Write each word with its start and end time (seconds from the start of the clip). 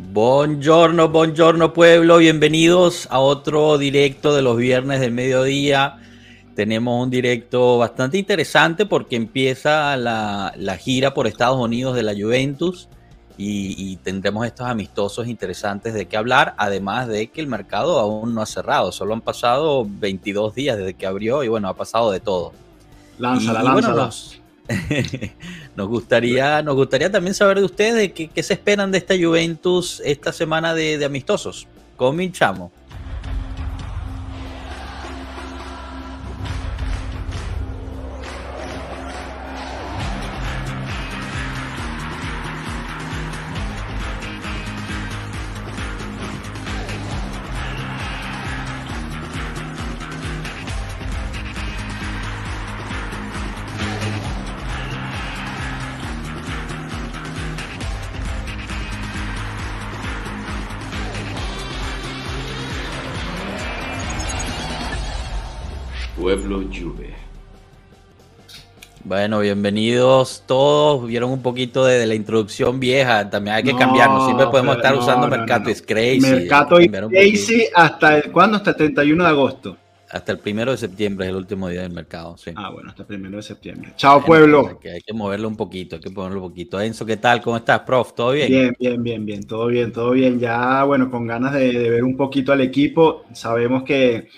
Buongiorno, 0.00 1.08
buongiorno 1.08 1.72
pueblo, 1.72 2.18
bienvenidos 2.18 3.08
a 3.10 3.18
otro 3.18 3.78
directo 3.78 4.32
de 4.32 4.42
los 4.42 4.56
viernes 4.56 5.00
del 5.00 5.10
mediodía. 5.10 5.98
Tenemos 6.54 7.02
un 7.02 7.10
directo 7.10 7.78
bastante 7.78 8.16
interesante 8.16 8.86
porque 8.86 9.16
empieza 9.16 9.96
la, 9.96 10.78
gira 10.78 11.14
por 11.14 11.26
Estados 11.26 11.58
Unidos 11.58 11.96
de 11.96 12.04
la 12.04 12.14
Juventus 12.14 12.88
y, 13.36 13.96
tendremos 13.96 14.46
estos 14.46 14.68
amistosos 14.68 15.26
interesantes 15.26 15.94
de 15.94 16.06
qué 16.06 16.16
hablar, 16.16 16.54
además 16.58 17.08
de 17.08 17.26
que 17.26 17.40
el 17.40 17.48
mercado 17.48 17.98
aún 17.98 18.34
no 18.34 18.40
ha 18.40 18.46
cerrado, 18.46 18.92
solo 18.92 19.14
han 19.14 19.20
pasado 19.20 19.84
22 19.84 20.54
días 20.54 20.78
desde 20.78 20.94
que 20.94 21.06
abrió 21.06 21.42
y 21.42 21.48
bueno, 21.48 21.68
ha 21.68 21.74
pasado 21.74 22.12
de 22.12 22.20
todo. 22.20 22.52
Lánzala, 23.18 23.64
lánzala. 23.64 24.10
nos, 25.78 25.86
gustaría, 25.86 26.60
nos 26.60 26.74
gustaría 26.74 27.08
también 27.08 27.34
saber 27.34 27.60
de 27.60 27.64
ustedes 27.64 28.12
qué, 28.12 28.42
se 28.42 28.54
esperan 28.54 28.90
de 28.90 28.98
esta 28.98 29.14
Juventus 29.16 30.02
esta 30.04 30.32
semana 30.32 30.74
de, 30.74 30.98
de 30.98 31.04
amistosos. 31.04 31.68
Cominchamos. 31.96 32.72
Bueno, 69.18 69.40
bienvenidos 69.40 70.44
todos. 70.46 71.04
Vieron 71.04 71.32
un 71.32 71.42
poquito 71.42 71.84
de, 71.84 72.06
la 72.06 72.14
introducción 72.14 72.78
vieja. 72.78 73.28
También 73.28 73.56
hay 73.56 73.64
que 73.64 73.74
cambiarnos. 73.74 74.26
Siempre 74.26 74.46
podemos 74.46 74.76
estar 74.76 74.94
usando 74.94 75.26
Mercato 75.26 75.70
es 75.70 75.82
Crazy. 75.82 76.20
Mercato 76.20 76.80
is 76.80 76.88
Crazy 76.88 77.64
hasta 77.74 78.18
el, 78.18 78.30
¿cuándo? 78.30 78.58
Hasta 78.58 78.70
el 78.70 78.76
31 78.76 79.24
de 79.24 79.28
agosto. 79.28 79.76
Hasta 80.08 80.30
el 80.30 80.38
primero 80.38 80.70
de 80.70 80.76
septiembre 80.76 81.26
es 81.26 81.30
el 81.30 81.36
último 81.36 81.68
día 81.68 81.82
del 81.82 81.90
mercado. 81.90 82.36
Sí. 82.36 82.52
Ah, 82.54 82.70
bueno, 82.70 82.90
hasta 82.90 83.02
el 83.02 83.08
primero 83.08 83.38
de 83.38 83.42
septiembre. 83.42 83.92
Chao, 83.96 84.24
pueblo. 84.24 84.68
Hay 84.68 84.76
que, 84.80 84.90
hay 84.92 85.00
que 85.00 85.12
moverlo 85.12 85.48
un 85.48 85.56
poquito, 85.56 85.96
hay 85.96 86.00
que 86.00 86.10
ponerlo 86.10 86.40
un 86.40 86.50
poquito. 86.50 86.80
Enzo, 86.80 87.04
¿qué 87.04 87.16
tal? 87.16 87.42
¿Cómo 87.42 87.56
estás, 87.56 87.80
prof? 87.80 88.12
¿Todo 88.14 88.30
bien? 88.30 88.48
Bien, 88.48 88.76
bien, 88.78 89.02
bien, 89.02 89.26
bien. 89.26 89.46
Todo 89.48 89.66
bien, 89.66 89.90
todo 89.90 90.12
bien. 90.12 90.38
Ya, 90.38 90.84
bueno, 90.84 91.10
con 91.10 91.26
ganas 91.26 91.54
de 91.54 91.90
ver 91.90 92.04
un 92.04 92.16
poquito 92.16 92.52
al 92.52 92.60
equipo. 92.60 93.24
Sabemos 93.32 93.82
que 93.82 94.28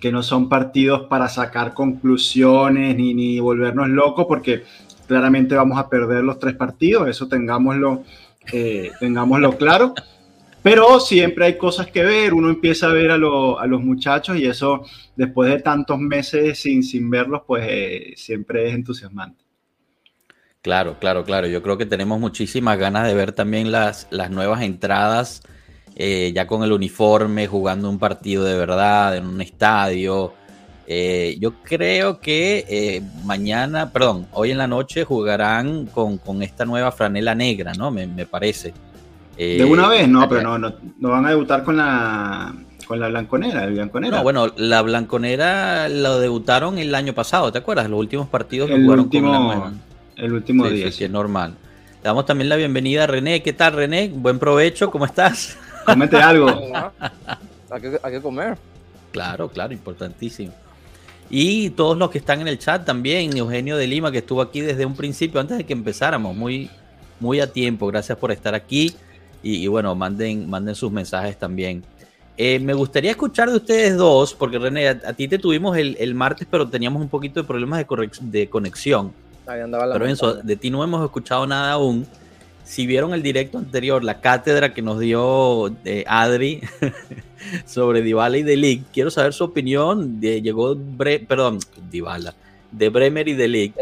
que 0.00 0.10
no 0.10 0.22
son 0.22 0.48
partidos 0.48 1.02
para 1.02 1.28
sacar 1.28 1.74
conclusiones 1.74 2.96
ni, 2.96 3.14
ni 3.14 3.38
volvernos 3.38 3.88
locos, 3.88 4.26
porque 4.26 4.64
claramente 5.06 5.54
vamos 5.54 5.78
a 5.78 5.88
perder 5.88 6.24
los 6.24 6.38
tres 6.38 6.54
partidos, 6.56 7.08
eso 7.08 7.28
tengámoslo, 7.28 8.04
eh, 8.52 8.90
tengámoslo 8.98 9.56
claro. 9.56 9.94
Pero 10.62 11.00
siempre 11.00 11.46
hay 11.46 11.56
cosas 11.56 11.86
que 11.86 12.02
ver, 12.02 12.34
uno 12.34 12.50
empieza 12.50 12.86
a 12.86 12.92
ver 12.92 13.10
a, 13.10 13.14
a 13.14 13.66
los 13.66 13.82
muchachos 13.82 14.36
y 14.36 14.44
eso 14.44 14.84
después 15.16 15.50
de 15.50 15.60
tantos 15.60 15.98
meses 15.98 16.58
sin, 16.58 16.82
sin 16.82 17.08
verlos, 17.08 17.42
pues 17.46 17.64
eh, 17.68 18.12
siempre 18.16 18.68
es 18.68 18.74
entusiasmante. 18.74 19.42
Claro, 20.62 20.98
claro, 21.00 21.24
claro. 21.24 21.46
Yo 21.46 21.62
creo 21.62 21.78
que 21.78 21.86
tenemos 21.86 22.20
muchísimas 22.20 22.78
ganas 22.78 23.06
de 23.06 23.14
ver 23.14 23.32
también 23.32 23.72
las, 23.72 24.06
las 24.10 24.30
nuevas 24.30 24.62
entradas 24.62 25.42
eh, 26.02 26.32
ya 26.34 26.46
con 26.46 26.62
el 26.62 26.72
uniforme, 26.72 27.46
jugando 27.46 27.90
un 27.90 27.98
partido 27.98 28.42
de 28.42 28.56
verdad 28.56 29.18
en 29.18 29.26
un 29.26 29.38
estadio. 29.42 30.32
Eh, 30.86 31.36
yo 31.38 31.56
creo 31.62 32.20
que 32.20 32.64
eh, 32.70 33.02
mañana, 33.26 33.90
perdón, 33.92 34.26
hoy 34.32 34.50
en 34.50 34.56
la 34.56 34.66
noche 34.66 35.04
jugarán 35.04 35.84
con, 35.84 36.18
esta 36.42 36.64
nueva 36.64 36.90
franela 36.90 37.34
negra, 37.34 37.74
¿no? 37.74 37.90
Me, 37.90 38.08
parece. 38.24 38.72
¿De 39.36 39.62
una 39.62 39.88
vez? 39.88 40.08
No, 40.08 40.26
pero 40.26 40.40
no, 40.40 40.58
no, 40.58 40.72
no, 40.98 41.10
van 41.10 41.26
a 41.26 41.28
debutar 41.28 41.64
con 41.64 41.76
la, 41.76 42.54
con 42.86 42.98
la 42.98 43.08
blanconera, 43.08 43.64
el 43.64 43.74
blanconera. 43.74 44.16
No, 44.16 44.22
bueno, 44.22 44.46
la 44.56 44.80
blanconera 44.80 45.90
lo 45.90 46.18
debutaron 46.18 46.78
el 46.78 46.94
año 46.94 47.12
pasado, 47.12 47.52
¿te 47.52 47.58
acuerdas? 47.58 47.90
Los 47.90 48.00
últimos 48.00 48.26
partidos 48.26 48.70
el 48.70 48.84
jugaron 48.84 49.04
último, 49.04 49.30
con 49.30 49.32
la 49.32 49.54
nueva. 49.54 49.72
El 50.16 50.32
último 50.32 50.66
día. 50.66 50.86
Sí, 50.86 50.92
sí, 50.92 51.04
es 51.04 51.10
normal. 51.10 51.56
Le 51.98 52.04
damos 52.04 52.24
también 52.24 52.48
la 52.48 52.56
bienvenida 52.56 53.04
a 53.04 53.06
René. 53.06 53.42
¿Qué 53.42 53.52
tal, 53.52 53.74
René? 53.74 54.08
Buen 54.08 54.38
provecho, 54.38 54.90
¿cómo 54.90 55.04
estás? 55.04 55.58
Comete 55.84 56.16
algo. 56.16 56.48
hay, 57.70 58.12
que, 58.12 58.20
comer. 58.20 58.56
Claro, 59.12 59.48
claro, 59.48 59.72
importantísimo. 59.72 60.52
Y 61.28 61.70
todos 61.70 61.96
los 61.96 62.10
que 62.10 62.18
están 62.18 62.40
en 62.40 62.48
el 62.48 62.58
chat 62.58 62.84
también, 62.84 63.36
Eugenio 63.36 63.76
de 63.76 63.86
Lima, 63.86 64.10
que 64.10 64.18
estuvo 64.18 64.42
aquí 64.42 64.60
desde 64.60 64.84
un 64.84 64.96
principio, 64.96 65.40
antes 65.40 65.58
de 65.58 65.64
que 65.64 65.72
empezáramos, 65.72 66.36
muy, 66.36 66.70
muy 67.20 67.40
a 67.40 67.52
tiempo. 67.52 67.86
Gracias 67.86 68.18
por 68.18 68.32
estar 68.32 68.54
aquí. 68.54 68.94
Y, 69.42 69.66
bueno, 69.68 69.94
manden, 69.94 70.50
manden 70.50 70.74
sus 70.74 70.90
mensajes 70.92 71.38
también. 71.38 71.82
Eh, 72.36 72.58
me 72.58 72.74
gustaría 72.74 73.12
escuchar 73.12 73.50
de 73.50 73.56
ustedes 73.56 73.96
dos, 73.96 74.34
porque 74.34 74.58
René, 74.58 74.88
a, 74.88 75.12
ti 75.12 75.28
te 75.28 75.38
tuvimos 75.38 75.76
el, 75.76 76.14
martes, 76.14 76.46
pero 76.50 76.68
teníamos 76.68 77.00
un 77.00 77.08
poquito 77.08 77.40
de 77.40 77.46
problemas 77.46 77.78
de, 77.78 78.10
de 78.22 78.48
conexión. 78.48 79.12
pero 79.46 80.06
eso, 80.06 80.34
de 80.34 80.56
ti 80.56 80.70
no 80.70 80.82
hemos 80.82 81.04
escuchado 81.04 81.46
nada 81.46 81.72
aún 81.72 82.06
si 82.70 82.86
vieron 82.86 83.12
el 83.14 83.22
directo 83.22 83.58
anterior, 83.58 84.04
la 84.04 84.20
cátedra 84.20 84.72
que 84.72 84.80
nos 84.80 85.00
dio 85.00 85.74
eh, 85.84 86.04
Adri 86.06 86.60
sobre 87.66 88.00
Dybala 88.00 88.38
y 88.38 88.44
De 88.44 88.82
quiero 88.92 89.10
saber 89.10 89.32
su 89.32 89.42
opinión. 89.42 90.20
De, 90.20 90.40
llegó, 90.40 90.78
perdón, 91.26 91.58
Dybala, 91.90 92.32
de 92.70 92.88
Bremer 92.88 93.26
y 93.26 93.32
De 93.32 93.48
Ligt. 93.48 93.76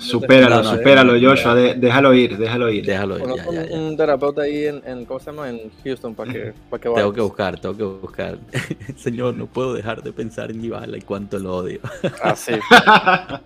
supéralo, 0.00 0.64
supéralo, 0.64 1.12
Joshua, 1.20 1.54
déjalo 1.54 2.12
ir, 2.14 2.36
déjalo 2.36 2.68
ir. 2.68 2.84
Déjalo 2.84 3.18
ir. 3.18 3.70
un 3.70 3.96
terapeuta 3.96 4.42
ahí 4.42 4.66
en, 4.66 4.82
en, 4.84 5.04
¿cómo 5.04 5.20
se 5.20 5.26
llama? 5.26 5.48
En 5.48 5.70
Houston 5.84 6.16
para 6.16 6.32
que, 6.32 6.54
para 6.68 6.82
que 6.82 6.90
Tengo 6.90 7.12
que 7.12 7.20
buscar, 7.20 7.60
tengo 7.60 7.76
que 7.76 7.84
buscar. 7.84 8.38
Señor, 8.96 9.34
no 9.36 9.46
puedo 9.46 9.72
dejar 9.72 10.02
de 10.02 10.12
pensar 10.12 10.50
en 10.50 10.62
Dybala 10.62 10.98
y 10.98 11.02
cuánto 11.02 11.38
lo 11.38 11.58
odio. 11.58 11.78
Así. 12.24 12.54
Ah, 12.72 13.40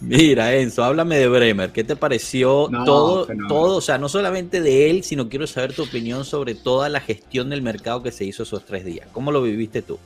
Mira, 0.00 0.54
Enzo, 0.54 0.84
háblame 0.84 1.16
de 1.18 1.28
Bremer. 1.28 1.72
¿Qué 1.72 1.84
te 1.84 1.96
pareció 1.96 2.68
todo, 2.84 3.26
todo? 3.48 3.76
O 3.76 3.80
sea, 3.80 3.98
no 3.98 4.08
solamente 4.08 4.60
de 4.60 4.90
él, 4.90 5.04
sino 5.04 5.28
quiero 5.28 5.46
saber 5.46 5.74
tu 5.74 5.82
opinión 5.82 6.24
sobre 6.24 6.54
toda 6.54 6.88
la 6.88 7.00
gestión 7.00 7.50
del 7.50 7.62
mercado 7.62 8.02
que 8.02 8.12
se 8.12 8.24
hizo 8.24 8.42
esos 8.42 8.64
tres 8.64 8.84
días. 8.84 9.08
¿Cómo 9.12 9.32
lo 9.32 9.42
viviste 9.42 9.82
tú? 9.82 9.98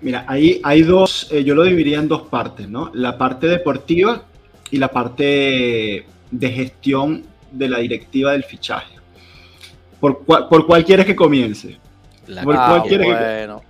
Mira, 0.00 0.24
ahí 0.28 0.60
hay 0.62 0.82
dos, 0.82 1.28
eh, 1.30 1.44
yo 1.44 1.54
lo 1.54 1.62
dividiría 1.62 1.98
en 1.98 2.08
dos 2.08 2.22
partes, 2.22 2.68
¿no? 2.68 2.90
La 2.94 3.16
parte 3.16 3.46
deportiva 3.46 4.24
y 4.70 4.78
la 4.78 4.88
parte 4.88 6.06
de 6.30 6.50
gestión 6.50 7.24
de 7.50 7.68
la 7.68 7.78
directiva 7.78 8.32
del 8.32 8.44
fichaje. 8.44 8.94
¿Por, 10.00 10.24
por 10.24 10.66
cuál 10.66 10.84
quieres 10.84 11.06
que 11.06 11.16
comience? 11.16 11.78
¿Por 12.26 12.54
cuál 12.54 12.80
ah, 12.80 12.84
quieres 12.86 13.06
bueno. 13.06 13.62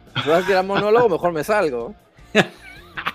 que... 0.46 0.62
monólogo, 0.62 1.08
mejor 1.08 1.32
me 1.32 1.44
salgo. 1.44 1.94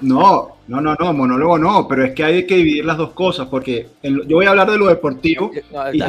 No, 0.01 0.58
no, 0.69 0.79
no, 0.79 0.95
no, 0.99 1.13
monólogo 1.13 1.57
no, 1.57 1.87
pero 1.87 2.05
es 2.05 2.13
que 2.13 2.23
hay 2.23 2.45
que 2.45 2.57
dividir 2.57 2.85
las 2.85 2.95
dos 2.95 3.11
cosas, 3.13 3.47
porque 3.47 3.87
yo 4.03 4.35
voy 4.35 4.45
a 4.45 4.51
hablar 4.51 4.69
de 4.69 4.77
lo 4.77 4.85
deportivo 4.85 5.51
y, 5.91 5.99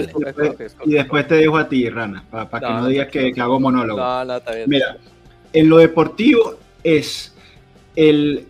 después, 0.92 1.26
te 1.26 1.36
dejo 1.36 1.56
a 1.56 1.66
ti, 1.66 1.88
Rana, 1.88 2.22
para, 2.30 2.60
que 2.60 2.66
no 2.74 2.86
digas 2.86 3.08
que, 3.08 3.32
hago 3.38 3.58
monólogo. 3.58 4.02
Mira, 4.66 4.98
en 5.54 5.68
lo 5.68 5.78
deportivo 5.78 6.56
es 6.84 7.34
el, 7.96 8.44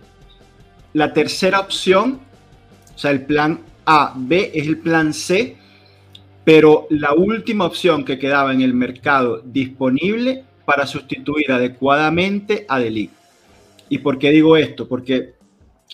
la 0.95 1.13
tercera 1.13 1.61
opción, 1.61 2.19
o 2.93 2.99
sea, 2.99 3.13
el 3.13 3.25
plan 3.25 3.61
A, 3.87 4.13
B 4.17 4.51
es 4.53 4.67
el 4.67 4.79
plan 4.79 5.15
C, 5.15 5.57
pero 6.43 6.89
la 6.91 7.15
última 7.15 7.67
opción 7.67 8.05
que 8.05 8.19
quedaba 8.19 8.53
en 8.53 8.63
el 8.63 8.75
mercado 8.75 9.43
disponible 9.45 10.43
para 10.65 10.89
sustituir 10.89 11.53
adecuadamente 11.53 12.67
a 12.69 12.81
Delic. 12.81 13.13
¿Y 13.89 13.99
por 13.99 14.19
qué 14.19 14.31
digo 14.31 14.57
esto? 14.57 14.89
Porque 14.89 15.40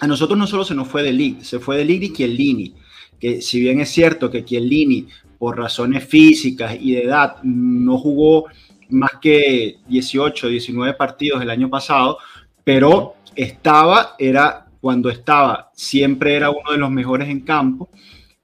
a 0.01 0.07
nosotros 0.07 0.39
no 0.39 0.47
solo 0.47 0.65
se 0.65 0.75
nos 0.75 0.89
fue 0.89 1.03
de 1.03 1.37
se 1.43 1.59
fue 1.59 1.85
de 1.85 1.93
y 1.93 2.13
Chiellini, 2.13 2.75
que 3.19 3.41
si 3.41 3.61
bien 3.61 3.81
es 3.81 3.91
cierto 3.91 4.31
que 4.31 4.45
Chiellini, 4.45 5.07
por 5.39 5.59
razones 5.59 6.05
físicas 6.05 6.77
y 6.81 6.93
de 6.93 7.05
edad, 7.05 7.37
no 7.43 7.99
jugó 7.99 8.47
más 8.91 9.13
que 9.21 9.79
18, 9.89 10.49
19 10.49 10.95
partidos 10.95 11.43
el 11.43 11.51
año 11.51 11.69
pasado, 11.69 12.19
pero 12.65 13.15
estaba, 13.35 14.15
era 14.19 14.67
cuando 14.81 15.11
estaba, 15.11 15.71
siempre 15.75 16.35
era 16.35 16.51
uno 16.51 16.73
de 16.73 16.79
los 16.79 16.91
mejores 16.91 17.29
en 17.29 17.41
campo 17.41 17.89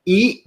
y 0.05 0.45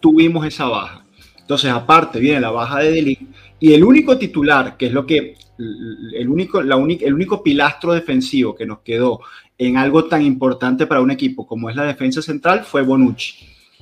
tuvimos 0.00 0.46
esa 0.46 0.66
baja. 0.66 1.04
Entonces, 1.40 1.70
aparte 1.70 2.20
viene 2.20 2.40
la 2.40 2.50
baja 2.50 2.80
de 2.80 2.90
Delic 2.90 3.20
y 3.60 3.74
el 3.74 3.84
único 3.84 4.18
titular, 4.18 4.76
que 4.76 4.86
es 4.86 4.92
lo 4.92 5.06
que 5.06 5.36
el 5.58 6.28
único, 6.28 6.62
la 6.62 6.76
el 6.76 7.14
único 7.14 7.42
pilastro 7.42 7.92
defensivo 7.92 8.54
que 8.54 8.66
nos 8.66 8.80
quedó 8.80 9.20
en 9.58 9.76
algo 9.76 10.04
tan 10.06 10.22
importante 10.22 10.86
para 10.86 11.00
un 11.00 11.10
equipo 11.10 11.46
como 11.46 11.70
es 11.70 11.76
la 11.76 11.84
defensa 11.84 12.22
central 12.22 12.64
fue 12.64 12.82
Bonucci. 12.82 13.34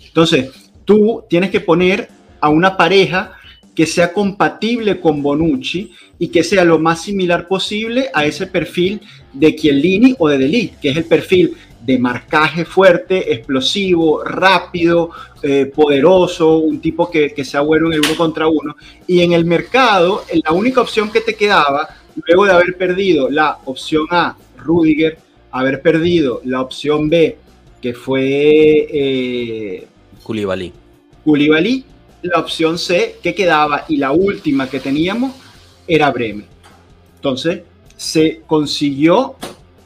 Entonces, 0.06 0.50
tú 0.84 1.24
tienes 1.28 1.50
que 1.50 1.60
poner 1.60 2.08
a 2.40 2.48
una 2.48 2.76
pareja 2.76 3.32
que 3.74 3.86
sea 3.86 4.12
compatible 4.12 5.00
con 5.00 5.22
Bonucci 5.22 5.92
y 6.18 6.28
que 6.28 6.44
sea 6.44 6.64
lo 6.64 6.78
más 6.78 7.02
similar 7.02 7.48
posible 7.48 8.10
a 8.12 8.26
ese 8.26 8.46
perfil 8.46 9.00
de 9.32 9.56
Chiellini 9.56 10.14
o 10.18 10.28
de 10.28 10.38
Delic, 10.38 10.78
que 10.78 10.90
es 10.90 10.96
el 10.96 11.04
perfil 11.04 11.54
de 11.80 11.98
marcaje 11.98 12.64
fuerte, 12.64 13.32
explosivo, 13.32 14.22
rápido, 14.22 15.10
eh, 15.42 15.66
poderoso, 15.66 16.58
un 16.58 16.80
tipo 16.80 17.10
que, 17.10 17.32
que, 17.32 17.44
sea 17.44 17.60
bueno 17.62 17.88
en 17.88 17.94
el 17.94 18.00
uno 18.00 18.14
contra 18.16 18.46
uno. 18.46 18.76
Y 19.06 19.22
en 19.22 19.32
el 19.32 19.44
mercado, 19.44 20.22
la 20.44 20.52
única 20.52 20.80
opción 20.80 21.10
que 21.10 21.22
te 21.22 21.34
quedaba, 21.34 21.88
luego 22.26 22.44
de 22.44 22.52
haber 22.52 22.76
perdido 22.76 23.28
la 23.30 23.58
opción 23.64 24.06
A, 24.10 24.36
Rudiger, 24.58 25.18
haber 25.52 25.82
perdido 25.82 26.40
la 26.44 26.60
opción 26.60 27.08
B, 27.08 27.38
que 27.80 27.94
fue... 27.94 28.88
Eh, 28.90 29.86
Koulibaly. 31.24 31.84
la 32.22 32.40
opción 32.40 32.78
C 32.78 33.16
que 33.22 33.34
quedaba 33.34 33.84
y 33.88 33.98
la 33.98 34.12
última 34.12 34.68
que 34.68 34.80
teníamos 34.80 35.32
era 35.86 36.10
Bremen. 36.10 36.46
Entonces, 37.16 37.62
se 37.96 38.42
consiguió 38.46 39.36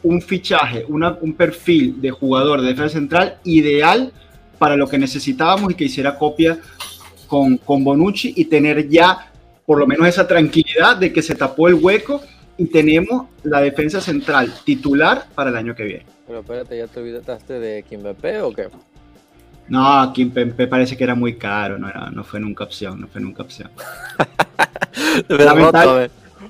un 0.02 0.22
fichaje, 0.22 0.84
un 0.88 1.34
perfil 1.34 2.00
de 2.00 2.10
jugador 2.10 2.60
de 2.60 2.68
defensa 2.68 2.94
central 2.94 3.38
ideal 3.44 4.12
para 4.58 4.76
lo 4.76 4.88
que 4.88 4.98
necesitábamos 4.98 5.72
y 5.72 5.74
que 5.74 5.84
hiciera 5.84 6.16
copia 6.16 6.58
con, 7.26 7.56
con 7.58 7.82
Bonucci 7.82 8.32
y 8.36 8.44
tener 8.44 8.88
ya 8.88 9.32
por 9.66 9.78
lo 9.78 9.86
menos 9.86 10.06
esa 10.06 10.28
tranquilidad 10.28 10.96
de 10.96 11.12
que 11.12 11.22
se 11.22 11.34
tapó 11.34 11.66
el 11.66 11.74
hueco 11.74 12.22
y 12.58 12.67
tenemos 12.67 13.26
la 13.43 13.61
defensa 13.61 14.00
central 14.00 14.53
titular 14.64 15.26
para 15.35 15.50
el 15.50 15.56
año 15.56 15.75
que 15.75 15.85
viene. 15.85 16.06
Pero 16.26 16.41
espérate, 16.41 16.79
¿ya 16.79 16.87
te 16.87 17.00
olvidaste 17.00 17.61
de 17.61 17.82
Kimpembe 17.82 18.41
o 18.41 18.53
qué? 18.53 18.69
No, 19.69 20.12
Kimpembe 20.12 20.67
parece 20.67 20.97
que 20.97 21.05
era 21.05 21.14
muy 21.14 21.37
caro, 21.37 21.79
no, 21.79 21.88
era, 21.88 22.11
no 22.11 22.25
fue 22.25 22.41
nunca 22.41 22.64
opción, 22.64 23.00
no 23.00 23.08
fue 23.08 23.20
nunca 23.20 23.43
opción. 23.43 23.70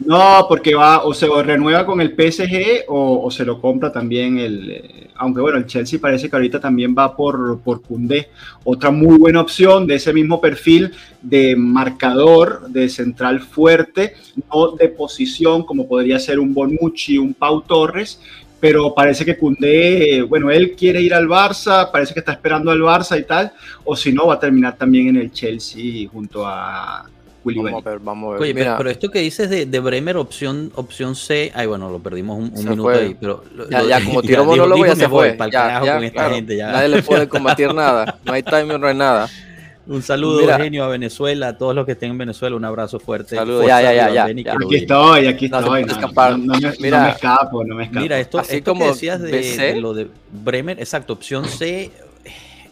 No, 0.05 0.47
porque 0.49 0.75
va 0.75 1.05
o 1.05 1.15
se 1.15 1.27
renueva 1.43 1.87
con 1.87 2.01
el 2.01 2.11
PSG 2.11 2.85
o, 2.89 3.31
se 3.31 3.45
lo 3.45 3.61
compra 3.61 3.93
también 3.93 4.39
el. 4.39 5.06
Aunque 5.19 5.41
bueno, 5.41 5.59
el 5.59 5.67
Chelsea 5.67 5.99
parece 6.01 6.29
que 6.29 6.37
ahorita 6.37 6.61
también 6.61 6.95
va 6.97 7.17
por, 7.17 7.61
por 7.61 7.83
Koundé. 7.83 8.31
Otra 8.65 8.91
muy 8.91 9.19
buena 9.19 9.41
opción 9.41 9.87
de 9.87 9.97
ese 9.97 10.13
mismo 10.13 10.41
perfil 10.41 10.93
de 11.23 11.57
marcador, 11.57 12.69
de 12.69 12.89
central 12.89 13.41
fuerte, 13.41 14.15
no 14.53 14.73
de 14.73 14.89
posición 14.89 15.65
como 15.65 15.89
podría 15.89 16.19
ser 16.19 16.39
un 16.39 16.55
Bonucci, 16.55 17.19
un 17.19 17.35
Pau 17.35 17.63
Torres. 17.63 18.21
Pero 18.59 18.95
parece 18.95 19.25
que 19.25 19.37
Koundé, 19.37 20.23
bueno, 20.23 20.51
él 20.51 20.75
quiere 20.75 21.03
ir 21.03 21.13
al 21.13 21.29
Barça, 21.29 21.91
parece 21.93 22.15
que 22.15 22.21
está 22.21 22.33
esperando 22.33 22.71
al 22.71 22.81
Barça 22.81 23.19
y 23.21 23.25
tal, 23.25 23.53
o 23.85 23.95
si 23.95 24.13
no, 24.13 24.29
va 24.29 24.35
a 24.35 24.41
terminar 24.41 24.77
también 24.77 25.09
en 25.09 25.17
el 25.17 25.31
Chelsea 25.31 26.09
junto 26.09 26.47
a, 26.47 27.07
Vamos 27.55 27.87
a 27.87 27.91
ver, 27.91 27.99
vamos 28.01 28.29
a 28.29 28.33
ver. 28.33 28.43
Oye, 28.43 28.55
pero, 28.55 28.91
esto 28.91 29.11
que 29.11 29.21
dices 29.21 29.49
de, 29.49 29.67
de, 29.67 29.81
Bremer, 29.81 30.17
opción, 30.17 30.73
opción 30.75 31.15
C, 31.15 31.53
ay, 31.55 31.67
bueno, 31.67 31.91
lo 31.91 32.01
perdimos 32.01 32.39
un, 32.39 32.53
minuto 32.53 32.89
ahí, 32.89 33.17
pero... 33.19 33.45
ya, 33.71 33.83
ya, 33.83 34.01
como 34.05 34.23
tiro 34.23 34.45
monólogo 34.45 34.85
ya 34.85 34.97
se 34.97 35.09
fue. 35.09 35.37
Ya, 35.53 35.83
ya, 35.83 35.95
con 35.95 36.05
esta 36.05 36.31
gente, 36.31 36.57
ya. 36.57 36.73
Nadie 36.73 36.89
le 36.89 37.03
puede 37.03 37.29
combatir 37.29 37.73
nada, 37.73 38.19
no 38.25 38.33
hay 38.33 38.43
timing, 38.43 38.81
no 38.81 38.87
hay 38.87 38.97
nada. 38.97 39.29
Un 39.89 40.03
saludo, 40.03 40.41
Eugenio, 40.41 40.83
a 40.83 40.89
Venezuela, 40.89 41.49
a 41.49 41.59
todos 41.59 41.73
los 41.73 41.87
que 41.87 41.93
estén 41.93 42.11
en 42.11 42.19
Venezuela, 42.19 42.57
un 42.57 42.65
abrazo 42.65 42.99
fuerte. 42.99 43.37
Saludos, 43.37 43.67
ya, 43.67 43.81
ya, 43.81 43.93
ya, 43.93 44.11
ya, 44.11 44.25
Aquí 44.25 44.77
estoy, 44.77 45.27
aquí 45.29 45.45
estoy. 45.45 45.85
No, 45.85 45.97
no, 46.37 46.61
me, 46.61 46.73
mira, 46.81 46.99
no, 46.99 47.05
me, 47.05 47.11
escapo, 47.11 47.65
no 47.65 47.75
me 47.77 47.85
escapo. 47.85 48.01
Mira, 48.01 48.19
esto, 48.19 48.39
Así 48.41 48.57
esto 48.57 48.73
como 48.73 48.85
que 48.85 48.91
decías 48.91 49.21
de, 49.23 49.31
de, 49.31 49.81
lo 49.81 49.95
de 49.95 50.09
Bremer, 50.33 50.81
exacto, 50.81 51.13
opción 51.13 51.45
C, 51.45 51.93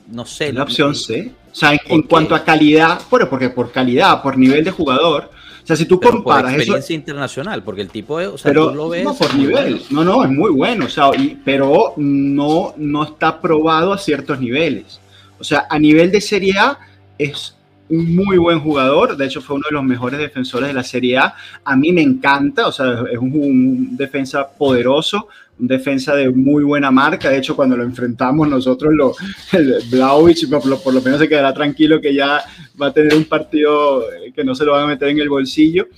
no 0.08 0.26
sé. 0.26 0.52
La 0.52 0.62
opción 0.62 0.94
C. 0.94 1.32
O 1.50 1.54
sea, 1.54 1.72
en, 1.86 2.02
cuanto 2.02 2.34
a 2.34 2.44
calidad, 2.44 3.00
bueno, 3.10 3.28
porque 3.30 3.50
por 3.50 3.70
calidad, 3.70 4.22
por 4.22 4.36
nivel 4.36 4.64
de 4.64 4.70
jugador. 4.70 5.30
O 5.62 5.66
sea, 5.66 5.76
si 5.76 5.86
tú 5.86 5.98
comparas 5.98 6.52
por 6.52 6.60
experiencia 6.60 6.94
internacional, 6.94 7.62
porque 7.62 7.80
el 7.80 7.88
tipo 7.88 8.16
o 8.16 8.36
sea, 8.36 8.50
pero, 8.50 8.70
tú 8.70 8.74
lo 8.74 8.88
ves. 8.90 9.04
No, 9.04 9.14
por 9.14 9.34
nivel. 9.34 9.82
No, 9.90 10.04
no, 10.04 10.24
es 10.24 10.30
muy 10.30 10.50
bueno. 10.50 10.86
O 10.86 10.88
sea, 10.88 11.10
pero 11.44 11.94
no, 11.96 12.74
no 12.76 13.04
está 13.04 13.40
probado 13.40 13.92
a 13.92 13.98
ciertos 13.98 14.40
niveles. 14.40 15.00
O 15.38 15.44
sea, 15.44 15.66
a 15.70 15.78
nivel 15.78 16.10
de 16.10 16.20
Serie 16.20 16.58
A 16.58 16.78
es 17.16 17.54
un 17.88 18.14
muy 18.14 18.38
buen 18.38 18.60
jugador, 18.60 19.16
de 19.16 19.26
hecho 19.26 19.40
fue 19.40 19.56
uno 19.56 19.66
de 19.68 19.74
los 19.74 19.84
mejores 19.84 20.18
defensores 20.18 20.68
de 20.68 20.74
la 20.74 20.82
Serie 20.82 21.18
A. 21.18 21.34
A 21.64 21.76
mí 21.76 21.92
me 21.92 22.02
encanta, 22.02 22.66
o 22.66 22.72
sea, 22.72 23.04
es 23.10 23.18
un 23.18 23.96
defensa 23.96 24.48
poderoso, 24.48 25.28
un 25.58 25.68
defensa 25.68 26.14
de 26.14 26.30
muy 26.30 26.64
buena 26.64 26.90
marca. 26.90 27.30
De 27.30 27.38
hecho, 27.38 27.56
cuando 27.56 27.76
lo 27.76 27.84
enfrentamos 27.84 28.48
nosotros, 28.48 28.92
lo, 28.94 29.14
el 29.52 29.76
Blaovic 29.90 30.48
por, 30.48 30.94
lo 30.94 31.02
menos 31.02 31.20
se 31.20 31.28
quedará 31.28 31.52
tranquilo 31.52 32.00
que 32.00 32.14
ya 32.14 32.42
va 32.80 32.88
a 32.88 32.92
tener 32.92 33.14
un 33.14 33.24
partido 33.24 34.04
que 34.34 34.44
no 34.44 34.54
se 34.54 34.64
lo 34.64 34.72
van 34.72 34.84
a 34.84 34.88
meter 34.88 35.08
en 35.08 35.18
el 35.18 35.28
bolsillo. 35.28 35.88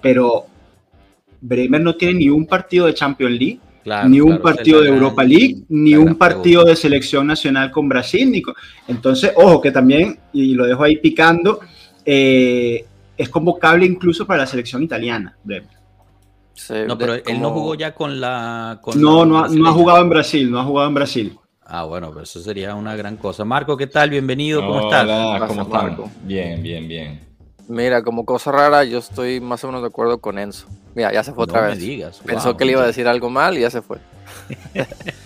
Pero 0.00 0.46
Bremer 1.40 1.80
no 1.80 1.96
tiene 1.96 2.14
ni 2.14 2.28
un 2.28 2.46
partido 2.46 2.86
de 2.86 2.94
Champions 2.94 3.38
League. 3.38 3.60
ni 4.08 4.20
un 4.20 4.38
partido 4.38 4.80
de 4.80 4.88
Europa 4.88 5.24
League, 5.24 5.62
ni 5.68 5.96
un 5.96 6.14
partido 6.14 6.64
de 6.64 6.76
selección 6.76 7.26
nacional 7.26 7.70
con 7.70 7.88
Brasil. 7.88 8.42
Entonces, 8.86 9.32
ojo, 9.34 9.60
que 9.60 9.72
también, 9.72 10.18
y 10.32 10.54
lo 10.54 10.66
dejo 10.66 10.84
ahí 10.84 10.96
picando, 10.96 11.60
eh, 12.04 12.84
es 13.16 13.28
convocable 13.28 13.84
incluso 13.84 14.26
para 14.26 14.40
la 14.40 14.46
selección 14.46 14.82
italiana, 14.82 15.36
Bremer 15.44 15.81
no, 16.86 16.98
pero 16.98 17.14
él 17.14 17.40
no 17.40 17.50
jugó 17.50 17.74
ya 17.74 17.94
con 17.94 18.20
la. 18.20 18.80
no, 18.94 19.24
no, 19.24 19.38
ha, 19.38 19.72
jugado 19.72 20.02
en 20.02 20.08
Brasil, 20.08 20.50
no 20.50 20.60
ha 20.60 20.64
jugado 20.64 20.88
en 20.88 20.94
Brasil. 20.94 21.38
Ah, 21.64 21.84
bueno, 21.84 22.10
pero 22.10 22.22
eso 22.22 22.40
sería 22.40 22.74
una 22.74 22.96
gran 22.96 23.16
cosa. 23.16 23.44
Marco, 23.44 23.76
¿qué 23.76 23.86
tal? 23.86 24.10
Bienvenido, 24.10 24.60
¿cómo 24.60 24.80
estás? 24.80 25.04
Hola, 25.04 25.44
¿cómo 25.46 25.62
estás? 25.62 25.98
Bien, 26.22 26.62
bien, 26.62 26.86
bien. 26.86 27.20
Mira, 27.68 28.02
como 28.02 28.26
cosa 28.26 28.52
rara, 28.52 28.84
yo 28.84 28.98
estoy 28.98 29.40
más 29.40 29.62
o 29.64 29.68
menos 29.68 29.82
de 29.82 29.88
acuerdo 29.88 30.18
con 30.18 30.38
Enzo. 30.38 30.66
Mira, 30.94 31.12
ya 31.12 31.24
se 31.24 31.32
fue 31.32 31.44
otra 31.44 31.68
vez. 31.68 31.78
Digas. 31.78 32.20
Pensó 32.24 32.56
que 32.56 32.64
le 32.64 32.72
iba 32.72 32.82
a 32.82 32.86
decir 32.86 33.08
algo 33.08 33.30
mal 33.30 33.56
y 33.56 33.62
ya 33.62 33.70
se 33.70 33.80
fue. 33.80 33.98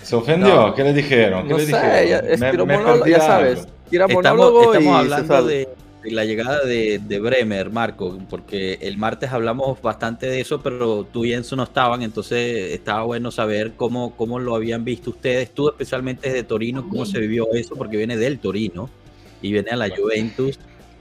¿Se 0.02 0.14
ofendió? 0.14 0.73
¿Qué 0.75 0.84
le 0.84 0.93
dijeron? 0.93 1.44
¿Qué 1.44 1.50
no 1.50 1.58
le 1.58 1.67
sé, 1.67 1.73
dijeron? 1.73 3.00
Ya, 3.05 3.08
ya 3.08 3.20
sabes. 3.20 3.67
estamos, 3.90 4.67
estamos 4.67 4.96
hablando 4.96 5.43
de 5.44 5.69
la 6.11 6.25
llegada 6.25 6.64
de, 6.64 6.99
Bremer, 7.20 7.70
Marco, 7.70 8.19
porque 8.29 8.79
el 8.81 8.99
martes 8.99 9.32
hablamos 9.32 9.81
bastante 9.81 10.26
de 10.26 10.41
eso, 10.41 10.62
pero 10.62 11.05
tú 11.05 11.25
y 11.25 11.32
Enzo 11.32 11.56
no 11.56 11.64
estaban, 11.64 12.03
entonces 12.03 12.73
estaba 12.73 13.03
bueno 13.05 13.31
saber 13.31 13.73
cómo, 13.76 14.17
cómo 14.17 14.38
lo 14.38 14.55
habían 14.55 14.85
visto 14.85 15.11
ustedes, 15.11 15.53
tú 15.53 15.69
especialmente 15.69 16.29
desde 16.29 16.43
Torino, 16.43 16.88
cómo 16.88 17.06
se 17.06 17.19
vivió 17.19 17.53
eso, 17.53 17.75
porque 17.76 17.97
viene 17.97 18.17
del 18.17 18.38
Torino 18.38 18.91
y 19.43 19.53
viene 19.53 19.70
a 19.70 19.76
la 19.76 19.88
Juventus, 19.88 20.58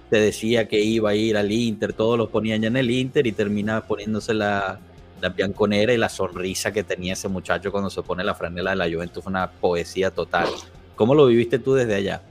te 0.09 0.19
decía 0.19 0.67
que 0.67 0.81
iba 0.81 1.11
a 1.11 1.15
ir 1.15 1.37
al 1.37 1.51
Inter, 1.51 1.93
todos 1.93 2.17
los 2.17 2.29
ponían 2.29 2.61
ya 2.61 2.67
en 2.67 2.77
el 2.77 2.89
Inter 2.91 3.27
y 3.27 3.31
termina 3.31 3.81
poniéndose 3.81 4.33
la, 4.33 4.79
la 5.21 5.29
bianconera 5.29 5.93
y 5.93 5.97
la 5.97 6.09
sonrisa 6.09 6.71
que 6.71 6.83
tenía 6.83 7.13
ese 7.13 7.27
muchacho 7.27 7.71
cuando 7.71 7.89
se 7.89 8.01
pone 8.01 8.23
la 8.23 8.35
franela 8.35 8.71
de 8.71 8.75
la 8.75 8.89
Juventus 8.89 9.23
fue 9.23 9.31
una 9.31 9.49
poesía 9.49 10.11
total. 10.11 10.47
¿Cómo 10.95 11.15
lo 11.15 11.27
viviste 11.27 11.59
tú 11.59 11.73
desde 11.73 11.95
allá? 11.95 12.21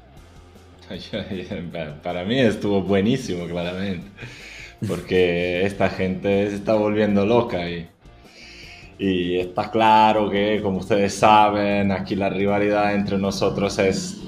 Para 2.03 2.25
mí 2.25 2.41
estuvo 2.41 2.83
buenísimo, 2.83 3.47
claramente. 3.47 4.07
Porque 4.87 5.65
esta 5.65 5.89
gente 5.89 6.51
se 6.51 6.57
está 6.57 6.75
volviendo 6.75 7.25
loca 7.25 7.69
y, 7.69 7.89
y 8.99 9.39
está 9.39 9.71
claro 9.71 10.31
que, 10.31 10.61
como 10.63 10.79
ustedes 10.79 11.15
saben, 11.15 11.91
aquí 11.93 12.15
la 12.17 12.29
rivalidad 12.29 12.95
entre 12.95 13.19
nosotros 13.19 13.79
es 13.79 14.19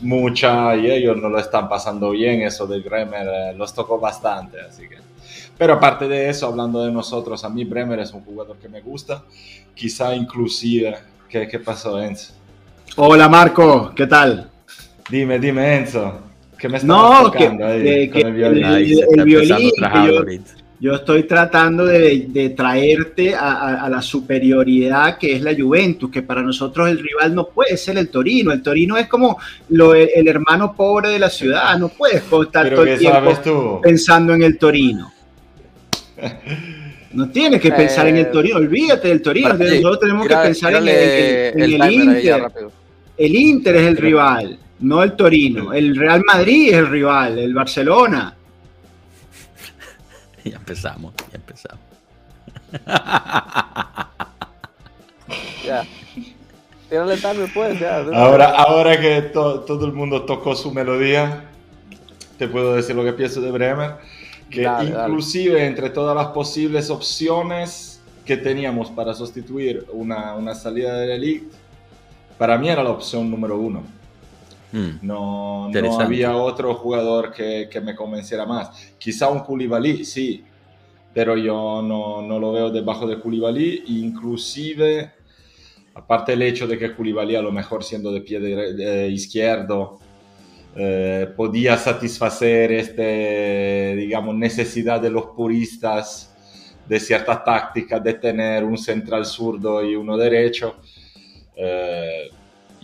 mucha 0.00 0.76
y 0.76 0.90
ellos 0.90 1.16
no 1.16 1.28
lo 1.28 1.38
están 1.38 1.68
pasando 1.68 2.10
bien. 2.10 2.42
Eso 2.42 2.66
de 2.66 2.80
Bremer 2.80 3.26
eh, 3.26 3.54
los 3.54 3.74
tocó 3.74 3.98
bastante, 3.98 4.60
así 4.60 4.88
que. 4.88 4.98
Pero 5.56 5.74
aparte 5.74 6.08
de 6.08 6.28
eso, 6.28 6.48
hablando 6.48 6.84
de 6.84 6.92
nosotros, 6.92 7.44
a 7.44 7.48
mí 7.48 7.64
Bremer 7.64 8.00
es 8.00 8.12
un 8.12 8.24
jugador 8.24 8.58
que 8.58 8.68
me 8.68 8.80
gusta. 8.80 9.24
Quizá 9.74 10.14
inclusive, 10.14 10.96
¿qué, 11.28 11.46
qué 11.48 11.58
pasó, 11.60 12.00
Enzo? 12.02 12.34
Hola 12.96 13.28
Marco, 13.28 13.92
¿qué 13.94 14.06
tal? 14.06 14.53
Dime, 15.10 15.38
dime, 15.38 15.76
Enzo. 15.76 16.20
¿Qué 16.58 16.68
me 16.68 16.78
estás 16.78 16.88
no, 16.88 17.30
tocando 17.30 17.66
ahí 17.66 18.08
con 18.08 18.22
el 18.22 19.24
violín? 19.24 20.44
yo, 20.80 20.94
estoy 20.94 21.24
tratando 21.24 21.84
de, 21.84 22.54
traerte 22.56 23.34
a, 23.34 23.86
la 23.90 24.00
superioridad 24.00 25.18
que 25.18 25.34
es 25.34 25.42
la 25.42 25.54
Juventus, 25.54 26.10
que 26.10 26.22
para 26.22 26.42
nosotros 26.42 26.88
el 26.88 26.98
rival 26.98 27.34
no 27.34 27.48
puede 27.48 27.76
ser 27.76 27.98
el 27.98 28.08
Torino. 28.08 28.52
El 28.52 28.62
Torino 28.62 28.96
es 28.96 29.06
como 29.06 29.38
lo, 29.70 29.94
el, 29.94 30.26
hermano 30.26 30.74
pobre 30.74 31.10
de 31.10 31.18
la 31.18 31.28
ciudad. 31.28 31.76
No 31.78 31.88
puedes 31.88 32.22
estar 32.22 32.70
todo 32.70 32.84
el 32.84 32.98
tiempo 32.98 33.80
pensando 33.82 34.32
en 34.34 34.42
el 34.42 34.56
Torino. 34.56 35.12
No 37.12 37.28
tienes 37.30 37.60
que 37.60 37.70
pensar 37.70 38.08
en 38.08 38.16
el 38.16 38.26
eh, 38.26 38.30
Torino, 38.32 38.56
olvídate 38.56 39.08
del 39.08 39.22
Torino. 39.22 39.52
Nosotros 39.52 40.00
tenemos 40.00 40.26
que 40.26 40.34
pensar 40.34 40.74
en 40.74 40.88
el, 40.88 41.72
el 41.72 41.92
Inter. 41.92 42.50
El 43.16 43.36
Inter 43.36 43.76
es 43.76 43.86
el 43.86 43.96
rival 43.96 44.58
no 44.80 45.02
el 45.02 45.16
Torino. 45.16 45.72
El 45.72 45.96
Real 45.96 46.22
Madrid 46.26 46.68
es 46.68 46.74
el 46.74 46.88
rival, 46.88 47.38
el 47.38 47.54
Barcelona. 47.54 48.34
ya 50.44 50.56
empezamos, 50.56 51.14
ya 51.30 51.36
empezamos. 51.36 51.80
ya. 55.64 55.84
Tírale 56.88 57.16
tarde 57.16 57.50
pues, 57.52 57.80
ya. 57.80 57.98
Ahora, 58.12 58.50
ahora 58.50 59.00
que 59.00 59.22
todo 59.22 59.86
el 59.86 59.92
mundo 59.92 60.22
tocó 60.22 60.54
su 60.54 60.72
melodía, 60.72 61.44
te 62.38 62.48
puedo 62.48 62.74
decir 62.74 62.94
lo 62.94 63.04
que 63.04 63.12
pienso 63.12 63.40
de 63.40 63.50
Bremer. 63.50 63.96
que 64.50 64.62
inclusive 64.62 65.66
entre 65.66 65.90
todas 65.90 66.14
las 66.14 66.28
posibles 66.28 66.90
opciones 66.90 68.00
que 68.24 68.36
teníamos 68.36 68.90
para 68.90 69.14
sustituir 69.14 69.86
una, 69.92 70.34
una 70.34 70.54
salida 70.54 70.98
de 70.98 71.06
la 71.06 71.14
Elite, 71.14 71.48
para 72.38 72.58
mí 72.58 72.68
era 72.68 72.82
la 72.82 72.90
opción 72.90 73.30
número 73.30 73.58
uno. 73.58 73.82
Hmm. 74.74 74.98
No, 75.02 75.70
no, 75.70 76.00
había 76.00 76.34
otro 76.34 76.74
jugador 76.74 77.30
que, 77.30 77.68
que, 77.70 77.80
me 77.80 77.94
convenciera 77.94 78.44
más. 78.44 78.92
Quizá 78.98 79.28
un 79.28 79.38
Koulibaly, 79.38 80.04
sí, 80.04 80.42
pero 81.12 81.36
yo 81.36 81.80
no, 81.80 82.20
no 82.22 82.40
lo 82.40 82.50
veo 82.50 82.70
debajo 82.70 83.06
de 83.06 83.20
Koulibaly, 83.20 83.84
inclusive, 83.86 85.12
aparte 85.94 86.32
el 86.32 86.42
hecho 86.42 86.66
de 86.66 86.76
que 86.76 86.92
Koulibaly 86.92 87.36
a 87.36 87.42
lo 87.42 87.52
mejor 87.52 87.84
siendo 87.84 88.10
de 88.10 88.22
pie 88.22 88.40
de, 88.40 89.08
izquierdo, 89.10 90.00
eh, 90.74 91.28
podía 91.36 91.76
satisfacer 91.76 92.72
este, 92.72 93.94
digamos, 93.94 94.34
necesidad 94.34 95.00
de 95.00 95.10
los 95.10 95.26
puristas 95.26 96.34
de 96.88 96.98
cierta 96.98 97.44
táctica 97.44 98.00
de 98.00 98.14
tener 98.14 98.64
un 98.64 98.76
central 98.76 99.24
zurdo 99.24 99.84
y 99.84 99.94
uno 99.94 100.16
derecho. 100.16 100.74
Eh, 101.54 102.28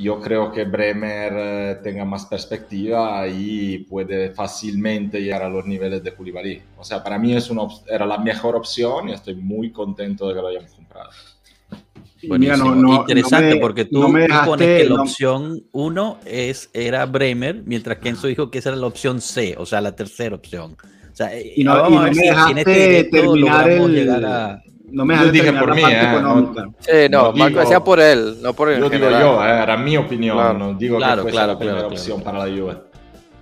yo 0.00 0.20
creo 0.20 0.50
que 0.50 0.64
Bremer 0.64 1.32
eh, 1.36 1.80
tenga 1.82 2.04
más 2.04 2.26
perspectiva 2.26 3.26
y 3.28 3.78
puede 3.78 4.30
fácilmente 4.30 5.20
llegar 5.20 5.42
a 5.42 5.48
los 5.48 5.66
niveles 5.66 6.02
de 6.02 6.12
Koulibaly. 6.12 6.62
O 6.78 6.84
sea, 6.84 7.02
para 7.02 7.18
mí 7.18 7.34
es 7.34 7.50
una, 7.50 7.62
era 7.86 8.06
la 8.06 8.18
mejor 8.18 8.56
opción 8.56 9.08
y 9.08 9.12
estoy 9.12 9.34
muy 9.34 9.70
contento 9.70 10.28
de 10.28 10.34
que 10.34 10.40
lo 10.40 10.48
hayamos 10.48 10.72
comprado. 10.72 11.10
Buenísimo. 12.26 12.74
No, 12.74 13.00
Interesante 13.00 13.56
porque 13.56 13.84
tú 13.86 14.08
me 14.08 14.26
que 14.26 14.84
la 14.84 15.02
opción 15.02 15.64
1 15.72 16.18
es, 16.26 16.70
era 16.72 17.06
Bremer, 17.06 17.62
mientras 17.64 17.98
que 17.98 18.10
Enzo 18.10 18.26
dijo 18.26 18.50
que 18.50 18.58
esa 18.58 18.70
era 18.70 18.78
la 18.78 18.86
opción 18.86 19.20
C, 19.20 19.54
o 19.58 19.66
sea, 19.66 19.80
la 19.80 19.96
tercera 19.96 20.34
opción. 20.34 20.76
O 21.12 21.16
sea, 21.16 21.30
y 21.38 21.64
no, 21.64 21.88
y 21.88 21.94
no 21.94 22.02
me 22.02 22.10
dejaste 22.10 22.60
este 23.00 23.04
terminar 23.10 23.70
el... 23.70 23.92
llegar 23.92 24.24
a 24.24 24.62
no 24.90 25.04
me 25.04 25.16
yo 25.16 25.30
dije 25.30 25.52
por 25.52 25.74
mí, 25.74 25.82
eh, 25.86 26.18
no, 26.22 26.54
sí, 26.78 27.08
no, 27.10 27.32
Marco 27.32 27.60
decía 27.60 27.80
por 27.80 28.00
él, 28.00 28.36
no 28.42 28.52
por 28.52 28.70
él. 28.70 28.80
Yo 28.80 28.90
digo 28.90 29.10
yo, 29.10 29.44
eh, 29.44 29.62
era 29.62 29.76
mi 29.76 29.96
opinión, 29.96 30.36
claro. 30.36 30.58
no 30.58 30.74
digo 30.74 30.96
claro, 30.96 31.24
que 31.24 31.32
fue 31.32 31.46
la 31.46 31.58
primera 31.58 31.86
opción 31.86 32.22
para 32.22 32.38
la 32.38 32.44
Juve. 32.44 32.76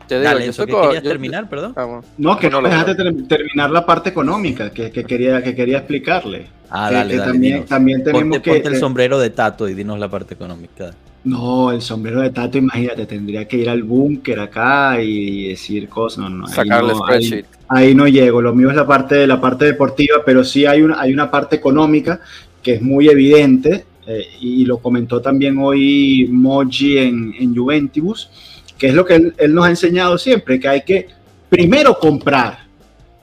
Te 0.06 0.18
digo, 0.18 0.30
Dale, 0.30 0.50
yo 0.50 0.66
¿qué 0.66 0.72
querías 0.72 1.02
terminar, 1.02 1.48
perdón? 1.48 1.74
No, 2.16 2.38
que 2.38 2.48
no, 2.48 2.62
me 2.62 2.70
dejaste 2.70 2.94
terminar 2.94 3.70
la 3.70 3.84
parte 3.84 4.10
económica 4.10 4.70
que, 4.70 4.90
que, 4.90 5.04
quería, 5.04 5.42
que 5.42 5.54
quería 5.54 5.78
explicarle. 5.78 6.46
Ah, 6.70 6.90
dale, 6.90 7.12
que 7.12 7.18
dale, 7.18 7.32
también, 7.32 7.66
también 7.66 8.04
tenemos 8.04 8.22
ponte, 8.22 8.42
que... 8.42 8.50
Ponte 8.52 8.68
el 8.68 8.76
sombrero 8.76 9.18
de 9.18 9.30
Tato 9.30 9.68
y 9.68 9.74
dinos 9.74 9.98
la 9.98 10.08
parte 10.08 10.34
económica. 10.34 10.92
No, 11.24 11.72
el 11.72 11.82
sombrero 11.82 12.20
de 12.20 12.30
Tato, 12.30 12.58
imagínate, 12.58 13.06
tendría 13.06 13.46
que 13.46 13.56
ir 13.56 13.68
al 13.68 13.82
búnker 13.82 14.40
acá 14.40 15.00
y 15.00 15.48
decir 15.48 15.88
cosas. 15.88 16.18
No, 16.18 16.30
no, 16.30 16.46
Sacarle 16.46 16.94
spreadsheet 16.94 17.58
ahí 17.68 17.94
no 17.94 18.08
llego. 18.08 18.40
Lo 18.40 18.54
mío 18.54 18.70
es 18.70 18.76
la 18.76 18.86
parte 18.86 19.14
de 19.14 19.26
la 19.26 19.40
parte 19.40 19.66
deportiva, 19.66 20.18
pero 20.24 20.42
sí 20.42 20.66
hay 20.66 20.82
una, 20.82 21.00
hay 21.00 21.12
una 21.12 21.30
parte 21.30 21.56
económica 21.56 22.20
que 22.62 22.74
es 22.74 22.82
muy 22.82 23.08
evidente 23.08 23.84
eh, 24.06 24.26
y 24.40 24.64
lo 24.64 24.78
comentó 24.78 25.20
también 25.20 25.58
hoy 25.58 26.28
Moji 26.30 26.98
en, 26.98 27.34
en 27.38 27.54
Juventus, 27.54 28.30
que 28.76 28.88
es 28.88 28.94
lo 28.94 29.04
que 29.04 29.16
él, 29.16 29.34
él, 29.36 29.54
nos 29.54 29.66
ha 29.66 29.70
enseñado 29.70 30.18
siempre, 30.18 30.58
que 30.58 30.68
hay 30.68 30.82
que 30.82 31.08
primero 31.48 31.98
comprar 31.98 32.66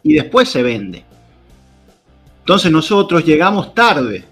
y 0.03 0.13
después 0.13 0.49
se 0.49 0.63
vende. 0.63 1.03
Entonces 2.45 2.71
nosotros 2.71 3.25
llegamos 3.25 3.73
tarde, 3.73 4.23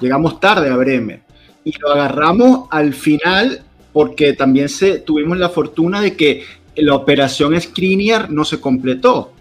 llegamos 0.00 0.40
tarde 0.40 0.70
a 0.70 0.76
Bremer 0.76 1.20
y 1.62 1.78
lo 1.78 1.90
agarramos 1.90 2.68
al 2.70 2.94
final 2.94 3.60
porque 3.92 4.32
también 4.32 4.70
se, 4.70 5.00
tuvimos 5.00 5.36
la 5.36 5.50
fortuna 5.50 6.00
de 6.00 6.16
que 6.16 6.42
la 6.74 6.94
operación 6.94 7.60
Skriniar 7.60 8.30
no 8.30 8.46
se 8.46 8.60
completó 8.60 9.34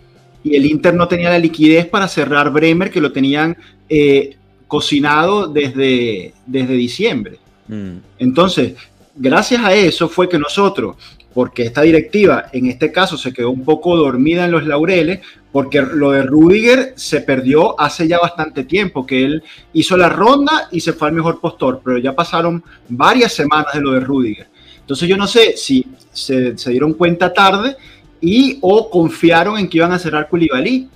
y 0.44 0.58
el 0.58 0.66
Inter 0.66 0.94
no 0.96 1.08
tenía 1.08 1.30
la 1.30 1.40
liquidez 1.40 1.86
para 1.86 2.10
cerrar 2.10 2.52
Bremer, 2.52 2.92
que 2.92 3.00
lo 3.00 3.14
tenían 3.14 3.56
eh, 3.88 4.36
cocinado 4.68 5.48
desde, 5.48 6.34
desde 6.46 6.74
diciembre. 6.74 7.38
Mm. 7.70 8.00
Entonces, 8.20 8.74
gracias 9.16 9.64
a 9.64 9.74
eso 9.74 10.10
fue 10.10 10.28
que 10.28 10.38
nosotros, 10.38 10.98
porque 11.34 11.64
esta 11.64 11.84
directiva 11.84 12.48
en 12.52 12.66
este 12.66 12.92
caso 12.92 13.18
se 13.18 13.32
quedó 13.32 13.50
un 13.50 13.64
poco 13.64 13.96
dormida 13.96 14.44
en 14.44 14.52
los 14.52 14.68
laureles, 14.68 15.22
porque 15.54 15.84
lo 15.84 16.12
de 16.12 16.24
Rudiger 16.24 16.94
se 16.98 17.22
perdió 17.22 17.80
hace 17.80 18.08
ya 18.08 18.18
bastante 18.18 18.64
tiempo, 18.64 19.06
que 19.06 19.24
él 19.24 19.44
hizo 19.72 19.96
la 19.96 20.10
ronda 20.10 20.68
y 20.72 20.80
se 20.80 20.94
fue 20.94 21.10
al 21.10 21.14
mejor 21.14 21.40
postor, 21.40 21.80
pero 21.86 22.00
ya 22.00 22.16
pasaron 22.16 22.64
varias 22.90 23.34
semanas 23.34 23.72
de 23.72 23.82
lo 23.82 23.92
de 23.92 24.00
Rudiger. 24.00 24.48
Entonces 24.80 25.08
yo 25.08 25.16
no 25.16 25.28
sé 25.28 25.56
si 25.56 25.86
se, 26.12 26.58
se 26.58 26.72
dieron 26.72 26.94
cuenta 26.94 27.32
tarde 27.32 27.78
y 28.20 28.58
o 28.62 28.90
confiaron 28.90 29.60
en 29.60 29.70
que 29.70 29.78
iban 29.78 29.92
a 29.92 30.00
cerrar 30.00 30.28
Koulibaly. 30.28 30.90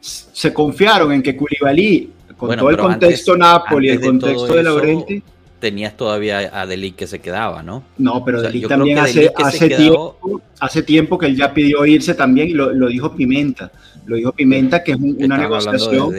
Se 0.00 0.52
confiaron 0.52 1.10
en 1.10 1.22
que 1.22 1.34
Koulibaly, 1.34 2.10
con 2.36 2.54
todo 2.54 2.68
el 2.68 2.76
contexto 2.76 3.38
Napoli, 3.38 3.88
el 3.88 4.02
contexto 4.02 4.54
de 4.54 4.62
Laurenti, 4.64 5.22
tenías 5.62 5.96
todavía 5.96 6.50
a 6.52 6.66
Delic 6.66 6.96
que 6.96 7.06
se 7.06 7.20
quedaba, 7.20 7.62
¿no? 7.62 7.84
No, 7.96 8.24
pero 8.24 8.40
o 8.40 8.68
también 8.68 8.98
hace, 8.98 9.30
hace, 9.36 9.68
tiempo, 9.68 10.42
hace 10.58 10.82
tiempo 10.82 11.16
que 11.16 11.26
él 11.26 11.36
ya 11.36 11.54
pidió 11.54 11.86
irse 11.86 12.14
también 12.14 12.48
y 12.48 12.52
lo, 12.52 12.88
dijo 12.88 13.14
Pimenta. 13.14 13.70
Lo 14.04 14.16
dijo 14.16 14.32
Pimenta, 14.32 14.82
que 14.82 14.90
es 14.90 14.98
una 14.98 15.38
negociación. 15.38 16.12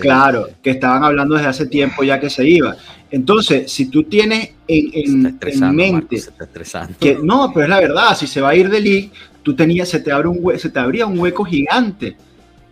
claro, 0.00 0.48
que 0.62 0.70
estaban 0.70 1.04
hablando 1.04 1.34
desde 1.34 1.48
hace 1.48 1.66
tiempo 1.66 2.02
ya 2.02 2.18
que 2.18 2.30
se 2.30 2.48
iba. 2.48 2.76
Entonces, 3.10 3.70
si 3.70 3.90
tú 3.90 4.04
tienes 4.04 4.52
en, 4.66 5.34
en, 5.38 5.76
mente 5.76 6.22
que 6.98 7.18
no, 7.22 7.50
pero 7.52 7.64
es 7.64 7.68
la 7.68 7.80
verdad, 7.80 8.16
si 8.16 8.26
se 8.26 8.40
va 8.40 8.48
a 8.48 8.54
ir 8.54 8.70
Delic, 8.70 9.12
tú 9.42 9.54
tenías, 9.54 9.90
se 9.90 10.00
te, 10.00 10.10
abre 10.10 10.28
un 10.28 10.58
se 10.58 10.70
te 10.70 10.78
abría 10.78 11.04
un 11.04 11.18
hueco 11.18 11.44
gigante. 11.44 12.16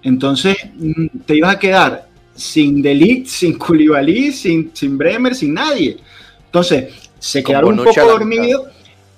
Entonces 0.03 0.57
mm, 0.79 1.19
te 1.27 1.37
ibas 1.37 1.57
a 1.57 1.59
quedar 1.59 2.09
sin 2.35 2.81
Delict, 2.81 3.27
sin 3.41 3.59
Koulibaly, 3.59 4.33
sin, 4.33 4.71
sin 4.73 4.97
Bremer, 4.97 5.35
sin 5.35 5.53
nadie. 5.53 5.99
Entonces 6.57 7.11
se 7.19 7.45
quedaron 7.45 7.79
un 7.79 7.85
poco 7.85 8.01
dormidos 8.07 8.69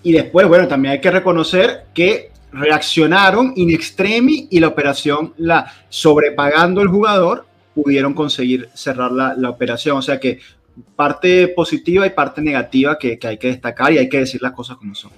y 0.02 0.11
después, 0.11 0.49
bueno, 0.49 0.66
también 0.66 0.95
hay 0.95 1.00
que 1.00 1.11
reconocer 1.11 1.85
que 1.95 2.33
reaccionaron 2.50 3.52
in 3.54 3.71
extremis 3.71 4.49
y 4.50 4.59
la 4.59 4.66
operación, 4.66 5.35
la 5.37 5.73
sobrepagando 5.88 6.83
el 6.83 6.88
jugador, 6.88 7.47
pudieron 7.76 8.12
conseguir 8.14 8.68
cerrar 8.75 9.12
la, 9.12 9.35
la 9.35 9.50
operación. 9.50 9.99
O 9.99 10.02
sea 10.02 10.18
que 10.18 10.40
parte 10.97 11.47
positiva 11.47 12.04
y 12.09 12.11
parte 12.11 12.42
negativa 12.42 12.99
que, 12.99 13.21
que 13.21 13.28
hay 13.28 13.38
que 13.38 13.49
destacar 13.49 13.92
y 13.92 13.99
hay 13.99 14.09
que 14.09 14.18
decir 14.18 14.42
las 14.42 14.52
cosas 14.52 14.76
como 14.76 14.97
son. 14.97 15.12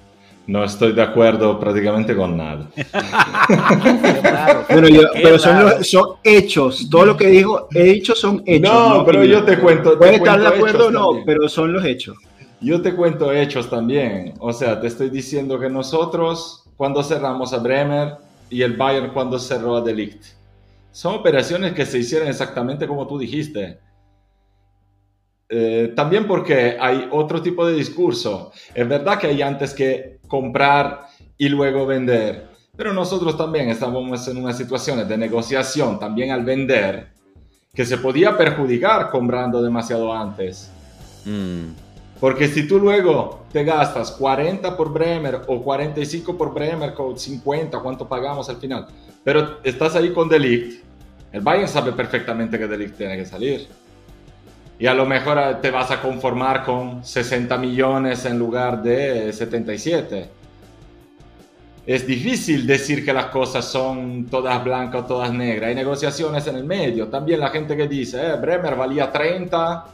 No 0.50 0.64
estoy 0.64 0.92
de 0.94 1.02
acuerdo 1.02 1.60
prácticamente 1.60 2.16
con 2.16 2.36
nada. 2.36 2.68
pero 4.68 5.38
son, 5.38 6.16
hechos. 6.24 6.90
Todo 6.90 7.06
lo 7.06 7.16
que 7.16 7.28
digo, 7.28 7.68
he 7.72 7.84
dicho 7.84 8.16
son 8.16 8.42
hechos. 8.44 8.68
No, 8.68 9.04
pero 9.06 9.22
yo 9.22 9.44
te 9.44 9.60
cuento. 9.60 9.96
Puede 9.96 10.16
estar 10.16 10.40
de 10.40 10.48
acuerdo 10.48 10.88
o 10.88 10.90
no, 10.90 11.22
pero 11.24 11.48
son 11.48 11.72
los 11.72 11.84
hechos. 11.84 12.18
Yo 12.60 12.82
te 12.82 12.96
cuento 12.96 13.32
hechos 13.32 13.70
también. 13.70 14.34
O 14.40 14.52
sea, 14.52 14.80
te 14.80 14.88
estoy 14.88 15.08
diciendo 15.08 15.56
que 15.60 15.70
nosotros, 15.70 16.64
cuando 16.76 17.04
cerramos 17.04 17.52
a 17.52 17.58
Bremer 17.58 18.14
y 18.50 18.62
el 18.62 18.76
Bayern 18.76 19.12
cuando 19.12 19.38
cerró 19.38 19.76
a 19.76 19.82
Delict, 19.82 20.24
son 20.90 21.14
operaciones 21.14 21.74
que 21.74 21.86
se 21.86 21.98
hicieron 21.98 22.26
exactamente 22.26 22.88
como 22.88 23.06
tú 23.06 23.20
dijiste 23.20 23.78
eh, 25.52 25.92
también 25.96 26.28
porque 26.28 26.76
hay 26.78 27.08
otro 27.10 27.42
tipo 27.42 27.66
de 27.66 27.74
discurso. 27.74 28.52
Es 28.72 28.88
verdad 28.88 29.18
que 29.18 29.26
hay 29.26 29.42
antes 29.42 29.74
que 29.74 30.19
comprar 30.30 31.08
y 31.36 31.50
luego 31.50 31.84
vender, 31.84 32.48
pero 32.76 32.94
nosotros 32.94 33.36
también 33.36 33.68
estamos 33.68 34.26
en 34.28 34.38
una 34.38 34.54
situación 34.54 35.06
de 35.06 35.18
negociación 35.18 35.98
también 35.98 36.30
al 36.30 36.44
vender 36.44 37.08
que 37.74 37.84
se 37.84 37.98
podía 37.98 38.38
perjudicar 38.38 39.10
comprando 39.10 39.60
demasiado 39.62 40.12
antes. 40.14 40.70
Mm. 41.24 41.72
Porque 42.20 42.48
si 42.48 42.66
tú 42.68 42.78
luego 42.78 43.44
te 43.52 43.64
gastas 43.64 44.12
40 44.12 44.76
por 44.76 44.92
Bremer 44.92 45.42
o 45.46 45.62
45 45.62 46.36
por 46.36 46.52
Bremer 46.54 46.94
con 46.94 47.18
50, 47.18 47.78
¿cuánto 47.80 48.06
pagamos 48.06 48.48
al 48.48 48.56
final? 48.56 48.86
Pero 49.24 49.58
estás 49.62 49.96
ahí 49.96 50.12
con 50.12 50.28
Delict. 50.28 50.84
El 51.32 51.40
Bayern 51.40 51.68
sabe 51.68 51.92
perfectamente 51.92 52.58
que 52.58 52.66
Delict 52.66 52.96
tiene 52.96 53.16
que 53.16 53.24
salir 53.24 53.68
y 54.80 54.86
a 54.86 54.94
lo 54.94 55.04
mejor 55.04 55.38
eh, 55.38 55.56
te 55.60 55.70
vas 55.70 55.90
a 55.90 56.00
conformar 56.00 56.64
con 56.64 57.04
60 57.04 57.58
millones 57.58 58.24
en 58.24 58.38
lugar 58.38 58.82
de 58.82 59.30
77. 59.30 60.30
Es 61.86 62.06
difícil 62.06 62.66
decir 62.66 63.04
que 63.04 63.12
las 63.12 63.26
cosas 63.26 63.66
son 63.66 64.26
todas 64.30 64.64
blancas 64.64 65.02
o 65.02 65.04
todas 65.04 65.32
negras. 65.34 65.68
Hay 65.68 65.74
negociaciones 65.74 66.46
en 66.46 66.56
el 66.56 66.64
medio. 66.64 67.08
También 67.08 67.40
la 67.40 67.50
gente 67.50 67.76
que 67.76 67.86
dice, 67.86 68.26
eh, 68.26 68.36
Bremer 68.36 68.74
valía 68.74 69.12
30 69.12 69.84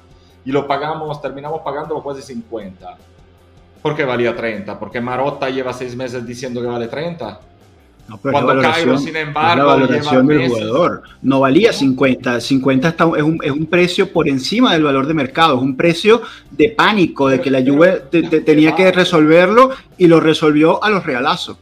y 0.44 0.52
lo 0.52 0.68
pagamos, 0.68 1.20
terminamos 1.20 1.62
pagando 1.62 2.00
casi 2.04 2.22
50. 2.22 2.96
¿Por 3.82 3.96
qué 3.96 4.04
valía 4.04 4.36
30? 4.36 4.78
Porque 4.78 5.00
Marotta 5.00 5.50
lleva 5.50 5.72
seis 5.72 5.96
meses 5.96 6.24
diciendo 6.24 6.62
que 6.62 6.68
vale 6.68 6.86
30. 6.86 7.40
No, 8.08 8.18
Cuando 8.18 8.60
Cairo, 8.60 8.98
sin 8.98 9.16
embargo, 9.16 9.56
la 9.56 9.64
valoración 9.64 10.26
del 10.26 10.48
jugador. 10.48 11.02
No 11.22 11.40
valía 11.40 11.72
50. 11.72 12.40
50 12.40 12.88
está, 12.88 13.04
es, 13.16 13.22
un, 13.22 13.38
es, 13.42 13.50
un, 13.50 13.66
precio 13.66 14.12
por 14.12 14.28
encima 14.28 14.72
del 14.72 14.84
valor 14.84 15.06
de 15.06 15.14
mercado. 15.14 15.56
Es 15.56 15.62
un 15.62 15.76
precio 15.76 16.22
de 16.50 16.70
pánico, 16.70 17.28
de 17.28 17.40
que 17.40 17.50
la 17.50 17.62
Juve 17.62 18.04
tenía 18.44 18.74
que 18.76 18.92
resolverlo 18.92 19.70
y 19.98 20.06
lo 20.06 20.20
resolvió 20.20 20.82
a 20.84 20.90
los 20.90 21.04
realazos. 21.04 21.56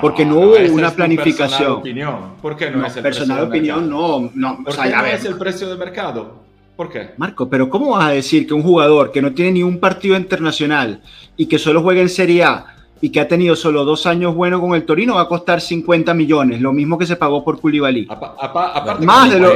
porque 0.00 0.26
no, 0.26 0.40
hubo 0.40 0.56
una 0.72 0.90
planificación. 0.90 1.48
Personal 1.48 1.78
opinión. 1.78 2.16
¿Por 2.42 2.56
qué 2.56 2.70
no, 2.70 2.86
es 2.86 2.96
el 2.96 3.02
personal 3.02 3.44
opinión? 3.44 3.88
No, 3.88 4.30
no. 4.34 4.62
¿Por 4.64 4.76
qué 4.76 4.90
no 4.90 5.06
es 5.06 5.24
el 5.24 5.38
precio 5.38 5.70
de 5.70 5.76
mercado? 5.76 6.42
¿Por 6.76 6.90
qué? 6.90 7.10
Marco, 7.16 7.48
pero 7.48 7.70
¿cómo 7.70 7.90
vas 7.90 8.06
a 8.06 8.10
decir 8.10 8.46
que 8.46 8.54
un 8.54 8.62
jugador 8.62 9.10
que 9.12 9.22
no 9.22 9.32
tiene 9.32 9.52
ni 9.52 9.62
un 9.62 9.78
partido 9.78 10.16
internacional 10.16 11.00
y 11.36 11.46
que 11.46 11.58
solo 11.58 11.82
juega 11.82 12.00
en 12.00 12.08
Serie 12.08 12.44
A 12.44 12.71
y 13.04 13.10
que 13.10 13.20
ha 13.20 13.26
tenido 13.26 13.56
solo 13.56 13.84
dos 13.84 14.06
años 14.06 14.32
buenos 14.32 14.60
con 14.60 14.74
el 14.76 14.84
Torino 14.84 15.16
va 15.16 15.22
a 15.22 15.28
costar 15.28 15.60
50 15.60 16.14
millones, 16.14 16.60
lo 16.60 16.72
mismo 16.72 16.96
que 16.96 17.04
se 17.04 17.16
pagó 17.16 17.44
por 17.44 17.60
Koulibaly. 17.60 18.06
más 19.00 19.28
de 19.28 19.40
lo, 19.40 19.48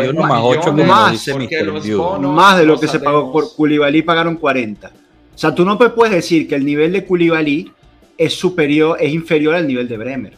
más, 2.32 2.58
de 2.58 2.66
lo 2.66 2.78
que 2.78 2.88
se 2.88 2.98
pagó 2.98 3.30
por 3.30 3.54
Koulibaly 3.54 4.02
pagaron 4.02 4.34
40. 4.34 4.88
O 4.88 5.38
sea, 5.38 5.54
tú 5.54 5.64
no 5.64 5.78
puedes 5.78 6.12
decir 6.12 6.48
que 6.48 6.56
el 6.56 6.66
nivel 6.66 6.92
de 6.92 7.06
Koulibaly 7.06 7.70
es 8.18 8.34
superior, 8.34 8.98
es 9.00 9.12
inferior 9.12 9.54
al 9.54 9.68
nivel 9.68 9.86
de 9.86 9.96
Bremer. 9.96 10.32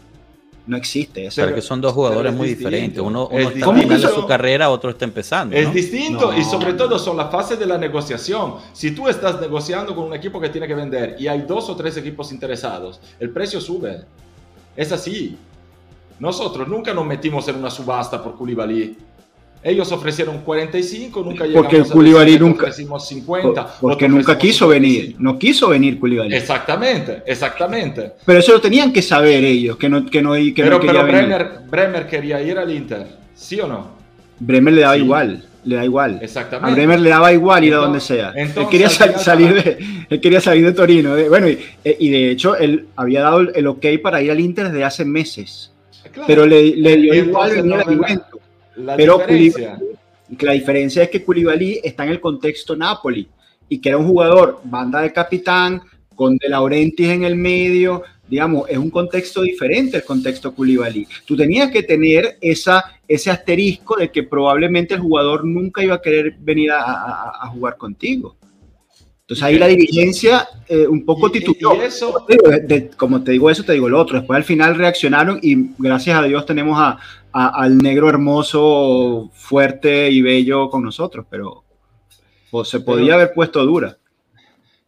No 0.68 0.76
existe 0.76 1.25
eso. 1.25 1.40
Pero 1.40 1.54
que 1.54 1.62
son 1.62 1.80
dos 1.80 1.94
jugadores 1.94 2.30
muy 2.34 2.48
diferentes. 2.48 3.02
Uno, 3.02 3.30
está 3.32 3.52
terminando 3.52 4.08
su 4.14 4.26
carrera, 4.26 4.68
otro 4.68 4.90
está 4.90 5.06
empezando. 5.06 5.56
Es 5.56 5.72
distinto 5.72 6.37
y 6.37 6.44
sobre 6.44 6.75
todo 6.75 6.98
son 6.98 7.16
las 7.16 7.30
fases 7.30 7.58
de 7.58 7.64
la 7.64 7.78
negociación. 7.78 8.56
Si 8.75 8.90
tú 8.90 9.08
estás 9.08 9.40
negociando 9.40 9.96
con 9.96 10.04
un 10.04 10.14
equipo 10.14 10.38
que 10.38 10.50
tiene 10.50 10.68
que 10.68 10.75
vender 10.75 11.16
y 11.18 11.26
hay 11.26 11.40
dos 11.42 11.70
o 11.70 11.75
tres 11.75 11.96
equipos 11.96 12.32
interesados, 12.32 13.00
el 13.18 13.30
precio 13.30 13.62
sube. 13.62 14.04
Es 14.76 14.92
así. 14.92 15.38
Nosotros 16.18 16.68
nunca 16.68 16.92
nos 16.92 17.06
metimos 17.06 17.48
en 17.48 17.56
una 17.56 17.70
subasta 17.70 18.22
por 18.22 18.37
Koulibaly 18.37 19.08
ellos 19.62 19.91
ofrecieron 19.91 20.38
45, 20.38 21.23
nunca 21.23 21.45
llegamos 21.45 21.69
porque 21.69 21.91
Koulibaly 21.91 22.38
nunca 22.38 22.62
ofrecimos 22.62 23.09
50. 23.09 23.75
Porque 23.81 24.09
nunca 24.09 24.38
quiso 24.38 24.69
venir, 24.69 25.17
no 25.19 25.38
quiso 25.38 25.69
venir 25.69 25.99
Koulibaly. 25.99 26.35
Exactamente, 26.35 27.23
exactamente. 27.27 28.12
Pero 28.25 28.38
eso 28.38 28.53
lo 28.53 28.61
tenían 28.61 28.93
que 28.93 29.03
saber 29.03 29.45
ellos, 29.45 29.77
que 29.77 29.88
no, 29.88 30.07
que 30.07 30.23
no, 30.23 30.35
que 30.35 30.53
pero, 30.57 30.79
quería 30.81 31.03
Bremer, 31.03 31.61
Bremer 31.69 32.07
quería 32.07 32.41
ir 32.41 32.59
al 32.59 32.73
Inter, 32.73 33.07
¿sí 33.35 33.61
o 33.61 33.67
no? 33.67 33.99
Bremer 34.38 34.75
le 34.75 34.81
daba 34.83 34.97
igual, 34.97 35.45
le 35.65 35.77
da 35.77 35.85
igual. 35.85 36.21
Exactamente. 36.23 36.71
A 36.71 36.75
Bremer 36.75 37.00
le 37.00 37.11
daba 37.11 37.33
igual 37.33 37.65
ir 37.65 37.75
a 37.75 37.79
donde 37.79 38.00
sea. 38.00 38.33
él, 38.37 38.53
quería 38.71 38.88
salir 38.88 39.55
de, 39.55 39.79
él 40.09 40.21
quería 40.21 40.41
salir 40.41 40.65
de 40.65 40.73
Torino. 40.73 41.17
bueno, 41.29 41.49
y, 41.49 41.59
y, 41.85 42.11
de 42.11 42.31
hecho 42.31 42.57
él 42.57 42.87
había 42.95 43.23
dado 43.23 43.41
el 43.41 43.67
ok 43.67 43.87
para 44.00 44.23
ir 44.23 44.31
al 44.31 44.38
Inter 44.38 44.69
desde 44.69 44.85
hace 44.85 45.05
meses. 45.05 45.73
Pero 46.27 46.47
le, 46.47 46.77
le 46.77 46.97
dio 46.97 47.15
igual 47.15 47.50
venir 47.50 47.75
al 47.75 47.85
Juventus. 47.85 48.38
La 48.78 48.97
Pero 48.97 49.18
diferencia. 49.18 49.78
la 50.40 50.52
diferencia 50.52 51.02
es 51.02 51.11
que 51.11 51.25
Koulibaly 51.25 51.80
está 51.82 52.04
en 52.04 52.11
el 52.11 52.20
contexto 52.20 52.76
Napoli 52.76 53.28
y 53.68 53.78
que 53.78 53.88
era 53.88 53.99
un 53.99 54.06
jugador 54.06 54.61
banda 54.64 55.02
de 55.02 55.12
capitán 55.12 55.80
con 56.14 56.37
De 56.37 56.49
Laurentiis 56.49 57.11
en 57.11 57.25
el 57.25 57.37
medio, 57.37 58.02
digamos, 58.28 58.68
es 58.68 58.78
un 58.78 58.90
contexto 58.90 59.42
diferente 59.42 59.97
el 59.97 60.04
contexto 60.04 60.54
Koulibaly. 60.54 61.06
Tú 61.26 61.37
tenías 61.37 61.70
que 61.70 61.82
tener 61.82 62.38
esa, 62.40 62.85
ese 63.06 63.30
asterisco 63.30 63.97
de 63.97 64.11
que 64.11 64.23
probablemente 64.23 64.94
el 64.94 65.00
jugador 65.00 65.44
nunca 65.44 65.82
iba 65.82 65.94
a 65.94 66.02
querer 66.02 66.37
venir 66.38 66.70
a 66.73 67.49
jugar 67.52 67.76
contigo. 67.76 68.37
Entonces 69.28 69.44
ahí 69.44 69.58
la 69.58 69.66
dirigencia 69.66 70.49
eh, 70.66 70.87
un 70.87 71.04
poco 71.04 71.30
tituló. 71.30 71.76
como 72.97 73.23
te 73.23 73.32
digo 73.32 73.50
eso, 73.50 73.62
te 73.62 73.75
digo 73.75 73.87
lo 73.87 74.00
otro. 74.00 74.16
Después 74.16 74.38
al 74.38 74.44
final 74.44 74.75
reaccionaron 74.75 75.38
y 75.42 75.75
gracias 75.76 76.18
a 76.18 76.23
Dios 76.23 76.47
tenemos 76.47 76.78
a, 76.80 76.99
al 77.30 77.76
negro 77.76 78.08
hermoso, 78.08 79.30
fuerte 79.35 80.11
y 80.11 80.23
bello 80.23 80.70
con 80.70 80.82
nosotros, 80.82 81.26
pero 81.28 81.62
pues, 82.50 82.68
se 82.68 82.80
podía 82.80 83.16
haber 83.16 83.35
puesto 83.35 83.62
dura. 83.66 83.99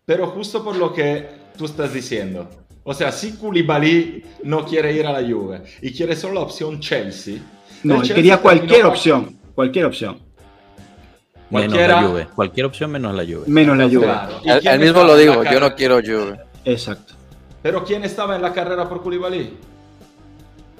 Pero 0.06 0.28
justo 0.28 0.64
por 0.64 0.74
lo 0.76 0.90
que 0.90 1.26
tú 1.58 1.66
estás 1.66 1.92
diciendo. 1.92 2.48
O 2.82 2.94
sea, 2.94 3.12
si 3.12 3.32
Koulibaly 3.32 4.24
no 4.44 4.64
quiere 4.64 4.94
ir 4.94 5.06
a 5.06 5.20
la 5.20 5.20
Juve 5.20 5.64
y 5.82 5.92
quiere 5.92 6.16
solo 6.16 6.36
la 6.36 6.40
opción 6.40 6.80
Chelsea. 6.80 7.36
No, 7.82 8.00
quería 8.00 8.38
cualquier 8.38 8.86
opción, 8.86 9.38
cualquier 9.54 9.84
opción. 9.84 10.29
Menos 11.50 11.78
la 11.78 12.02
Juve. 12.02 12.28
Cualquier 12.34 12.66
opción 12.66 12.90
menos 12.90 13.14
la 13.14 13.24
Juve. 13.24 13.44
Menos 13.46 13.76
la 13.76 13.88
Juve. 13.88 14.08
Él, 14.62 14.80
mismo 14.80 15.04
lo 15.04 15.16
digo, 15.16 15.42
yo 15.44 15.60
no 15.60 15.74
quiero 15.74 15.96
Juve. 15.96 16.38
Exacto. 16.64 17.14
Pero 17.62 17.84
¿quién 17.84 18.04
estaba 18.04 18.36
en 18.36 18.42
la 18.42 18.52
carrera 18.52 18.88
por 18.88 19.02
Koulibaly? 19.02 19.50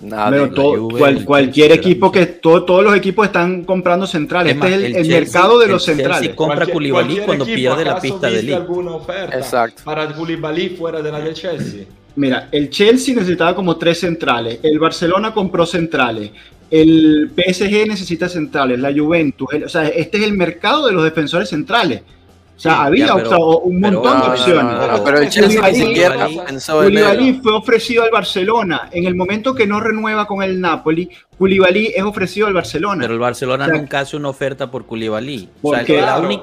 Nada, 0.03 0.49
cualquier 1.27 1.73
equipo 1.73 2.11
que 2.11 2.25
todos 2.25 2.83
los 2.83 2.97
equipos 2.97 3.27
están 3.27 3.65
comprando 3.65 4.07
centrales. 4.07 4.55
este 4.55 4.75
es 4.75 4.97
el, 4.97 5.09
mercado 5.09 5.59
de 5.59 5.67
los 5.67 5.85
centrales. 5.85 6.35
compra 6.35 6.67
Koulibaly 6.67 7.21
cuando 7.21 7.45
pierde 7.45 7.85
la 7.85 8.01
pista 8.01 8.31
de 8.31 8.43
Liga. 8.43 8.67
Exacto. 9.33 9.83
Para 9.85 10.13
Koulibaly 10.13 10.71
fuera 10.71 11.03
de 11.03 11.13
la 11.13 11.21
del 11.21 11.35
Chelsea. 11.35 11.85
Mira, 12.17 12.49
el 12.51 12.71
Chelsea 12.71 13.15
necesitaba 13.15 13.55
como 13.55 13.77
tres 13.77 14.01
centrales. 14.01 14.59
El 14.63 14.79
Barcelona 14.79 15.33
compró 15.33 15.67
centrales 15.67 16.31
el 16.71 17.31
PSG 17.35 17.89
necesita 17.89 18.29
centrales, 18.29 18.79
la 18.79 18.93
Juventus, 18.93 19.49
o 19.65 19.69
sea, 19.69 19.89
este 19.89 20.19
es 20.19 20.25
el 20.25 20.37
mercado 20.37 20.87
de 20.87 20.93
los 20.93 21.03
defensores 21.03 21.49
centrales. 21.49 22.03
O 22.61 22.63
sea, 22.63 22.83
había 22.83 23.15
un 23.15 23.81
montón 23.81 24.21
de 24.21 24.27
opciones. 24.29 24.77
pero 25.03 25.19
el 25.19 25.31
Chelsea 25.31 25.71
ni 25.71 25.75
siquiera 25.75 26.29
pensó 26.47 26.83
fue 27.43 27.53
ofrecido 27.55 28.03
al 28.03 28.11
Barcelona. 28.11 28.91
En 28.93 29.07
el 29.07 29.15
momento 29.15 29.55
que 29.55 29.67
no 29.67 29.81
renueva 29.81 30.27
con 30.27 30.43
el 30.43 30.61
Napoli, 30.61 31.09
Koulibaly 31.39 31.95
es 31.97 32.03
ofrecido 32.03 32.49
al 32.49 32.53
Barcelona. 32.53 33.01
Pero 33.01 33.15
el 33.15 33.19
Barcelona 33.19 33.67
nunca 33.67 34.01
hace 34.01 34.15
una 34.15 34.29
oferta 34.29 34.71
por 34.71 34.85
Koulibaly. 34.85 35.49
O 35.63 35.75
sea, 35.75 35.81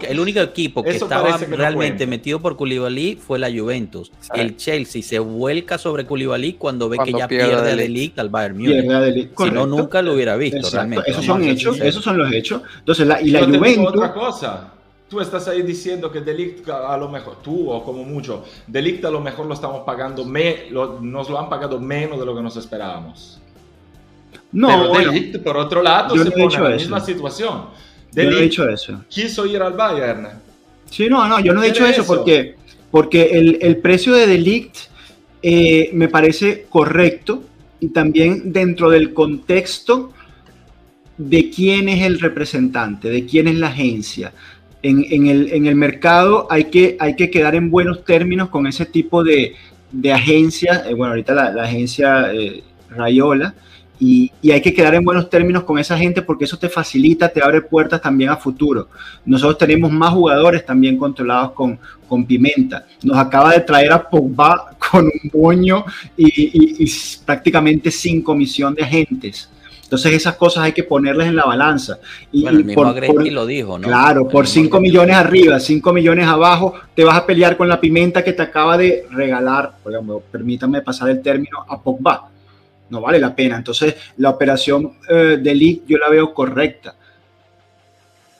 el 0.09 0.19
único 0.19 0.39
equipo 0.39 0.81
que 0.81 0.95
estaba 0.95 1.37
realmente 1.37 2.07
metido 2.07 2.39
por 2.39 2.57
Koulibaly 2.57 3.15
fue 3.15 3.37
la 3.37 3.51
Juventus. 3.51 4.11
El 4.33 4.57
Chelsea 4.57 5.03
se 5.03 5.19
vuelca 5.19 5.77
sobre 5.77 6.07
Koulibaly 6.07 6.53
cuando 6.53 6.89
ve 6.89 6.97
que 6.97 7.13
ya 7.13 7.27
pierde, 7.27 7.73
el 7.73 7.79
Elite 7.79 8.19
al 8.21 8.29
Bayern 8.29 8.57
Múnich. 8.57 9.29
Si 9.37 9.51
no, 9.51 9.67
nunca 9.67 10.01
lo 10.01 10.15
hubiera 10.15 10.35
visto 10.35 10.67
realmente. 10.71 11.11
Esos 11.11 11.25
son 11.25 11.43
hechos, 11.43 11.79
esos 11.79 12.03
son 12.03 12.17
los 12.17 12.33
hechos. 12.33 12.63
Entonces, 12.79 13.05
la, 13.05 13.21
y 13.21 13.29
la 13.29 13.45
Juventus... 13.45 13.89
Otra 13.89 14.11
cosa 14.11 14.73
tú 15.09 15.21
estás 15.21 15.47
ahí 15.47 15.61
diciendo 15.61 16.11
que 16.11 16.21
Delict 16.21 16.67
a 16.69 16.97
lo 16.97 17.09
mejor, 17.09 17.37
tú 17.41 17.69
o 17.69 17.83
como 17.83 18.03
mucho, 18.03 18.43
Delict 18.67 19.05
a 19.05 19.11
lo 19.11 19.21
mejor 19.21 19.45
lo 19.45 19.53
estamos 19.53 19.83
pagando, 19.85 20.25
me, 20.25 20.69
nos 21.01 21.29
lo 21.29 21.39
han 21.39 21.49
pagado 21.49 21.79
menos 21.79 22.19
de 22.19 22.25
lo 22.25 22.35
que 22.35 22.41
nos 22.41 22.57
esperábamos. 22.57 23.39
No, 24.51 24.67
Pero 24.67 25.11
Delict, 25.11 25.43
por 25.43 25.57
otro 25.57 25.81
lado, 25.81 26.15
se 26.15 26.31
pone 26.31 26.55
en 26.55 26.63
la 26.63 26.69
misma 26.69 26.99
situación. 26.99 27.65
Delict 28.11 28.31
yo 28.31 28.31
no 28.31 28.37
he 28.37 28.43
dicho 28.43 28.69
eso. 28.69 29.03
quiso 29.09 29.45
ir 29.45 29.61
al 29.61 29.73
Bayern. 29.73 30.29
Sí, 30.89 31.07
no, 31.09 31.27
no, 31.27 31.39
yo 31.39 31.53
no 31.53 31.63
he 31.63 31.67
dicho 31.67 31.85
eso, 31.85 32.05
porque, 32.05 32.55
porque 32.91 33.37
el, 33.37 33.59
el, 33.61 33.77
precio 33.77 34.13
de 34.13 34.25
Delict 34.25 34.77
eh, 35.41 35.89
me 35.93 36.07
parece 36.07 36.65
correcto 36.69 37.43
y 37.79 37.89
también 37.89 38.53
dentro 38.53 38.89
del 38.89 39.13
contexto 39.13 40.13
de 41.17 41.49
quién 41.49 41.89
es 41.89 42.03
el 42.03 42.19
representante, 42.19 43.09
de 43.09 43.25
quién 43.25 43.47
es 43.47 43.55
la 43.55 43.67
agencia 43.67 44.33
en, 44.89 45.65
el, 45.67 45.75
mercado 45.75 46.47
hay 46.49 46.65
que, 46.65 46.95
hay 46.99 47.15
que 47.15 47.29
quedar 47.29 47.55
en 47.55 47.69
buenos 47.69 48.03
términos 48.03 48.49
con 48.49 48.67
ese 48.67 48.85
tipo 48.85 49.23
de, 49.23 49.55
de 49.91 50.13
agencias, 50.13 50.85
eh, 50.87 50.93
bueno, 50.93 51.11
ahorita 51.11 51.33
la, 51.33 51.63
agencia 51.63 52.31
eh, 52.33 52.63
Rayola, 52.89 53.53
y, 53.99 54.31
hay 54.51 54.61
que 54.61 54.73
quedar 54.73 54.93
en 54.95 55.03
buenos 55.03 55.29
términos 55.29 55.63
con 55.63 55.79
esa 55.79 55.97
gente 55.97 56.21
porque 56.21 56.45
eso 56.45 56.57
te 56.57 56.69
facilita, 56.69 57.29
te 57.29 57.43
abre 57.43 57.61
puertas 57.61 58.01
también 58.01 58.29
a 58.29 58.37
futuro. 58.37 58.89
Nosotros 59.25 59.57
tenemos 59.57 59.91
más 59.91 60.13
jugadores 60.13 60.65
también 60.65 60.97
controlados 60.97 61.51
con, 61.51 61.79
con 62.07 62.25
Pimenta. 62.25 62.85
Nos 63.03 63.17
acaba 63.17 63.51
de 63.53 63.61
traer 63.61 63.91
a 63.91 64.07
Pogba 64.07 64.77
con 64.91 65.05
un 65.05 65.31
moño 65.33 65.83
y, 66.15 66.83
y 66.83 66.91
prácticamente 67.25 67.89
sin 67.89 68.21
comisión 68.21 68.75
de 68.75 68.83
agentes. 68.83 69.49
Entonces 69.87 70.15
esas 70.15 70.35
cosas 70.35 70.65
hay 70.65 70.73
que 70.73 70.83
ponerlas 70.83 71.27
en 71.27 71.37
la 71.37 71.45
balanza. 71.45 71.97
Y, 72.33 72.41
bueno, 72.41 72.59
el 72.59 72.65
mismo 72.65 72.83
por, 72.83 73.31
lo 73.31 73.45
dijo, 73.45 73.79
¿no? 73.79 73.87
Claro, 73.87 74.27
por 74.27 74.45
5 74.45 74.81
millones 74.81 75.15
arriba, 75.15 75.61
5 75.61 75.93
millones 75.93 76.27
abajo, 76.27 76.73
te 76.93 77.05
vas 77.05 77.15
a 77.15 77.25
pelear 77.25 77.55
con 77.55 77.69
la 77.69 77.79
pimenta 77.79 78.21
que 78.21 78.33
te 78.33 78.41
acaba 78.41 78.77
de 78.77 79.05
regalar, 79.09 79.77
por 79.81 80.21
permítanme 80.29 80.81
pasar 80.81 81.07
el 81.07 81.21
término, 81.21 81.65
a 81.65 81.81
Pogba. 81.81 82.27
No 82.89 82.99
vale 82.99 83.17
la 83.17 83.33
pena. 83.33 83.55
Entonces 83.55 83.95
la 84.17 84.29
operación 84.31 84.91
eh, 85.09 85.39
de 85.41 85.55
League 85.55 85.83
yo 85.87 85.97
la 85.97 86.09
veo 86.09 86.33
correcta. 86.33 86.93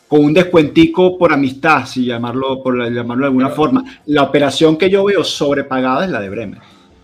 Con 0.10 0.25
un 0.25 0.33
descuentico 0.33 1.17
por 1.17 1.31
amistad, 1.31 1.86
si 1.86 2.03
llamarlo, 2.03 2.62
por 2.62 2.77
llamarlo 2.91 3.23
de 3.23 3.27
alguna 3.27 3.49
forma. 3.51 3.86
La 4.07 4.23
operación 4.23 4.77
que 4.77 4.89
yo 4.89 5.05
veo 5.05 5.23
sobrepagada 5.23 6.03
es 6.03 6.12
la 6.12 6.19
de 6.19 6.29
Bremer. 6.29 6.60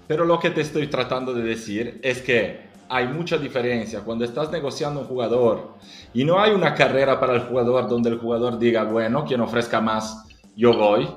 Pero 0.06 0.26
lo 0.26 0.38
que 0.38 0.50
te 0.50 0.60
estoy 0.60 0.88
tratando 0.88 1.34
de 1.34 1.44
decir 1.44 2.02
es 2.04 2.22
que 2.22 2.73
hay 2.94 3.08
mucha 3.08 3.40
diferencia. 3.40 4.02
Cuando 4.02 4.24
estás 4.24 4.52
negociando 4.52 5.00
un 5.00 5.08
jugador 5.08 5.74
y 6.14 6.24
no 6.24 6.40
hay 6.40 6.52
una 6.52 6.76
carrera 6.76 7.20
para 7.20 7.34
el 7.34 7.42
jugador 7.42 7.90
donde 7.90 8.12
el 8.12 8.20
jugador 8.20 8.60
diga, 8.60 8.84
bueno, 8.84 9.26
quien 9.26 9.42
ofrezca 9.42 9.82
más, 9.82 10.26
yo 10.56 10.74
voy. 10.78 11.10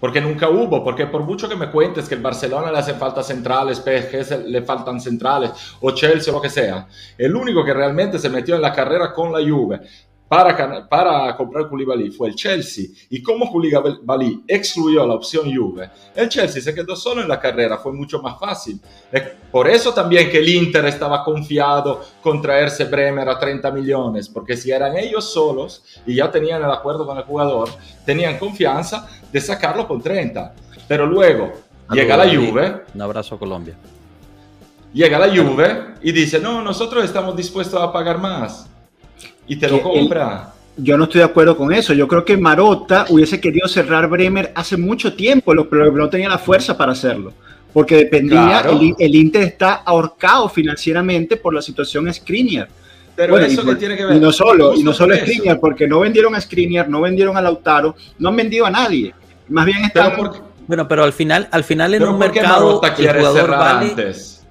Porque 0.00 0.22
nunca 0.22 0.48
hubo, 0.48 0.82
porque 0.82 1.06
por 1.06 1.22
mucho 1.22 1.48
que 1.48 1.56
me 1.56 1.70
cuentes 1.70 2.08
que 2.08 2.14
el 2.14 2.22
Barcelona 2.22 2.72
le 2.72 2.78
hace 2.78 2.94
falta 2.94 3.22
centrales, 3.22 3.78
PSG 3.78 4.46
le 4.46 4.62
faltan 4.62 5.00
centrales, 5.00 5.50
o 5.80 5.90
Chelsea 5.92 6.32
lo 6.32 6.40
que 6.40 6.50
sea, 6.50 6.86
el 7.16 7.34
único 7.34 7.64
que 7.64 7.72
realmente 7.72 8.18
se 8.18 8.28
metió 8.28 8.54
en 8.54 8.62
la 8.62 8.72
carrera 8.72 9.12
con 9.12 9.32
la 9.32 9.38
Juve 9.38 9.80
para, 10.28 10.88
para 10.88 11.36
comprar 11.36 11.68
Koulibaly 11.68 12.10
fue 12.10 12.28
el 12.28 12.34
Chelsea. 12.34 12.86
Y 13.10 13.22
como 13.22 13.50
Koulibaly 13.50 14.44
excluyó 14.48 15.06
la 15.06 15.14
opción 15.14 15.54
Juve, 15.54 15.90
el 16.14 16.28
Chelsea 16.28 16.62
se 16.62 16.74
quedó 16.74 16.96
solo 16.96 17.22
en 17.22 17.28
la 17.28 17.38
carrera, 17.38 17.76
fue 17.78 17.92
mucho 17.92 18.20
más 18.22 18.38
fácil. 18.38 18.80
Por 19.50 19.68
eso 19.68 19.92
también 19.92 20.30
que 20.30 20.38
el 20.38 20.48
Inter 20.48 20.86
estaba 20.86 21.22
confiado 21.22 22.02
con 22.22 22.40
traerse 22.40 22.84
Bremer 22.84 23.28
a 23.28 23.38
30 23.38 23.70
millones, 23.70 24.28
porque 24.28 24.56
si 24.56 24.70
eran 24.70 24.96
ellos 24.96 25.30
solos 25.30 25.84
y 26.06 26.16
ya 26.16 26.30
tenían 26.30 26.62
el 26.62 26.70
acuerdo 26.70 27.06
con 27.06 27.18
el 27.18 27.24
jugador, 27.24 27.68
tenían 28.04 28.38
confianza 28.38 29.08
de 29.30 29.40
sacarlo 29.40 29.86
con 29.86 30.00
30. 30.00 30.54
Pero 30.88 31.06
luego 31.06 31.52
llega 31.90 32.16
la 32.16 32.24
Juve. 32.24 32.82
Un 32.94 33.02
abrazo 33.02 33.34
a 33.34 33.38
Colombia. 33.38 33.76
Llega 34.92 35.18
la 35.18 35.28
Juve 35.28 35.96
y 36.02 36.12
dice, 36.12 36.40
no, 36.40 36.62
nosotros 36.62 37.04
estamos 37.04 37.36
dispuestos 37.36 37.80
a 37.80 37.92
pagar 37.92 38.18
más 38.18 38.68
y 39.46 39.56
te 39.56 39.68
lo 39.68 39.82
compra. 39.82 40.52
yo 40.76 40.96
no 40.96 41.04
estoy 41.04 41.20
de 41.20 41.24
acuerdo 41.24 41.56
con 41.56 41.72
eso. 41.72 41.92
Yo 41.92 42.08
creo 42.08 42.24
que 42.24 42.36
Marota 42.36 43.06
hubiese 43.10 43.40
querido 43.40 43.68
cerrar 43.68 44.08
Bremer 44.08 44.52
hace 44.54 44.76
mucho 44.76 45.14
tiempo, 45.14 45.52
pero 45.68 45.90
no 45.92 46.08
tenía 46.08 46.28
la 46.28 46.38
fuerza 46.38 46.76
para 46.76 46.92
hacerlo. 46.92 47.32
Porque 47.72 47.96
dependía, 47.96 48.64
el, 48.98 49.14
Inter 49.16 49.42
está 49.42 49.74
ahorcado 49.74 50.48
financieramente 50.48 51.36
por 51.36 51.52
la 51.52 51.60
situación 51.60 52.12
Skriniar. 52.12 52.68
Pero 53.16 53.38
eso 53.38 53.64
que 53.64 53.76
tiene 53.76 53.96
que 53.96 54.04
ver. 54.04 54.16
Y 54.16 54.20
no 54.20 54.32
solo, 54.32 54.74
y 54.74 54.82
no 54.82 54.92
solo 54.92 55.16
Skriniar, 55.16 55.58
porque 55.58 55.86
no 55.88 56.00
vendieron 56.00 56.34
a 56.34 56.40
Skriniar, 56.40 56.88
no 56.88 57.00
vendieron 57.00 57.36
a 57.36 57.42
Lautaro, 57.42 57.96
no 58.18 58.28
han 58.28 58.36
vendido 58.36 58.66
a 58.66 58.70
nadie. 58.70 59.12
Más 59.48 59.66
bien 59.66 59.84
está. 59.84 60.16
Bueno, 60.66 60.88
pero 60.88 61.04
al 61.04 61.12
final, 61.12 61.48
al 61.50 61.64
final 61.64 61.94
en 61.94 62.04
un 62.04 62.18
mercado 62.18 62.80
el 62.82 63.16
jugador 63.16 63.50
vale, 63.50 63.90
antes? 63.90 64.43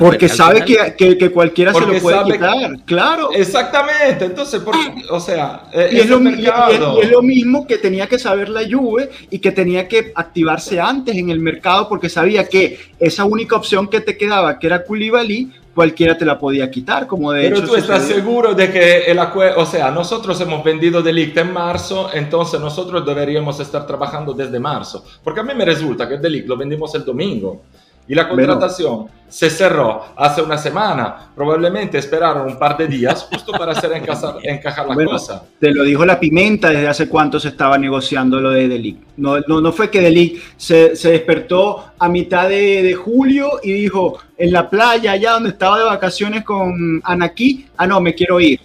Porque 0.00 0.30
sabe 0.30 0.64
que, 0.64 0.96
que, 0.96 1.30
cualquiera 1.30 1.74
se 1.74 1.80
lo 1.80 1.98
puede 2.00 2.24
quitar, 2.24 2.78
claro. 2.86 3.32
Exactamente, 3.32 4.24
entonces, 4.24 4.62
o 5.10 5.20
sea, 5.20 5.64
y 5.74 5.98
es, 5.98 6.08
lo, 6.08 6.18
es, 6.18 7.10
lo, 7.10 7.22
mismo 7.22 7.66
que 7.66 7.76
tenía 7.76 8.06
que 8.06 8.18
saber 8.18 8.48
la 8.48 8.62
Juve 8.62 9.10
y 9.30 9.38
que 9.38 9.52
tenía 9.52 9.86
que 9.86 10.10
activarse 10.14 10.80
antes 10.80 11.14
en 11.14 11.28
el 11.28 11.38
mercado 11.38 11.86
porque 11.86 12.08
sabía 12.08 12.48
que 12.48 12.78
esa 12.98 13.26
única 13.26 13.56
opción 13.56 13.88
que 13.88 14.00
te 14.00 14.16
quedaba, 14.16 14.58
que 14.58 14.68
era 14.68 14.84
Koulibaly, 14.84 15.52
cualquiera 15.74 16.16
te 16.16 16.24
la 16.24 16.38
podía 16.38 16.70
quitar, 16.70 17.06
como 17.06 17.32
de 17.32 17.50
Pero 17.50 17.62
tú 17.62 17.76
estás 17.76 18.04
seguro 18.04 18.54
de 18.54 18.72
que 18.72 19.02
el 19.02 19.18
acuerdo, 19.18 19.60
o 19.60 19.66
sea, 19.66 19.90
nosotros 19.90 20.40
hemos 20.40 20.64
vendido 20.64 21.02
Delict 21.02 21.36
en 21.36 21.52
marzo, 21.52 22.08
entonces 22.14 22.58
nosotros 22.58 23.04
deberíamos 23.04 23.60
estar 23.60 23.86
trabajando 23.86 24.32
desde 24.32 24.58
marzo, 24.58 25.04
porque 25.22 25.40
a 25.40 25.42
mí 25.42 25.52
me 25.54 25.66
resulta 25.66 26.08
que 26.08 26.14
el 26.14 26.22
Delict 26.22 26.48
lo 26.48 26.56
vendimos 26.56 26.94
el 26.94 27.04
domingo. 27.04 27.62
Y 28.08 28.14
la 28.14 28.28
contratación 28.28 29.06
se 29.30 29.48
cerró 29.48 30.02
hace 30.16 30.42
una 30.42 30.58
semana. 30.58 31.30
Probablemente 31.34 31.98
esperaron 31.98 32.48
un 32.48 32.58
par 32.58 32.76
de 32.76 32.88
días 32.88 33.26
justo 33.30 33.52
para 33.52 33.72
hacer 33.72 33.92
encajar, 34.42 34.88
la 34.88 35.04
cosa. 35.04 35.44
Te 35.58 35.70
lo 35.70 35.84
dijo 35.84 36.04
la 36.04 36.18
pimenta 36.18 36.70
desde 36.70 36.88
hace 36.88 37.08
cuánto 37.08 37.38
se 37.38 37.48
estaba 37.48 37.78
negociando 37.78 38.40
lo 38.40 38.50
de 38.50 38.68
Delic. 38.68 38.98
No, 39.16 39.38
no, 39.46 39.60
no 39.60 39.72
fue 39.72 39.90
que 39.90 40.00
Delic 40.00 40.42
se, 40.56 40.96
se 40.96 41.12
despertó 41.12 41.92
a 41.98 42.08
mitad 42.08 42.48
de, 42.48 42.82
de, 42.82 42.94
julio 42.94 43.60
y 43.62 43.72
dijo 43.72 44.18
en 44.36 44.52
la 44.52 44.68
playa, 44.68 45.12
allá 45.12 45.32
donde 45.32 45.50
estaba 45.50 45.78
de 45.78 45.84
vacaciones 45.84 46.44
con 46.44 47.00
Anaquí, 47.04 47.66
ah, 47.76 47.86
no, 47.86 48.00
me 48.00 48.14
quiero 48.14 48.40
ir. 48.40 48.60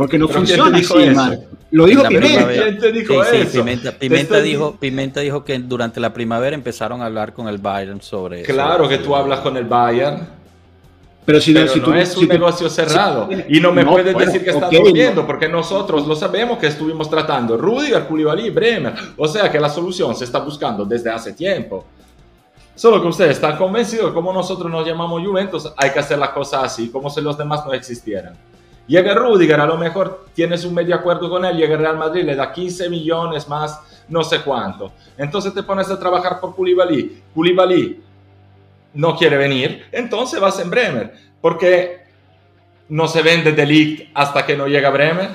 Porque 0.00 0.18
no 0.18 0.28
funciona 0.28 0.78
así, 0.78 0.94
Lo 1.72 1.84
dijo 1.84 2.02
Pimenta. 2.04 2.86
Dijo 2.90 3.22
Pimenta, 3.98 4.40
dijo, 4.40 4.76
Pimenta 4.80 5.20
dijo 5.20 5.44
que 5.44 5.58
durante 5.58 6.00
la 6.00 6.14
primavera 6.14 6.56
empezaron 6.56 7.02
a 7.02 7.04
hablar 7.04 7.34
con 7.34 7.48
el 7.48 7.58
Bayern 7.58 8.00
sobre 8.00 8.42
Claro 8.44 8.88
que 8.88 8.96
tú 8.96 9.14
hablas 9.14 9.40
con 9.40 9.58
el 9.58 9.66
Bayern. 9.66 10.26
Pero 11.26 11.38
si, 11.38 11.52
no, 11.52 11.68
si 11.68 11.80
no 11.80 11.94
es 11.94 12.16
un 12.16 12.28
negocio 12.28 12.70
cerrado. 12.70 13.28
y 13.46 13.60
no 13.60 13.72
me 13.72 13.84
puedes 13.84 14.16
decir 14.16 14.42
que 14.42 14.48
estás 14.48 14.70
durmiendo, 14.70 15.26
porque 15.26 15.50
nosotros 15.50 16.06
lo 16.06 16.16
sabemos 16.16 16.56
que 16.56 16.68
estuvimos 16.68 17.10
tratando. 17.10 17.58
Rudiger, 17.58 18.06
Koulibaly, 18.06 18.48
Bremer. 18.48 18.94
O 19.18 19.28
sea 19.28 19.50
que 19.52 19.60
la 19.60 19.68
solución 19.68 20.16
se 20.16 20.24
está 20.24 20.38
buscando 20.38 20.86
desde 20.86 21.10
hace 21.10 21.34
tiempo. 21.34 21.84
Solo 22.74 23.02
que 23.02 23.08
ustedes 23.08 23.32
están 23.32 23.58
convencidos 23.58 24.14
como 24.14 24.32
nosotros 24.32 24.70
nos 24.72 24.86
llamamos 24.86 25.22
Juventus, 25.22 25.70
hay 25.76 25.90
que 25.90 25.98
hacer 25.98 26.18
las 26.18 26.30
cosas 26.30 26.64
así, 26.64 26.88
como 26.88 27.10
si 27.10 27.20
los 27.20 27.36
demás 27.36 27.66
no 27.66 27.74
existieran. 27.74 28.32
Llega 28.86 29.14
Rudiger, 29.14 29.60
a 29.60 29.66
lo 29.66 29.76
mejor 29.76 30.26
tienes 30.34 30.64
un 30.64 30.74
medio 30.74 30.94
acuerdo 30.94 31.30
con 31.30 31.44
él, 31.44 31.56
llega 31.56 31.76
Real 31.76 31.96
Madrid, 31.96 32.24
le 32.24 32.34
da 32.34 32.52
15 32.52 32.88
millones 32.90 33.48
más, 33.48 33.80
no 34.08 34.24
sé 34.24 34.40
cuánto. 34.40 34.92
Entonces 35.16 35.54
te 35.54 35.62
pones 35.62 35.88
a 35.90 35.98
trabajar 35.98 36.40
por 36.40 36.56
Koulibaly. 36.56 37.22
Koulibaly 37.32 38.02
no 38.94 39.16
quiere 39.16 39.36
venir, 39.36 39.84
entonces 39.92 40.40
vas 40.40 40.58
en 40.58 40.70
Bremer. 40.70 41.14
Porque 41.40 42.00
no 42.88 43.06
se 43.06 43.22
vende 43.22 43.52
Delict 43.52 44.10
hasta 44.14 44.44
que 44.44 44.56
no 44.56 44.66
llega 44.66 44.90
Bremer. 44.90 45.30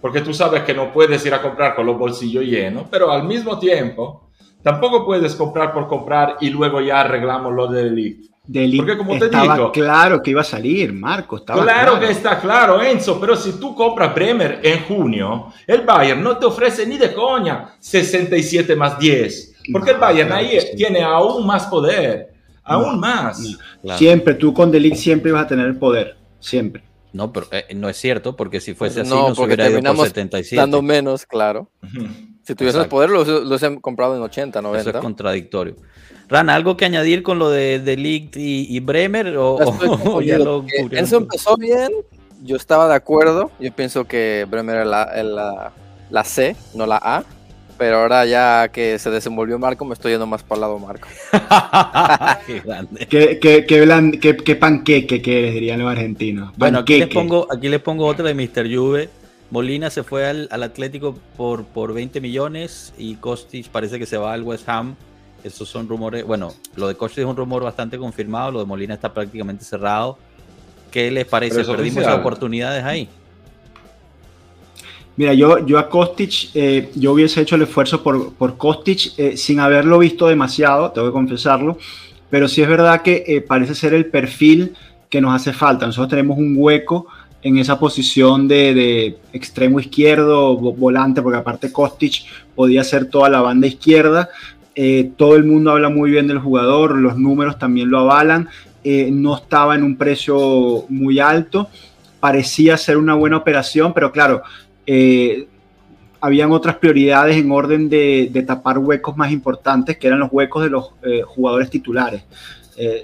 Porque 0.00 0.20
tú 0.20 0.34
sabes 0.34 0.64
que 0.64 0.74
no 0.74 0.92
puedes 0.92 1.24
ir 1.24 1.32
a 1.32 1.40
comprar 1.40 1.74
con 1.74 1.86
los 1.86 1.98
bolsillos 1.98 2.44
llenos, 2.44 2.84
pero 2.90 3.10
al 3.10 3.24
mismo 3.24 3.58
tiempo 3.58 4.28
tampoco 4.62 5.06
puedes 5.06 5.34
comprar 5.34 5.72
por 5.72 5.88
comprar 5.88 6.36
y 6.40 6.50
luego 6.50 6.82
ya 6.82 7.00
arreglamos 7.00 7.54
lo 7.54 7.66
de 7.68 7.84
Delict. 7.84 8.33
Porque 8.46 8.98
como 8.98 9.18
te 9.18 9.24
estaba 9.24 9.72
claro 9.72 10.22
que 10.22 10.30
iba 10.30 10.42
a 10.42 10.44
salir, 10.44 10.92
Marco. 10.92 11.36
Estaba 11.36 11.62
claro, 11.62 11.98
que 11.98 12.10
está 12.10 12.38
claro, 12.38 12.82
Enzo, 12.82 13.18
pero 13.18 13.36
si 13.36 13.52
tú 13.52 13.74
compras 13.74 14.14
Bremer 14.14 14.60
en 14.62 14.82
junio, 14.84 15.46
el 15.66 15.80
Bayern 15.80 16.22
no 16.22 16.36
te 16.36 16.44
ofrece 16.44 16.86
ni 16.86 16.98
de 16.98 17.14
coña 17.14 17.74
67 17.80 18.76
más 18.76 18.98
10. 18.98 19.54
Porque 19.72 19.92
el 19.92 19.98
Bayern 19.98 20.30
ahí 20.32 20.58
tiene 20.76 21.02
aún 21.02 21.46
más 21.46 21.66
poder, 21.66 22.34
aún 22.62 23.00
más. 23.00 23.56
Siempre, 23.96 24.34
tú 24.34 24.52
con 24.52 24.70
Delic 24.70 24.96
siempre 24.96 25.30
ibas 25.30 25.44
a 25.44 25.48
tener 25.48 25.66
el 25.66 25.78
poder, 25.78 26.18
siempre. 26.38 26.84
No, 27.14 27.32
pero 27.32 27.46
eh, 27.52 27.74
no 27.74 27.88
es 27.88 27.96
cierto, 27.96 28.36
porque 28.36 28.60
si 28.60 28.74
fuese 28.74 29.02
así, 29.02 29.10
no, 29.10 29.34
se 29.34 29.40
hubiera 29.40 29.70
ido 29.70 29.80
por 29.94 30.06
77. 30.06 30.60
Dando 30.60 30.82
menos, 30.82 31.24
claro. 31.24 31.70
Si 32.42 32.54
tuvieses 32.54 32.86
poder, 32.88 33.08
los, 33.08 33.26
los 33.26 33.62
he 33.62 33.80
comprado 33.80 34.16
en 34.16 34.22
80, 34.22 34.60
90. 34.60 34.90
Eso 34.90 34.98
es 34.98 35.02
contradictorio. 35.02 35.76
Rana, 36.34 36.56
¿algo 36.56 36.76
que 36.76 36.84
añadir 36.84 37.22
con 37.22 37.38
lo 37.38 37.48
de, 37.48 37.78
de 37.78 37.94
y, 38.34 38.80
Bremer? 38.80 39.36
O, 39.38 40.20
ya 40.20 40.36
lo 40.40 40.64
Eso 40.90 41.18
empezó 41.18 41.56
bien, 41.56 41.92
yo 42.42 42.56
estaba 42.56 42.88
de 42.88 42.96
acuerdo. 42.96 43.52
Yo 43.60 43.72
pienso 43.72 44.04
que 44.04 44.44
Bremer 44.50 44.80
es 44.80 44.86
la, 44.88 45.72
la, 46.10 46.24
C, 46.24 46.56
no 46.74 46.86
la 46.86 46.96
A. 46.96 47.22
Pero 47.78 47.98
ahora 47.98 48.24
ya 48.24 48.68
que 48.68 48.98
se 48.98 49.10
desenvolvió 49.10 49.60
Marco, 49.60 49.84
me 49.84 49.94
estoy 49.94 50.10
yendo 50.10 50.26
más 50.26 50.42
para 50.42 50.56
el 50.56 50.60
lado 50.62 50.78
Marco. 50.80 51.06
qué 52.48 52.60
grande. 52.60 53.06
Qué, 53.06 53.38
qué, 53.38 53.64
qué, 53.64 54.36
qué, 54.36 54.56
panqueque 54.56 55.22
que 55.22 55.38
eres, 55.38 55.54
dirían 55.54 55.78
los 55.78 55.90
argentinos. 55.90 56.52
Bueno, 56.56 56.80
aquí 56.80 56.98
les, 56.98 57.08
pongo, 57.08 57.46
aquí 57.48 57.68
les 57.68 57.80
pongo 57.80 58.06
otra 58.06 58.26
de 58.26 58.34
Mr. 58.34 58.74
Juve. 58.74 59.08
Molina 59.52 59.88
se 59.88 60.02
fue 60.02 60.26
al, 60.26 60.48
al 60.50 60.64
Atlético 60.64 61.16
por, 61.36 61.64
por 61.64 61.94
20 61.94 62.20
millones 62.20 62.92
y 62.98 63.14
Kostic 63.16 63.68
parece 63.68 64.00
que 64.00 64.06
se 64.06 64.16
va 64.16 64.32
al 64.32 64.42
West 64.42 64.68
Ham 64.68 64.96
esos 65.44 65.68
son 65.68 65.88
rumores. 65.88 66.24
Bueno, 66.24 66.52
lo 66.74 66.88
de 66.88 66.96
Coche 66.96 67.20
es 67.20 67.26
un 67.26 67.36
rumor 67.36 67.62
bastante 67.62 67.98
confirmado. 67.98 68.50
Lo 68.50 68.58
de 68.60 68.64
Molina 68.66 68.94
está 68.94 69.12
prácticamente 69.12 69.64
cerrado. 69.64 70.18
¿Qué 70.90 71.10
les 71.10 71.26
parece? 71.26 71.62
¿Perdimos 71.64 72.06
oportunidades 72.06 72.82
ahí? 72.82 73.08
Mira, 75.16 75.32
yo, 75.32 75.64
yo 75.64 75.78
a 75.78 75.88
Kostic, 75.88 76.50
eh, 76.54 76.90
yo 76.96 77.12
hubiese 77.12 77.40
hecho 77.40 77.54
el 77.54 77.62
esfuerzo 77.62 78.02
por, 78.02 78.32
por 78.34 78.56
Kostic 78.56 79.12
eh, 79.16 79.36
sin 79.36 79.60
haberlo 79.60 79.98
visto 80.00 80.26
demasiado, 80.26 80.90
tengo 80.90 81.06
que 81.06 81.12
confesarlo, 81.12 81.78
pero 82.30 82.48
sí 82.48 82.62
es 82.62 82.68
verdad 82.68 83.02
que 83.02 83.22
eh, 83.26 83.40
parece 83.40 83.76
ser 83.76 83.94
el 83.94 84.06
perfil 84.06 84.74
que 85.08 85.20
nos 85.20 85.32
hace 85.32 85.52
falta. 85.52 85.86
Nosotros 85.86 86.10
tenemos 86.10 86.36
un 86.36 86.54
hueco 86.56 87.06
en 87.42 87.58
esa 87.58 87.78
posición 87.78 88.48
de, 88.48 88.74
de 88.74 89.18
extremo 89.32 89.78
izquierdo, 89.78 90.56
volante, 90.56 91.22
porque 91.22 91.38
aparte 91.38 91.70
Kostic 91.70 92.24
podía 92.56 92.82
ser 92.82 93.08
toda 93.08 93.28
la 93.28 93.40
banda 93.40 93.68
izquierda, 93.68 94.30
eh, 94.74 95.12
todo 95.16 95.36
el 95.36 95.44
mundo 95.44 95.70
habla 95.70 95.88
muy 95.88 96.10
bien 96.10 96.26
del 96.26 96.38
jugador, 96.38 96.96
los 96.96 97.16
números 97.16 97.58
también 97.58 97.90
lo 97.90 98.00
avalan, 98.00 98.48
eh, 98.82 99.08
no 99.12 99.36
estaba 99.36 99.76
en 99.76 99.84
un 99.84 99.96
precio 99.96 100.84
muy 100.88 101.20
alto, 101.20 101.68
parecía 102.18 102.76
ser 102.76 102.96
una 102.96 103.14
buena 103.14 103.36
operación, 103.36 103.92
pero 103.94 104.10
claro, 104.10 104.42
eh, 104.86 105.46
habían 106.20 106.50
otras 106.50 106.76
prioridades 106.76 107.36
en 107.36 107.52
orden 107.52 107.88
de, 107.88 108.44
tapar 108.46 108.78
huecos 108.78 109.16
más 109.16 109.30
importantes, 109.30 109.96
que 109.96 110.08
eran 110.08 110.18
los 110.18 110.32
huecos 110.32 110.64
de 110.64 110.70
los 110.70 110.90
jugadores 111.26 111.68
titulares. 111.68 112.24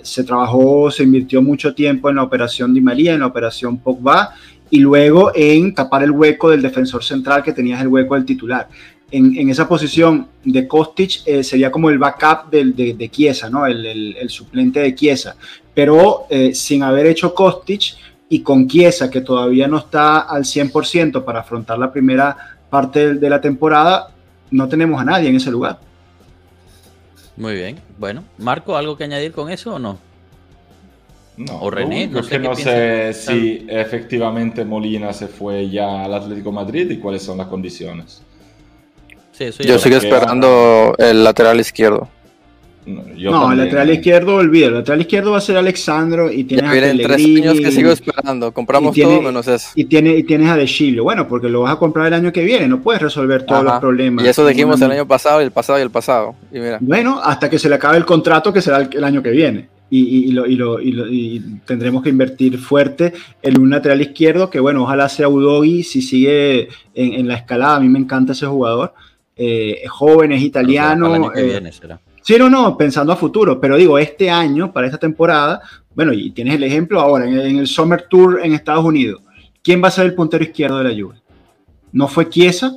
se 0.03 0.25
trabajó, 0.25 0.91
se 0.91 1.05
invirtió 1.05 1.43
mucho 1.43 1.75
tiempo 1.75 2.09
en 2.09 2.17
la 2.17 2.23
operación 2.23 2.73
Di 2.73 2.81
María, 2.81 3.13
en 3.13 3.21
la 3.21 3.27
operación 3.27 3.79
Pogba, 3.79 4.31
y 4.71 4.79
luego 4.79 5.33
en 5.35 5.75
tapar 5.75 6.03
el 6.03 6.13
hueco 6.13 6.49
del 6.49 6.63
defensor 6.63 7.05
central 7.05 7.43
que 7.43 7.53
tenías 7.53 7.81
el 7.83 7.89
hueco 7.89 8.15
del 8.15 8.25
titular 8.25 8.69
en, 9.11 9.51
esa 9.51 9.69
posición 9.69 10.29
de 10.45 10.67
Kostic 10.69 11.23
eh, 11.27 11.43
sería 11.43 11.71
como 11.71 11.91
el 11.91 11.99
backup 11.99 12.51
del, 12.51 12.75
de, 12.75 12.95
de 12.95 13.09
Chiesa, 13.09 13.51
¿no? 13.51 13.67
El, 13.67 14.29
suplente 14.29 14.81
de 14.81 14.95
Chiesa. 14.95 15.37
Pero 15.75 16.27
eh, 16.31 16.55
sin 16.55 16.83
haber 16.83 17.07
hecho 17.07 17.35
Kostic 17.35 17.97
y 18.29 18.43
con 18.43 18.69
Chiesa, 18.69 19.11
que 19.11 19.21
todavía 19.21 19.67
no 19.67 19.79
está 19.79 20.21
al 20.21 20.45
100% 20.45 21.25
para 21.25 21.41
afrontar 21.41 21.79
la 21.79 21.93
primera 21.93 22.37
parte 22.69 23.15
de, 23.15 23.31
la 23.31 23.41
temporada, 23.41 24.13
no 24.51 24.69
tenemos 24.69 25.01
a 25.01 25.05
nadie 25.05 25.29
en 25.29 25.37
ese 25.37 25.51
lugar. 25.51 25.81
Muy 27.37 27.55
bien. 27.55 27.81
Bueno, 27.99 28.23
Marco, 28.39 28.77
¿algo 28.77 28.97
que 28.97 29.05
añadir 29.05 29.33
con 29.33 29.51
eso 29.51 29.75
o 29.75 29.79
no? 29.79 29.99
No, 31.37 31.61
o 31.63 31.71
René, 31.71 32.07
no 32.07 32.23
sé, 32.23 32.39
no 32.39 32.55
sé 32.55 33.15
si 33.15 33.67
efectivamente 33.67 34.65
Molina 34.65 35.13
se 35.13 35.27
fue 35.27 35.71
ya 35.71 36.05
al 36.05 36.13
Atlético 36.13 36.53
Madrid 36.53 36.91
y 36.91 36.99
cuáles 36.99 37.23
son 37.23 37.39
las 37.39 37.47
condiciones. 37.47 38.23
Yo 39.61 39.79
sigo 39.79 39.97
esperando 39.97 40.95
el 40.99 41.25
lateral 41.25 41.61
izquierdo. 41.61 42.09
No, 42.87 43.53
el 43.53 43.59
lateral 43.59 43.91
izquierdo, 43.91 44.37
olvida. 44.37 44.67
El 44.67 44.75
lateral 44.75 45.01
izquierdo 45.01 45.33
va 45.33 45.39
a 45.39 45.41
ser 45.41 45.57
Alexandro 45.57 46.33
y 46.33 46.45
tienes 46.45 46.71
a 46.71 46.73
tres 46.73 47.25
años 47.25 47.61
que 47.61 47.71
sigo 47.71 47.91
esperando. 47.91 48.53
Compramos 48.53 48.97
todo 48.97 49.23
menos 49.23 49.47
eso. 49.49 49.69
Y, 49.75 49.85
tiene, 49.85 50.17
y 50.17 50.23
tienes 50.23 50.49
a 50.49 50.57
De. 50.57 51.01
Bueno, 51.03 51.29
porque 51.29 51.49
lo 51.49 51.63
vas 51.63 51.75
a 51.75 51.77
comprar 51.77 52.07
el 52.07 52.15
año 52.15 52.33
que 52.33 52.43
viene. 52.43 52.67
No 52.69 52.81
puedes 52.81 53.03
resolver 53.03 53.45
todos 53.45 53.65
los 53.65 53.79
problemas. 53.79 54.25
Y 54.25 54.29
eso 54.29 54.47
dijimos 54.47 54.81
el 54.81 54.91
año 54.91 55.07
pasado 55.07 55.41
y 55.41 55.45
el 55.45 55.51
pasado 55.51 55.79
y 55.79 55.83
el 55.83 55.91
pasado. 55.91 56.35
Y 56.53 56.59
mira. 56.59 56.79
Bueno, 56.81 57.21
hasta 57.23 57.51
que 57.51 57.59
se 57.59 57.69
le 57.69 57.75
acabe 57.75 57.99
el 57.99 58.05
contrato 58.05 58.53
que 58.53 58.63
será 58.63 58.79
el, 58.79 59.05
año 59.05 59.23
que 59.23 59.31
viene. 59.31 59.69
Y, 59.93 60.29
y, 60.29 60.31
lo, 60.31 60.81
y, 60.81 61.41
tendremos 61.67 62.03
que 62.03 62.11
invertir 62.11 62.59
fuerte 62.59 63.13
en 63.43 63.61
un 63.61 63.71
lateral 63.71 64.01
izquierdo 64.01 64.49
que, 64.49 64.61
bueno, 64.61 64.85
ojalá 64.85 65.09
sea 65.09 65.29
Udogi 65.29 65.83
si 65.83 66.01
sigue 66.01 66.69
en, 66.95 67.15
en 67.15 67.29
la 67.29 67.35
escalada. 67.35 67.77
A 67.77 67.81
mí 67.81 67.89
me 67.89 67.99
encanta 67.99 68.33
ese 68.33 68.47
jugador. 68.47 68.95
Eh, 69.43 69.81
es 69.85 69.91
joven, 69.91 70.33
es 70.33 70.43
italiano. 70.43 71.07
El 71.07 71.15
año 71.15 71.33
que 71.33 71.41
eh, 71.41 71.45
viene 71.45 71.73
será 71.73 71.99
Sí, 72.21 72.37
no, 72.39 72.51
no, 72.51 72.77
pensando 72.77 73.11
a 73.11 73.17
futuro, 73.17 73.59
pero 73.59 73.79
digo, 73.79 73.99
este 73.99 74.29
año, 74.29 74.71
para 74.71 74.87
esta 74.87 74.99
temporada, 74.99 75.63
bueno, 75.95 76.13
y 76.13 76.31
tienes 76.33 76.57
el 76.57 76.65
ejemplo 76.65 77.01
ahora, 77.01 77.25
en 77.25 77.59
el, 77.59 77.67
Summer 77.67 78.03
Tour 78.03 78.41
en 78.45 78.53
Estados 78.53 78.85
Unidos, 78.85 79.23
¿quién 79.63 79.83
va 79.83 79.89
a 79.89 79.91
ser 79.91 80.05
el 80.05 80.15
puntero 80.15 80.45
izquierdo 80.45 80.77
de 80.79 80.85
la 80.85 81.03
Juve? 81.03 81.17
¿No 81.93 82.07
fue 82.07 82.29
Chiesa? 82.29 82.77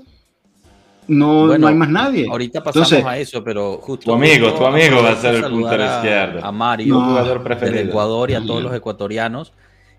No, 1.06 1.58
no 1.58 1.68
hay 1.68 1.76
más 1.76 1.90
nadie. 1.90 2.30
Ahorita 2.30 2.64
pasamos 2.64 2.94
a 2.94 3.18
eso, 3.18 3.44
pero 3.44 3.80
justo. 3.80 4.06
Tu 4.06 4.14
amigo, 4.14 4.54
tu 4.54 4.66
amigo 4.66 5.04
va 5.04 5.12
a 5.12 5.16
ser 5.18 5.36
el 5.36 5.52
puntero 5.52 5.84
izquierdo. 5.84 6.46
A 6.46 6.52
Mario, 6.54 7.02
jugador 7.02 7.44
preferido. 7.44 7.78
del 7.80 7.90
Ecuador 7.90 8.32
y 8.32 8.36
a 8.36 8.46
todos 8.46 8.64
los 8.64 8.74
ecuatorianos 8.74 9.52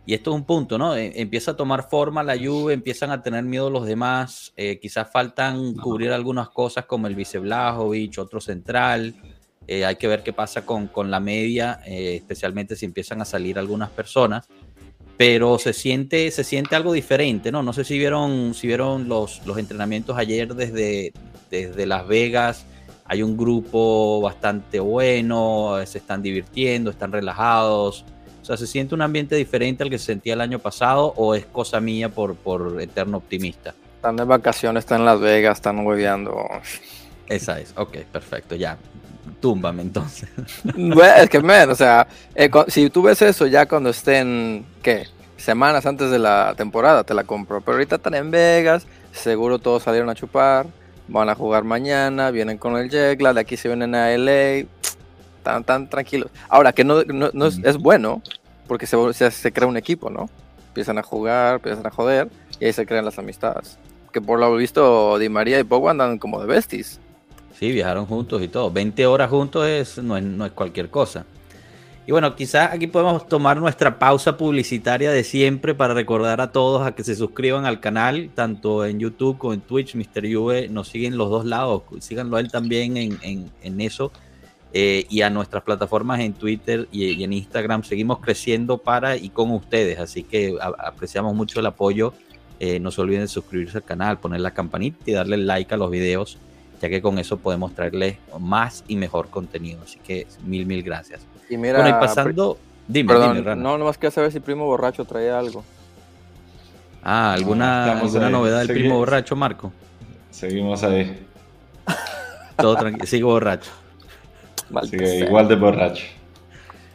y 0.07 0.15
esto 0.15 0.31
es 0.31 0.37
un 0.37 0.45
punto, 0.45 0.77
¿no? 0.77 0.97
E, 0.97 1.21
empieza 1.21 1.53
a 1.53 1.57
tomar 1.57 1.89
forma 1.89 2.23
la 2.23 2.37
lluvia, 2.37 2.75
empiezan 2.75 3.11
a 3.11 3.23
tener 3.23 3.45
miedo 3.45 3.71
los 3.71 3.87
demás, 3.87 4.53
eh, 4.57 4.79
quizás 4.79 5.11
faltan 5.11 5.75
cubrir 5.75 6.13
algunas 6.13 6.51
cosas 6.51 6.85
como 6.85 7.07
el 7.07 7.15
vice 7.15 7.39
Blajovic, 7.39 8.19
otro 8.19 8.41
central. 8.41 9.15
Eh, 9.67 9.87
hay 9.87 9.97
que 9.97 10.07
ver 10.07 10.23
qué 10.23 10.35
pasa 10.35 10.67
con, 10.67 10.89
con 10.89 11.11
la 11.11 11.21
media, 11.21 11.81
eh, 11.87 12.17
especialmente 12.17 12.77
si 12.77 12.85
empiezan 12.85 13.23
a 13.23 13.25
salir 13.25 13.59
algunas 13.59 13.91
personas. 13.91 14.47
Pero 15.17 15.59
se 15.59 15.73
siente, 15.73 16.31
se 16.33 16.45
siente 16.45 16.75
algo 16.77 16.93
diferente, 16.93 17.51
¿no? 17.53 17.63
No 17.63 17.73
sé 17.73 17.85
si 17.85 17.99
vieron, 17.99 18.53
si 18.53 18.67
vieron 18.67 19.09
los, 19.09 19.47
los 19.47 19.57
entrenamientos 19.59 20.19
ayer 20.19 20.55
desde, 20.55 21.13
desde 21.51 21.87
Las 21.87 22.07
Vegas. 22.07 22.67
Hay 23.07 23.23
un 23.23 23.37
grupo 23.37 24.21
bastante 24.21 24.81
bueno, 24.81 25.77
se 25.87 25.99
están 25.99 26.21
divirtiendo, 26.21 26.91
están 26.91 27.13
relajados 27.13 28.05
o 28.45 28.47
sea, 28.47 28.59
¿se 28.59 28.67
siente 28.67 28.95
un 28.95 29.01
ambiente 29.01 29.37
diferente 29.37 29.85
al 29.85 29.89
que 29.89 29.99
se 29.99 30.05
sentía 30.05 30.35
el 30.35 30.43
año 30.43 30.59
pasado 30.59 31.15
o 31.17 31.35
es 31.35 31.47
cosa 31.47 31.81
mía 31.81 32.11
por, 32.11 32.35
por 32.35 32.79
eterno 32.79 33.17
optimista? 33.17 33.75
Están 33.97 34.17
de 34.17 34.25
vacaciones, 34.25 34.85
están 34.85 35.01
en 35.01 35.07
Las 35.07 35.19
Vegas, 35.19 35.57
están 35.57 35.79
hueveando. 35.79 36.47
Esa 37.27 37.59
es, 37.59 37.73
ok, 37.75 38.01
perfecto, 38.13 38.55
ya. 38.55 38.77
Túmbame 39.41 39.81
entonces. 39.81 40.29
es 41.17 41.31
que, 41.31 41.41
men, 41.41 41.71
o 41.71 41.75
sea, 41.75 42.07
eh, 42.35 42.51
si 42.69 42.91
tú 42.91 43.01
ves 43.01 43.23
eso 43.23 43.47
ya 43.47 43.65
cuando 43.65 43.89
estén, 43.89 44.67
¿qué? 44.83 45.07
Semanas 45.39 45.87
antes 45.87 46.11
de 46.11 46.19
la 46.19 46.53
temporada, 46.55 47.03
te 47.03 47.15
la 47.15 47.25
compro. 47.25 47.63
Pero 47.63 47.77
ahorita 47.77 47.97
están 47.97 48.13
en 48.13 48.31
Vegas, 48.31 48.87
seguro 49.13 49.59
todos 49.59 49.85
salieron 49.85 50.11
a 50.11 50.15
chupar, 50.15 50.67
van 51.09 51.31
a 51.31 51.35
jugar 51.35 51.65
mañana, 51.65 52.31
vienen 52.31 52.59
con 52.59 52.77
el 52.77 52.91
Jegla, 52.91 53.33
de 53.33 53.41
aquí 53.41 53.57
se 53.57 53.69
vienen 53.69 53.95
a 53.95 54.11
LA 54.11 54.67
tan, 55.45 55.63
tan 55.63 55.89
tranquilos. 55.89 56.31
Ahora, 56.49 56.73
que 56.73 56.83
no, 56.83 57.05
no, 57.05 57.47
es, 57.47 57.77
bueno, 57.77 58.21
porque 58.67 58.87
se, 58.87 59.31
se, 59.31 59.53
crea 59.53 59.69
un 59.69 59.77
equipo, 59.77 60.11
¿no? 60.11 60.29
Empiezan 60.69 60.99
a 60.99 61.05
jugar, 61.05 61.57
empiezan 61.57 61.87
a 61.87 61.91
joder, 61.91 62.29
y 62.59 62.65
ahí 62.65 62.73
se 62.73 62.85
crean 62.85 63.05
las 63.05 63.19
amistades. 63.21 63.79
Que 64.13 64.21
por 64.21 64.41
lo 64.41 64.57
visto, 64.57 65.17
Di 65.19 65.29
María 65.29 65.61
y 65.61 65.65
Pogba 65.65 65.93
andan 65.93 66.19
como 66.19 66.41
de 66.41 66.47
besties. 66.47 66.99
Sí, 67.57 67.71
viajaron 67.71 68.07
juntos 68.07 68.43
y 68.43 68.49
todo. 68.49 68.73
20 68.73 69.07
horas 69.07 69.31
juntos 69.31 69.67
es, 69.69 69.99
no, 69.99 70.17
es, 70.17 70.25
no 70.25 70.45
es 70.45 70.53
cualquier 70.53 70.91
cosa. 70.91 71.25
Y 72.07 72.13
bueno, 72.13 72.37
quizás 72.37 72.71
aquí 72.73 72.87
podemos 72.87 73.27
tomar 73.27 73.57
nuestra 73.57 73.99
pausa 73.99 74.37
publicitaria 74.37 75.11
de 75.11 75.25
siempre 75.25 75.75
para 75.75 75.95
recordar 75.95 76.43
a 76.43 76.53
todos 76.53 76.87
a 76.87 76.95
que 76.95 77.03
se 77.03 77.15
suscriban 77.15 77.65
al 77.65 77.81
canal, 77.81 78.31
tanto 78.35 78.85
en 78.85 79.01
YouTube 79.01 79.39
como 79.39 79.55
en 79.55 79.63
Twitch. 79.63 79.95
Mr. 79.95 80.31
Juve 80.31 80.69
nos 80.69 80.89
siguen 80.89 81.17
los 81.17 81.31
dos 81.31 81.47
lados, 81.47 81.83
síganlo 82.01 82.37
a 82.37 82.41
él 82.41 82.51
también 82.51 82.99
en, 82.99 83.19
en, 83.23 83.51
en 83.63 83.81
eso. 83.81 84.13
Eh, 84.77 85.07
y 85.09 85.23
a 85.23 85.31
nuestras 85.31 85.63
plataformas 85.63 86.19
en 86.19 86.33
Twitter 86.33 86.89
y, 86.91 87.23
en 87.23 87.33
Instagram. 87.33 87.85
Seguimos 87.85 88.19
creciendo 88.19 88.77
para 88.79 89.17
y 89.17 89.29
con 89.29 89.53
ustedes, 89.53 90.01
así 90.01 90.25
que 90.25 90.57
apreciamos 90.61 91.33
mucho 91.33 91.61
el 91.61 91.67
apoyo. 91.67 92.13
Eh, 92.59 92.81
no 92.81 92.91
se 92.91 93.01
olviden 93.01 93.23
de 93.23 93.29
suscribirse 93.29 93.79
al 93.79 93.85
canal, 93.85 94.19
poner 94.19 94.41
la 94.41 94.51
campanita 94.51 94.99
y 95.07 95.13
darle 95.13 95.37
like 95.37 95.73
a 95.73 95.77
los 95.77 95.93
videos, 95.93 96.39
ya 96.83 96.89
que 96.89 97.01
con 97.01 97.21
eso 97.21 97.39
podemos 97.39 97.73
traerles 97.73 98.17
más 98.41 98.83
y 98.89 98.97
mejor 98.97 99.31
contenido. 99.31 99.81
Así 99.85 100.01
que 100.01 100.27
mil, 100.45 100.67
mil 100.67 100.83
gracias. 100.83 101.21
Y 101.49 101.57
mira, 101.57 101.81
bueno, 101.81 101.97
y 101.97 102.01
pasando, 102.01 102.59
dime, 102.89 103.15
dime, 103.15 103.55
No, 103.55 103.79
nomás 103.79 103.97
que 103.97 104.11
saber 104.11 104.33
si 104.33 104.41
Primo 104.41 104.67
Borracho 104.67 105.05
trae 105.05 105.31
algo. 105.31 105.63
Ah, 107.05 107.33
¿alguna, 107.33 108.01
¿alguna 108.01 108.29
novedad 108.29 108.59
del 108.59 108.77
Primo 108.77 108.97
Borracho, 108.97 109.37
Marco? 109.37 109.73
Seguimos 110.33 110.83
ahí. 110.83 111.25
Todo 112.57 112.75
tranquilo, 112.75 113.07
sigo 113.07 113.29
borracho 113.29 113.84
igual 115.21 115.49
de 115.49 115.55
borracho. 115.57 116.05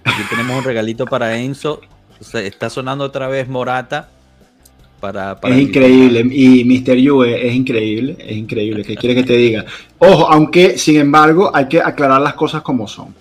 Aquí 0.03 0.21
tenemos 0.29 0.57
un 0.57 0.63
regalito 0.63 1.05
para 1.05 1.37
Enzo. 1.37 1.81
está 2.33 2.69
sonando 2.69 3.03
otra 3.03 3.27
vez 3.27 3.47
Morata. 3.47 4.09
Para, 4.99 5.39
es 5.43 5.57
increíble. 5.57 6.27
Y 6.31 6.65
Mr. 6.65 6.97
Juve 7.07 7.47
es 7.47 7.55
increíble. 7.55 8.17
Es 8.19 8.35
increíble. 8.35 8.83
¿Qué 8.83 8.95
quiere 8.95 9.15
que 9.15 9.23
te 9.23 9.37
diga? 9.37 9.65
Ojo, 9.97 10.29
aunque 10.29 10.77
sin 10.77 10.99
embargo 10.99 11.51
hay 11.53 11.67
que 11.67 11.79
aclarar 11.79 12.21
las 12.21 12.33
cosas 12.33 12.61
como 12.61 12.87
son. 12.87 13.15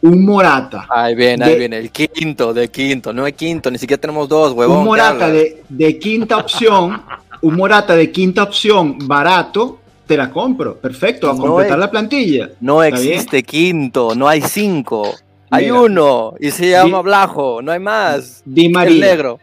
Un 0.00 0.24
Morata. 0.24 0.86
Ahí 0.90 1.14
viene, 1.14 1.44
ahí 1.44 1.58
viene. 1.58 1.78
El 1.78 1.90
quinto, 1.90 2.52
de 2.52 2.68
quinto. 2.68 3.12
No 3.12 3.24
es 3.24 3.34
quinto, 3.34 3.70
ni 3.70 3.78
siquiera 3.78 4.00
tenemos 4.00 4.28
dos, 4.28 4.52
huevón. 4.52 4.78
Un 4.78 4.84
Morata 4.84 5.30
de, 5.30 5.62
de 5.68 5.98
quinta 5.98 6.38
opción. 6.38 7.02
un 7.40 7.54
Morata 7.54 7.94
de 7.94 8.10
quinta 8.10 8.42
opción 8.42 8.98
barato 9.06 9.81
te 10.12 10.18
la 10.18 10.30
compro. 10.30 10.76
Perfecto, 10.76 11.30
a 11.30 11.36
completar 11.36 11.78
la 11.78 11.90
plantilla. 11.90 12.50
No 12.60 12.82
existe 12.82 13.42
quinto, 13.42 14.14
no 14.14 14.28
hay 14.28 14.42
cinco. 14.42 15.08
Hay 15.50 15.70
uno 15.70 16.34
y 16.38 16.50
se 16.50 16.70
llama 16.70 17.00
Blajo, 17.00 17.62
no 17.62 17.72
hay 17.72 17.78
más. 17.78 18.42
Di 18.44 18.68
María. 18.68 18.94
El 18.94 19.00
negro. 19.00 19.40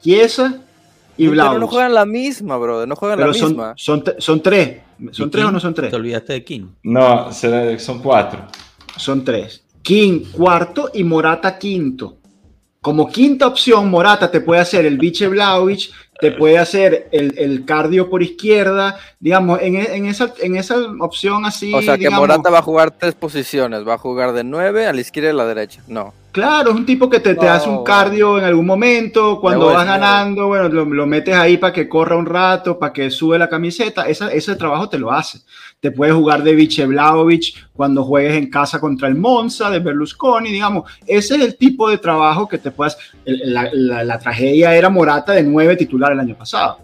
Chiesa 0.00 0.60
y 1.16 1.28
Blajo. 1.28 1.50
Pero 1.50 1.60
no 1.60 1.66
juegan 1.68 1.94
la 1.94 2.04
misma, 2.04 2.56
bro. 2.56 2.86
No 2.86 2.96
juegan 2.96 3.20
la 3.20 3.32
son, 3.32 3.50
misma. 3.50 3.74
Son, 3.76 4.02
son 4.18 4.42
tres. 4.42 4.78
¿Son 5.12 5.30
tres 5.30 5.44
o 5.44 5.52
no 5.52 5.60
son 5.60 5.74
tres? 5.74 5.90
Te 5.90 5.96
olvidaste 5.96 6.32
de 6.32 6.44
King. 6.44 6.66
No, 6.82 7.30
son 7.32 8.00
cuatro. 8.02 8.46
Son 8.96 9.24
tres. 9.24 9.62
King 9.82 10.24
cuarto 10.32 10.90
y 10.92 11.04
Morata 11.04 11.56
quinto. 11.56 12.16
Como 12.80 13.08
quinta 13.08 13.46
opción, 13.46 13.88
Morata 13.90 14.30
te 14.30 14.40
puede 14.40 14.60
hacer 14.60 14.84
el 14.84 14.98
Biche 14.98 15.28
Blaovic, 15.28 15.90
te 16.20 16.32
puede 16.32 16.58
hacer 16.58 17.08
el, 17.12 17.64
cardio 17.64 18.10
por 18.10 18.22
izquierda, 18.22 18.98
digamos, 19.20 19.60
en, 19.62 19.76
en, 19.76 20.06
esa, 20.06 20.32
en 20.40 20.56
esa 20.56 20.76
opción 21.00 21.44
así. 21.44 21.72
O 21.72 21.80
sea, 21.80 21.96
que 21.96 22.10
Morata 22.10 22.50
va 22.50 22.58
a 22.58 22.62
jugar 22.62 22.90
tres 22.90 23.14
posiciones, 23.14 23.86
va 23.86 23.94
a 23.94 23.98
jugar 23.98 24.32
de 24.32 24.44
nueve 24.44 24.86
a 24.86 24.92
la 24.92 25.00
izquierda 25.00 25.28
y 25.28 25.32
a 25.32 25.34
la 25.34 25.46
derecha, 25.46 25.82
no. 25.86 26.12
Claro, 26.32 26.70
es 26.70 26.76
un 26.76 26.86
tipo 26.86 27.08
que 27.08 27.20
te, 27.20 27.34
te 27.34 27.48
hace 27.48 27.68
un 27.68 27.82
cardio 27.82 28.38
en 28.38 28.44
algún 28.44 28.66
momento, 28.66 29.40
cuando 29.40 29.66
vas 29.66 29.86
ganando, 29.86 30.48
bueno, 30.48 30.68
lo, 30.68 31.06
metes 31.06 31.34
ahí 31.34 31.56
para 31.56 31.72
que 31.72 31.88
corra 31.88 32.16
un 32.16 32.26
rato, 32.26 32.78
para 32.78 32.92
que 32.92 33.10
sube 33.10 33.38
la 33.38 33.48
camiseta, 33.48 34.06
ese 34.08 34.56
trabajo 34.56 34.88
te 34.88 34.98
lo 34.98 35.10
hace. 35.10 35.40
Te 35.80 35.90
puedes 35.92 36.14
jugar 36.14 36.42
de 36.42 36.86
Vlaovic 36.86 37.68
cuando 37.72 38.04
juegues 38.04 38.34
en 38.34 38.50
casa 38.50 38.80
contra 38.80 39.06
el 39.08 39.14
Monza, 39.14 39.70
de 39.70 39.78
Berlusconi, 39.78 40.50
digamos. 40.50 40.90
Ese 41.06 41.36
es 41.36 41.42
el 41.42 41.56
tipo 41.56 41.88
de 41.88 41.98
trabajo 41.98 42.48
que 42.48 42.58
te 42.58 42.70
puedes... 42.70 42.96
La, 43.24 43.70
la, 43.72 44.18
tragedia 44.18 44.74
era 44.74 44.90
Morata 44.90 45.32
de 45.32 45.42
nueve 45.42 45.76
titular 45.76 46.12
el 46.12 46.20
año 46.20 46.34
pasado. 46.34 46.78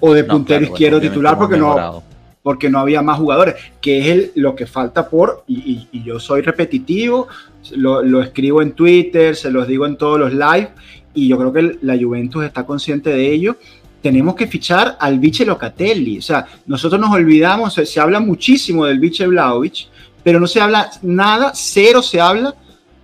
O 0.00 0.14
de 0.14 0.24
puntero 0.24 0.64
izquierdo 0.64 1.00
titular 1.00 1.36
porque 1.36 1.56
no, 1.56 2.02
porque 2.42 2.70
no 2.70 2.78
había 2.78 3.02
más 3.02 3.18
jugadores, 3.18 3.56
que 3.80 3.98
es 3.98 4.06
el, 4.06 4.32
lo 4.36 4.54
que 4.54 4.66
falta 4.66 5.08
por, 5.08 5.44
y, 5.46 5.88
y 5.90 6.02
yo 6.02 6.18
soy 6.18 6.42
repetitivo, 6.42 7.28
lo, 7.70 8.20
escribo 8.20 8.62
en 8.62 8.72
Twitter, 8.72 9.36
se 9.36 9.50
los 9.50 9.66
digo 9.66 9.86
en 9.86 9.96
todos 9.96 10.18
los 10.18 10.32
live 10.32 10.70
y 11.14 11.28
yo 11.28 11.38
creo 11.38 11.52
que 11.52 11.78
la 11.82 11.96
Juventus 11.96 12.44
está 12.44 12.64
consciente 12.64 13.10
de 13.10 13.32
ello. 13.32 13.56
Tenemos 14.02 14.34
que 14.34 14.46
fichar 14.46 14.96
al 14.98 15.18
Vice 15.18 15.46
Locatelli. 15.46 16.18
O 16.18 16.22
sea, 16.22 16.46
nosotros 16.66 17.00
nos 17.00 17.10
olvidamos, 17.10 17.74
se, 17.74 18.00
habla 18.00 18.20
muchísimo 18.20 18.84
del 18.84 18.98
Vice 18.98 19.26
Vlaovic, 19.26 19.86
pero 20.22 20.40
no 20.40 20.46
se 20.46 20.60
habla 20.60 20.90
nada, 21.02 21.52
cero 21.54 22.02
se 22.02 22.20
habla 22.20 22.54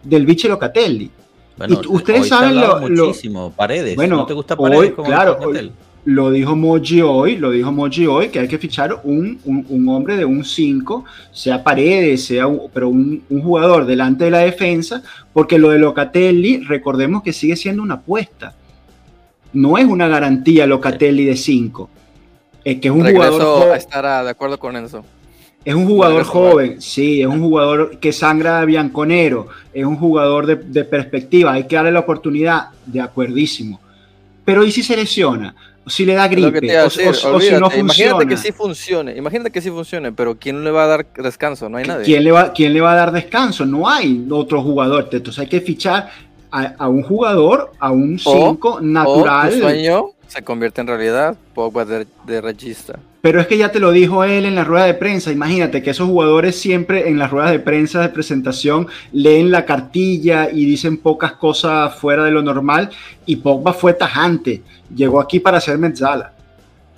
del 0.02 0.26
Vice 0.26 0.48
Locatelli. 0.48 1.10
Bueno, 1.56 1.80
y 1.82 1.86
ustedes 1.88 2.28
saben 2.28 2.60
lo, 2.60 2.80
muchísimo, 2.80 3.52
Paredes. 3.52 3.96
Bueno, 3.96 4.16
¿no 4.16 4.26
te 4.26 4.34
gusta 4.34 4.56
Paredes? 4.56 4.92
claro, 4.92 5.38
lo 6.08 6.30
dijo 6.30 6.56
Moji 6.56 7.02
hoy, 7.02 7.36
lo 7.36 7.50
dijo 7.50 7.70
Moji 7.70 8.06
hoy, 8.06 8.28
que 8.28 8.38
hay 8.38 8.48
que 8.48 8.56
fichar 8.56 9.02
un, 9.04 9.38
hombre 9.88 10.16
de 10.16 10.24
un 10.24 10.42
5, 10.42 11.04
sea 11.32 11.62
Paredes, 11.62 12.24
sea 12.24 12.46
pero 12.72 12.88
un, 12.88 13.22
jugador 13.28 13.84
delante 13.84 14.24
de 14.24 14.30
la 14.30 14.38
defensa, 14.38 15.02
porque 15.34 15.58
lo 15.58 15.68
de 15.68 15.78
Locatelli, 15.78 16.62
recordemos 16.62 17.22
que 17.22 17.34
sigue 17.34 17.56
siendo 17.56 17.82
una 17.82 17.94
apuesta. 17.94 18.54
No 19.52 19.78
es 19.78 19.86
una 19.86 20.08
garantía 20.08 20.66
Locatelli 20.66 21.24
de 21.24 21.36
5. 21.36 21.90
Es 22.64 22.80
que 22.80 22.88
es 22.88 22.94
un 22.94 23.08
jugador. 23.08 23.76
estará 23.76 24.24
de 24.24 24.30
acuerdo 24.30 24.58
con 24.58 24.76
eso. 24.76 25.04
Es 25.64 25.74
un 25.74 25.86
jugador 25.86 26.24
joven, 26.24 26.80
sí, 26.80 27.20
es 27.20 27.26
un 27.26 27.40
jugador 27.40 27.98
que 27.98 28.12
sangra 28.12 28.60
de 28.60 28.66
bianconero, 28.66 29.48
es 29.74 29.84
un 29.84 29.96
jugador 29.96 30.46
de, 30.46 30.56
de 30.56 30.84
perspectiva, 30.84 31.52
hay 31.52 31.64
que 31.64 31.76
darle 31.76 31.90
la 31.90 32.00
oportunidad, 32.00 32.68
de 32.86 33.00
acuerdísimo. 33.00 33.80
Pero 34.44 34.64
¿y 34.64 34.70
si 34.70 34.82
se 34.82 34.96
lesiona? 34.96 35.54
si 35.88 36.04
le 36.04 36.14
da 36.14 36.28
gripe, 36.28 36.80
o, 36.80 36.90
si 36.90 37.04
no 37.04 37.70
funciona. 37.70 37.78
Imagínate 37.78 38.26
que 38.26 38.36
sí 38.36 38.52
funcione, 38.52 39.16
imagínate 39.16 39.50
que 39.50 39.60
sí 39.60 39.70
funcione, 39.70 40.12
pero 40.12 40.36
¿quién 40.38 40.62
le 40.64 40.70
va 40.70 40.84
a 40.84 40.86
dar 40.86 41.06
descanso? 41.14 41.68
No 41.68 41.78
hay 41.78 41.86
nadie. 41.86 42.04
¿Quién 42.04 42.24
le 42.24 42.30
va, 42.30 42.52
quién 42.52 42.72
le 42.72 42.80
va 42.80 42.92
a 42.92 42.96
dar 42.96 43.12
descanso? 43.12 43.64
No 43.64 43.88
hay 43.88 44.26
otro 44.30 44.62
jugador. 44.62 45.08
Entonces 45.10 45.40
hay 45.40 45.48
que 45.48 45.60
fichar 45.60 46.10
a, 46.50 46.88
un 46.88 47.02
jugador, 47.02 47.72
a 47.78 47.90
un 47.90 48.18
5 48.18 48.80
natural. 48.80 49.48
O 49.48 49.58
sueño 49.58 50.06
se 50.28 50.42
convierte 50.42 50.80
en 50.80 50.86
realidad, 50.86 51.36
Pogba 51.54 51.84
de, 51.84 52.06
de 52.26 52.40
regista. 52.40 52.98
Pero 53.20 53.40
es 53.40 53.46
que 53.46 53.58
ya 53.58 53.72
te 53.72 53.80
lo 53.80 53.90
dijo 53.90 54.22
él 54.24 54.44
en 54.44 54.54
la 54.54 54.62
rueda 54.62 54.84
de 54.84 54.94
prensa. 54.94 55.32
Imagínate 55.32 55.82
que 55.82 55.90
esos 55.90 56.08
jugadores 56.08 56.58
siempre 56.60 57.08
en 57.08 57.18
las 57.18 57.30
ruedas 57.30 57.50
de 57.50 57.58
prensa 57.58 58.00
de 58.00 58.10
presentación 58.10 58.86
leen 59.12 59.50
la 59.50 59.64
cartilla 59.64 60.48
y 60.50 60.64
dicen 60.66 60.98
pocas 60.98 61.32
cosas 61.32 61.94
fuera 61.96 62.24
de 62.24 62.30
lo 62.30 62.42
normal. 62.42 62.90
Y 63.26 63.36
Pogba 63.36 63.72
fue 63.72 63.94
tajante. 63.94 64.62
Llegó 64.94 65.20
aquí 65.20 65.40
para 65.40 65.60
ser 65.60 65.78
mezzala 65.78 66.34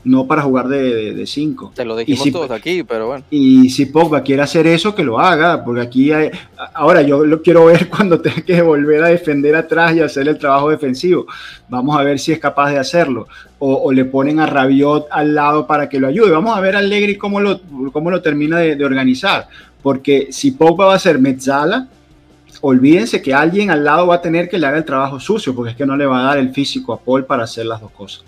no 0.04 0.26
para 0.26 0.42
jugar 0.42 0.68
de 0.68 1.24
5. 1.26 1.72
Te 1.74 1.84
lo 1.84 1.96
dijimos 1.96 2.30
todos 2.32 2.50
aquí, 2.50 2.82
pero 2.82 3.06
bueno. 3.08 3.24
Y 3.30 3.70
si 3.70 3.86
Pogba 3.86 4.22
quiere 4.22 4.42
hacer 4.42 4.66
eso, 4.66 4.94
que 4.94 5.04
lo 5.04 5.18
haga, 5.18 5.62
porque 5.64 5.82
aquí 5.82 6.12
hay, 6.12 6.30
ahora 6.74 7.02
yo 7.02 7.24
lo 7.24 7.42
quiero 7.42 7.66
ver 7.66 7.88
cuando 7.90 8.20
tenga 8.20 8.42
que 8.42 8.62
volver 8.62 9.04
a 9.04 9.08
defender 9.08 9.54
atrás 9.56 9.94
y 9.94 10.00
hacer 10.00 10.28
el 10.28 10.38
trabajo 10.38 10.70
defensivo. 10.70 11.26
Vamos 11.68 11.98
a 11.98 12.02
ver 12.02 12.18
si 12.18 12.32
es 12.32 12.38
capaz 12.38 12.70
de 12.70 12.78
hacerlo. 12.78 13.28
O, 13.58 13.92
le 13.92 14.06
ponen 14.06 14.40
a 14.40 14.46
Rabiot 14.46 15.08
al 15.10 15.34
lado 15.34 15.66
para 15.66 15.88
que 15.88 16.00
lo 16.00 16.08
ayude. 16.08 16.30
Vamos 16.30 16.56
a 16.56 16.60
ver 16.60 16.76
a 16.76 16.78
Allegri 16.78 17.16
cómo 17.16 17.40
lo, 17.40 17.60
cómo 17.92 18.10
lo 18.10 18.22
termina 18.22 18.58
de, 18.58 18.82
organizar. 18.84 19.48
Porque 19.82 20.28
si 20.30 20.52
Pogba 20.52 20.86
va 20.86 20.94
a 20.94 20.98
ser 20.98 21.18
Mezzala, 21.18 21.86
olvídense 22.62 23.20
que 23.20 23.34
alguien 23.34 23.70
al 23.70 23.84
lado 23.84 24.06
va 24.06 24.16
a 24.16 24.22
tener 24.22 24.48
que 24.48 24.58
le 24.58 24.66
haga 24.66 24.78
el 24.78 24.84
trabajo 24.84 25.20
sucio, 25.20 25.54
porque 25.54 25.72
es 25.72 25.76
que 25.76 25.84
no 25.84 25.96
le 25.96 26.06
va 26.06 26.20
a 26.20 26.22
dar 26.22 26.38
el 26.38 26.54
físico 26.54 26.94
a 26.94 27.00
Paul 27.00 27.26
para 27.26 27.44
hacer 27.44 27.66
las 27.66 27.82
dos 27.82 27.90
cosas. 27.90 28.24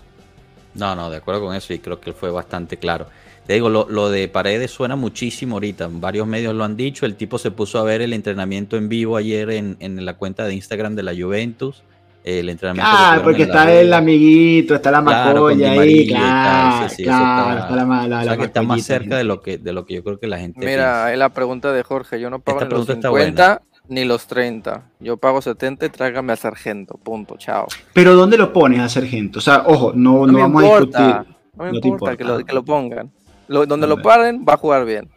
No, 0.75 0.95
no, 0.95 1.09
de 1.09 1.17
acuerdo 1.17 1.41
con 1.41 1.55
eso 1.55 1.73
y 1.73 1.79
creo 1.79 1.99
que 1.99 2.13
fue 2.13 2.31
bastante 2.31 2.77
claro. 2.77 3.07
Te 3.45 3.53
digo, 3.53 3.69
lo, 3.69 4.09
de 4.09 4.29
Paredes 4.29 4.71
suena 4.71 4.95
muchísimo 4.95 5.57
ahorita. 5.57 5.89
Varios 5.91 6.25
medios 6.27 6.55
lo 6.55 6.63
han 6.63 6.77
dicho. 6.77 7.05
El 7.05 7.15
tipo 7.15 7.37
se 7.37 7.51
puso 7.51 7.77
a 7.77 7.83
ver 7.83 8.01
el 8.01 8.13
entrenamiento 8.13 8.77
en 8.77 8.87
vivo 8.87 9.17
ayer 9.17 9.49
en, 9.49 10.05
la 10.05 10.13
cuenta 10.13 10.45
de 10.45 10.53
Instagram 10.53 10.95
de 10.95 11.03
la 11.03 11.13
Juventus. 11.13 11.83
El 12.23 12.47
entrenamiento 12.47 12.89
ah, 12.89 13.19
porque 13.21 13.43
está 13.43 13.69
el 13.69 13.91
amiguito, 13.91 14.75
está 14.75 14.91
la 14.91 15.01
macolla 15.01 15.71
ahí, 15.71 16.07
claro, 16.07 16.87
sí, 16.87 17.03
claro, 17.03 17.59
está, 17.59 17.75
la, 17.75 18.19
o 18.21 18.23
sea, 18.23 18.37
que 18.37 18.45
está 18.45 18.61
más 18.61 18.81
cerca 18.81 19.17
de 19.17 19.25
lo 19.25 19.41
que 19.41 19.57
de 19.57 19.73
lo 19.73 19.85
que 19.85 19.95
yo 19.95 20.05
creo 20.05 20.17
que 20.17 20.27
la 20.27 20.37
gente 20.37 20.65
Mira, 20.65 21.11
es 21.11 21.19
la 21.19 21.33
pregunta 21.33 21.73
de 21.73 21.83
Jorge, 21.83 22.21
yo 22.21 22.29
no 22.29 22.39
pago 22.39 22.61
Esta 22.61 22.73
los 22.73 22.87
50 22.87 23.61
ni 23.87 24.05
los 24.05 24.27
30. 24.27 24.83
Yo 24.99 25.17
pago 25.17 25.41
70 25.41 25.85
y 25.85 25.89
tráigame 25.89 26.33
a 26.33 26.35
sargento. 26.35 26.97
Punto. 26.97 27.35
Chao. 27.37 27.67
Pero 27.93 28.15
¿dónde 28.15 28.37
lo 28.37 28.53
pones 28.53 28.79
a 28.79 28.89
sargento? 28.89 29.39
O 29.39 29.41
sea, 29.41 29.63
ojo, 29.65 29.93
no, 29.95 30.25
no, 30.25 30.39
vamos 30.39 30.63
a 30.63 30.67
discutir. 30.67 31.35
No 31.55 31.65
me 31.65 31.77
importa, 31.77 32.17
Que, 32.17 32.23
lo, 32.23 32.43
que, 32.43 32.53
lo, 32.53 32.63
pongan. 32.63 33.11
donde 33.47 33.87
lo 33.87 34.01
paren, 34.01 34.43
va 34.47 34.53
a 34.53 34.57
jugar 34.57 34.85
bien. 34.85 35.09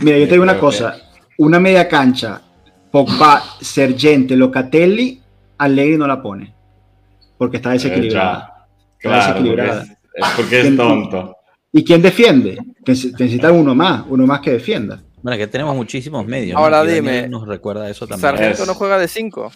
Mira, 0.00 0.18
yo 0.18 0.24
te 0.26 0.32
digo 0.32 0.42
una 0.42 0.58
cosa. 0.58 0.96
Una 1.38 1.58
media 1.58 1.88
cancha, 1.88 2.40
Pogba, 2.90 3.42
Sergente, 3.60 4.36
Locatelli, 4.36 5.20
Allegri 5.58 5.96
no 5.96 6.06
la 6.06 6.20
pone. 6.20 6.54
Porque 7.38 7.56
está 7.56 7.70
desequilibrada. 7.70 8.66
Claro, 8.98 9.18
está 9.18 9.32
desequilibrada. 9.32 9.80
Porque 9.80 9.96
es, 10.14 10.36
porque 10.36 10.60
es 10.60 10.76
tonto. 10.76 11.36
¿Y 11.72 11.82
quién 11.82 12.02
defiende? 12.02 12.58
Necesita 12.86 13.50
uno 13.50 13.74
más, 13.74 14.04
uno 14.08 14.26
más 14.26 14.40
que 14.40 14.52
defienda. 14.52 15.02
Bueno, 15.24 15.38
que 15.38 15.46
tenemos 15.46 15.74
muchísimos 15.74 16.26
medios. 16.26 16.54
Ahora 16.54 16.84
dime. 16.84 17.26
Nos 17.28 17.48
recuerda 17.48 17.88
eso 17.88 18.06
también. 18.06 18.20
Sargento 18.20 18.66
no 18.66 18.74
juega 18.74 18.98
de 18.98 19.08
5. 19.08 19.52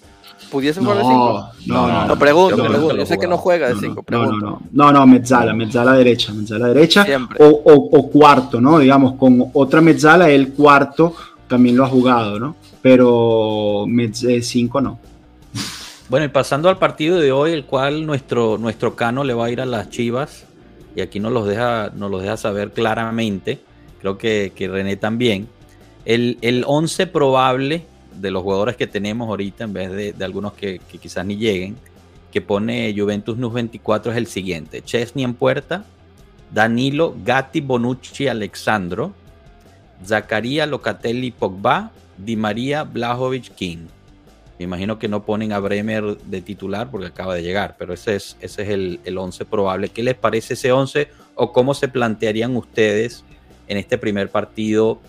¿Pudiese 0.50 0.81
jugar 0.81 0.96
de 0.96 1.02
5? 1.02 1.50
No, 1.66 1.88
no, 1.88 2.07
no. 2.07 2.18
pregunto, 2.18 2.57
yo, 2.57 2.64
pregunto. 2.66 2.96
yo 2.96 3.04
sé 3.04 3.18
que 3.18 3.26
no 3.26 3.37
juega 3.37 3.68
de 3.68 3.74
5. 3.74 4.07
No, 4.09 4.24
no, 4.24 4.38
no. 4.38 4.62
No, 4.72 4.92
no, 4.92 5.07
mezzala, 5.07 5.52
mezzala 5.52 5.92
derecha, 5.92 6.33
mezzala 6.33 6.68
derecha. 6.68 7.07
O, 7.38 7.44
o, 7.44 7.98
o, 7.98 8.11
cuarto, 8.11 8.62
¿no? 8.62 8.78
Digamos, 8.78 9.16
con 9.16 9.50
otra 9.52 9.83
mezzala, 9.83 10.31
el 10.31 10.54
cuarto 10.54 11.14
también 11.48 11.76
lo 11.76 11.85
ha 11.85 11.88
jugado, 11.88 12.40
¿no? 12.40 12.57
Pero 12.81 13.85
5 14.40 14.81
no. 14.81 14.98
Bueno, 16.09 16.24
y 16.24 16.31
pasando 16.31 16.70
al 16.70 16.78
partido 16.78 17.18
de 17.18 17.31
hoy, 17.31 17.52
el 17.52 17.66
cual 17.66 18.07
nuestro, 18.07 18.57
nuestro 18.57 18.96
Cano 18.96 19.22
le 19.22 19.35
va 19.35 19.44
a 19.44 19.50
ir 19.50 19.61
a 19.61 19.66
las 19.66 19.90
Chivas, 19.90 20.46
y 20.96 21.02
aquí 21.02 21.20
nos 21.20 21.31
los 21.31 21.46
deja, 21.46 21.92
nos 21.94 22.11
los 22.11 22.22
deja 22.22 22.38
saber 22.38 22.70
claramente, 22.70 23.61
creo 24.00 24.16
que, 24.16 24.52
que 24.57 24.66
René 24.66 24.96
también. 24.96 25.46
El, 26.09 26.38
el 26.40 26.64
11 26.66 27.07
probable 27.09 27.85
de 28.18 28.31
los 28.31 28.42
jugadores 28.42 28.77
que 28.77 28.87
tenemos 28.87 29.29
ahorita, 29.29 29.64
en 29.64 29.75
vez 29.75 30.16
de, 30.16 30.25
algunos 30.25 30.55
que, 30.55 30.81
quizás 31.01 31.27
ni 31.27 31.37
lleguen, 31.37 31.77
que 32.33 32.40
pone 32.40 32.94
Juventus 32.97 33.37
NUS 33.37 33.53
24 33.53 34.12
es 34.12 34.16
el 34.16 34.27
siguiente. 34.27 34.81
Chesney 34.81 35.23
en 35.23 35.35
puerta, 35.35 35.85
Danilo, 36.51 37.14
Gatti, 37.23 37.61
Bonucci, 37.61 38.27
Alexandro, 38.27 39.12
Zaccaria, 40.03 40.64
Locatelli, 40.64 41.31
Pogba, 41.31 41.90
Di 42.16 42.37
María, 42.37 42.85
Blajovic, 42.85 43.55
King. 43.55 43.88
Me 44.59 44.64
imagino 44.64 44.99
que 44.99 45.09
no 45.09 45.27
ponen 45.27 45.53
a 45.53 45.59
Bremer 45.59 46.16
de 46.16 46.40
titular 46.40 46.90
porque 46.90 47.09
acaba 47.09 47.35
de 47.35 47.42
llegar, 47.42 47.77
pero 47.79 47.92
ese 47.92 48.16
es, 48.16 48.38
ese 48.40 48.62
es 48.62 48.68
el, 48.71 49.01
el 49.05 49.18
11 49.18 49.44
probable. 49.44 49.90
¿Qué 49.90 50.03
les 50.03 50.14
parece 50.14 50.55
ese 50.55 50.73
11 50.73 51.09
o 51.35 51.53
cómo 51.53 51.75
se 51.75 51.87
plantearían 51.87 52.57
ustedes 52.57 53.25
en 53.68 53.77
este 53.77 53.99
primer 53.99 54.31
partido 54.31 55.01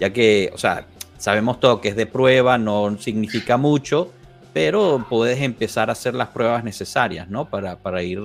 ya 0.00 0.12
que, 0.12 0.50
o 0.54 0.58
sea, 0.58 0.86
sabemos 1.18 1.60
todo 1.60 1.80
que 1.80 1.88
es 1.88 1.96
de 1.96 2.06
prueba, 2.06 2.58
no 2.58 2.96
significa 2.98 3.56
mucho, 3.56 4.10
pero 4.52 5.04
puedes 5.08 5.40
empezar 5.40 5.88
a 5.90 5.92
hacer 5.92 6.14
las 6.14 6.28
pruebas 6.28 6.64
necesarias, 6.64 7.28
¿no? 7.28 7.44
Para, 7.46 7.76
para 7.76 8.02
ir 8.02 8.20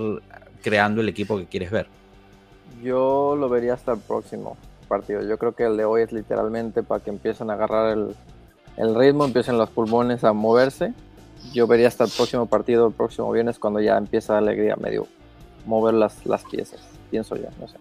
creando 0.61 1.01
el 1.01 1.09
equipo 1.09 1.37
que 1.37 1.45
quieres 1.45 1.71
ver. 1.71 1.87
Yo 2.83 3.35
lo 3.37 3.49
vería 3.49 3.73
hasta 3.73 3.93
el 3.93 3.99
próximo 3.99 4.57
partido. 4.87 5.21
Yo 5.27 5.37
creo 5.37 5.53
que 5.53 5.65
el 5.65 5.77
de 5.77 5.85
hoy 5.85 6.01
es 6.01 6.11
literalmente 6.11 6.83
para 6.83 7.03
que 7.03 7.09
empiecen 7.09 7.49
a 7.49 7.53
agarrar 7.53 7.97
el, 7.97 8.15
el 8.77 8.95
ritmo, 8.95 9.25
empiecen 9.25 9.57
los 9.57 9.69
pulmones 9.69 10.23
a 10.23 10.33
moverse. 10.33 10.93
Yo 11.53 11.67
vería 11.67 11.87
hasta 11.87 12.03
el 12.03 12.11
próximo 12.11 12.45
partido, 12.45 12.87
el 12.87 12.93
próximo 12.93 13.31
viernes, 13.31 13.59
cuando 13.59 13.79
ya 13.79 13.97
empieza 13.97 14.33
la 14.33 14.39
alegría 14.39 14.75
medio 14.75 15.07
mover 15.65 15.93
las, 15.93 16.25
las 16.25 16.43
piezas. 16.45 16.79
Pienso 17.09 17.35
yo, 17.35 17.47
no 17.59 17.67
sé. 17.67 17.77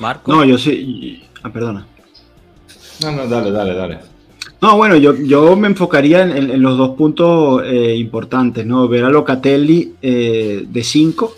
Marco. 0.00 0.32
No, 0.32 0.44
yo 0.44 0.58
sí. 0.58 1.28
Ah, 1.42 1.50
perdona. 1.50 1.86
No, 3.02 3.12
no, 3.12 3.26
dale, 3.26 3.50
dale, 3.50 3.74
dale. 3.74 3.98
No, 4.60 4.76
bueno, 4.76 4.96
yo, 4.96 5.16
yo 5.16 5.56
me 5.56 5.66
enfocaría 5.66 6.22
en, 6.22 6.62
los 6.62 6.78
dos 6.78 6.90
puntos 6.90 7.62
eh, 7.64 7.96
importantes, 7.96 8.64
¿no? 8.64 8.86
Ver 8.86 9.04
a 9.04 9.10
Locatelli 9.10 9.94
eh, 10.00 10.64
de 10.68 10.84
5, 10.84 11.34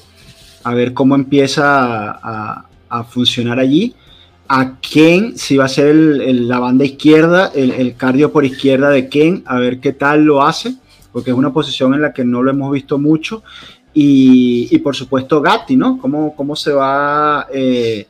a 0.64 0.74
ver 0.74 0.92
cómo 0.92 1.14
empieza 1.14 2.10
a, 2.10 2.66
funcionar 3.08 3.58
allí. 3.58 3.94
A 4.46 4.78
Ken, 4.78 5.38
si 5.38 5.56
va 5.56 5.64
a 5.64 5.68
ser 5.68 5.94
la 5.96 6.58
banda 6.58 6.84
izquierda, 6.84 7.50
el, 7.54 7.96
cardio 7.96 8.30
por 8.30 8.44
izquierda 8.44 8.90
de 8.90 9.08
Ken, 9.08 9.42
a 9.46 9.58
ver 9.58 9.80
qué 9.80 9.92
tal 9.92 10.22
lo 10.22 10.42
hace, 10.42 10.76
porque 11.10 11.30
es 11.30 11.36
una 11.36 11.52
posición 11.52 11.94
en 11.94 12.02
la 12.02 12.12
que 12.12 12.24
no 12.24 12.42
lo 12.42 12.50
hemos 12.50 12.70
visto 12.72 12.98
mucho. 12.98 13.42
Y, 13.94 14.76
por 14.78 14.94
supuesto 14.94 15.40
Gatti, 15.40 15.76
¿no? 15.76 15.98
Cómo, 15.98 16.36
cómo 16.36 16.54
se 16.56 16.72
va... 16.72 17.46
Eh, 17.52 18.06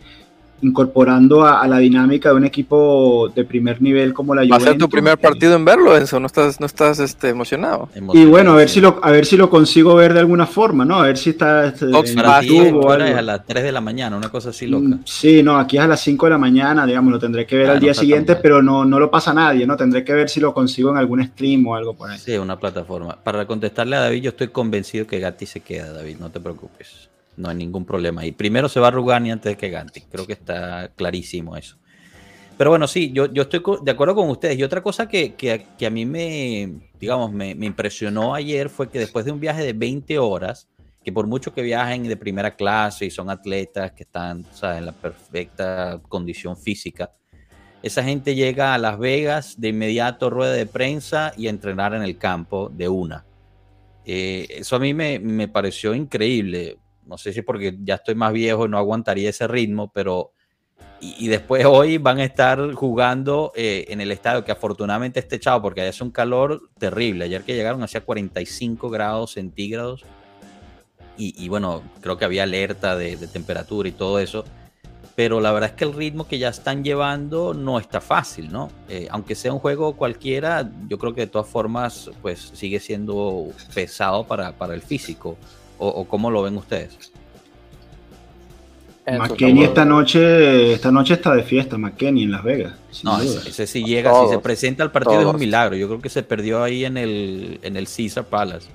incorporando 0.64 1.44
a, 1.44 1.66
la 1.68 1.78
dinámica 1.78 2.30
de 2.30 2.34
un 2.36 2.44
equipo 2.44 3.30
de 3.34 3.44
primer 3.44 3.80
nivel 3.80 4.12
como 4.12 4.34
la 4.34 4.42
Juventus. 4.42 4.66
Va 4.66 4.70
a 4.70 4.72
ser 4.72 4.78
tu 4.78 4.88
primer 4.88 5.18
partido 5.18 5.54
en 5.54 5.64
verlo, 5.64 5.96
eso, 5.96 6.18
no 6.18 6.26
estás, 6.26 6.58
no 6.58 6.66
estás 6.66 6.98
este, 6.98 7.28
emocionado. 7.28 7.88
Y 8.12 8.24
bueno, 8.24 8.52
a 8.52 8.56
ver 8.56 8.68
si 8.68 8.80
lo, 8.80 8.98
a 9.02 9.10
ver 9.10 9.26
si 9.26 9.36
lo 9.36 9.50
consigo 9.50 9.94
ver 9.94 10.14
de 10.14 10.20
alguna 10.20 10.46
forma, 10.46 10.84
¿no? 10.84 10.96
A 10.96 11.06
ver 11.06 11.18
si 11.18 11.30
está 11.30 11.66
este, 11.66 11.86
en 11.86 12.74
o 12.74 12.90
a 12.90 12.98
las 13.22 13.46
3 13.46 13.62
de 13.62 13.72
la 13.72 13.80
mañana, 13.80 14.16
una 14.16 14.30
cosa 14.30 14.50
así 14.50 14.66
loca. 14.66 14.88
Mm, 14.88 15.00
sí, 15.04 15.42
no, 15.42 15.58
aquí 15.58 15.76
es 15.76 15.82
a 15.82 15.86
las 15.86 16.00
5 16.00 16.26
de 16.26 16.30
la 16.30 16.38
mañana, 16.38 16.86
digamos, 16.86 17.12
lo 17.12 17.18
tendré 17.18 17.46
que 17.46 17.56
ver 17.56 17.70
ah, 17.70 17.72
al 17.74 17.80
día 17.80 17.94
siguiente, 17.94 18.36
pero 18.36 18.62
no, 18.62 18.84
no 18.84 18.98
lo 18.98 19.10
pasa 19.10 19.34
nadie, 19.34 19.66
¿no? 19.66 19.76
Tendré 19.76 20.04
que 20.04 20.12
ver 20.12 20.28
si 20.28 20.40
lo 20.40 20.54
consigo 20.54 20.90
en 20.90 20.96
algún 20.96 21.24
stream 21.24 21.66
o 21.66 21.74
algo 21.74 21.94
por 21.94 22.10
ahí. 22.10 22.18
Sí, 22.18 22.36
una 22.36 22.58
plataforma. 22.58 23.18
Para 23.22 23.46
contestarle 23.46 23.96
a 23.96 24.00
David, 24.00 24.22
yo 24.22 24.30
estoy 24.30 24.48
convencido 24.48 25.06
que 25.06 25.20
Gatti 25.20 25.46
se 25.46 25.60
queda, 25.60 25.92
David, 25.92 26.16
no 26.18 26.30
te 26.30 26.40
preocupes. 26.40 27.13
No 27.36 27.48
hay 27.48 27.56
ningún 27.56 27.84
problema. 27.84 28.24
Y 28.24 28.32
primero 28.32 28.68
se 28.68 28.80
va 28.80 28.88
a 28.88 28.90
Rugani 28.90 29.30
antes 29.30 29.56
que 29.56 29.70
Ganti. 29.70 30.02
Creo 30.02 30.26
que 30.26 30.34
está 30.34 30.92
clarísimo 30.94 31.56
eso. 31.56 31.76
Pero 32.56 32.70
bueno, 32.70 32.86
sí, 32.86 33.10
yo, 33.12 33.32
yo 33.32 33.42
estoy 33.42 33.62
de 33.82 33.90
acuerdo 33.90 34.14
con 34.14 34.30
ustedes. 34.30 34.58
Y 34.58 34.62
otra 34.62 34.82
cosa 34.82 35.08
que, 35.08 35.66
a 35.84 35.90
mí 35.90 36.06
me, 36.06 36.90
digamos, 37.00 37.32
me, 37.32 37.50
impresionó 37.50 38.34
ayer 38.34 38.68
fue 38.68 38.88
que 38.88 39.00
después 39.00 39.24
de 39.24 39.32
un 39.32 39.40
viaje 39.40 39.64
de 39.64 39.72
20 39.72 40.18
horas 40.18 40.68
que 41.02 41.12
por 41.12 41.26
mucho 41.26 41.52
que 41.52 41.60
viajen 41.60 42.04
de 42.04 42.16
primera 42.16 42.56
clase 42.56 43.04
y 43.04 43.10
son 43.10 43.28
atletas 43.28 43.92
que 43.92 44.04
están 44.04 44.46
en 44.62 44.86
la 44.86 44.92
perfecta 44.92 46.00
condición 46.08 46.56
física, 46.56 47.12
esa 47.82 48.02
gente 48.02 48.34
llega 48.34 48.72
a 48.72 48.78
Las 48.78 48.98
Vegas 48.98 49.60
de 49.60 49.68
inmediato, 49.68 50.30
rueda 50.30 50.54
de 50.54 50.64
prensa 50.64 51.34
y 51.36 51.48
entrenar 51.48 51.92
en 51.92 52.02
el 52.02 52.16
campo 52.16 52.70
de 52.72 52.88
una. 52.88 53.26
Eh, 54.06 54.46
eso 54.48 54.76
a 54.76 54.78
mí 54.78 54.94
me, 54.94 55.18
me, 55.18 55.48
pareció 55.48 55.94
increíble. 55.94 56.78
No 57.06 57.18
sé 57.18 57.32
si 57.32 57.42
porque 57.42 57.76
ya 57.82 57.96
estoy 57.96 58.14
más 58.14 58.32
viejo 58.32 58.66
y 58.66 58.68
no 58.68 58.78
aguantaría 58.78 59.30
ese 59.30 59.46
ritmo, 59.48 59.90
pero... 59.92 60.32
Y, 61.00 61.28
después 61.28 61.66
hoy 61.66 61.98
van 61.98 62.18
a 62.18 62.24
estar 62.24 62.72
jugando 62.72 63.52
eh, 63.54 63.84
en 63.88 64.00
el 64.00 64.10
estadio 64.10 64.42
que 64.42 64.52
afortunadamente 64.52 65.20
está 65.20 65.36
echado 65.36 65.60
porque 65.60 65.82
allá 65.82 65.90
hace 65.90 66.02
un 66.02 66.10
calor 66.10 66.70
terrible. 66.78 67.26
Ayer 67.26 67.42
que 67.42 67.54
llegaron 67.54 67.82
hacía 67.82 68.00
45 68.00 68.88
grados 68.88 69.32
centígrados 69.32 70.06
y, 71.16 71.48
bueno, 71.48 71.82
creo 72.00 72.18
que 72.18 72.24
había 72.24 72.42
alerta 72.42 72.96
de, 72.96 73.16
temperatura 73.16 73.88
y 73.88 73.92
todo 73.92 74.18
eso, 74.18 74.44
pero 75.14 75.40
la 75.40 75.52
verdad 75.52 75.70
es 75.70 75.76
que 75.76 75.84
el 75.84 75.92
ritmo 75.92 76.26
que 76.26 76.38
ya 76.38 76.48
están 76.48 76.82
llevando 76.82 77.54
no 77.54 77.78
está 77.78 78.00
fácil, 78.00 78.52
¿no? 78.52 78.68
Eh, 78.88 79.06
aunque 79.10 79.36
sea 79.36 79.52
un 79.52 79.60
juego 79.60 79.94
cualquiera, 79.94 80.68
yo 80.88 80.98
creo 80.98 81.14
que 81.14 81.22
de 81.22 81.26
todas 81.28 81.46
formas, 81.46 82.10
pues 82.20 82.50
sigue 82.54 82.80
siendo 82.80 83.46
pesado 83.74 84.26
para, 84.26 84.52
para 84.58 84.74
el 84.74 84.82
físico, 84.82 85.36
o, 85.78 86.04
cómo 86.06 86.30
lo 86.30 86.42
ven 86.42 86.56
ustedes. 86.56 87.12
McKenny 89.06 89.64
esta 89.64 89.84
noche, 89.84 90.72
esta 90.72 90.90
noche 90.90 91.14
está 91.14 91.34
de 91.34 91.42
fiesta, 91.42 91.76
McKenny 91.76 92.22
en 92.22 92.30
Las 92.30 92.42
Vegas. 92.42 92.74
No, 93.02 93.20
ese, 93.20 93.66
sí 93.66 93.84
llega, 93.84 94.12
si 94.22 94.30
se 94.30 94.38
presenta 94.38 94.82
al 94.82 94.92
partido 94.92 95.20
es 95.20 95.26
un 95.26 95.38
milagro. 95.38 95.76
Yo 95.76 95.88
creo 95.88 96.00
que 96.00 96.08
se 96.08 96.22
perdió 96.22 96.62
ahí 96.62 96.84
en 96.86 96.96
el, 96.96 97.60
en 97.62 97.76
el 97.76 97.86
Caesar 97.86 98.24
Palace. 98.24 98.68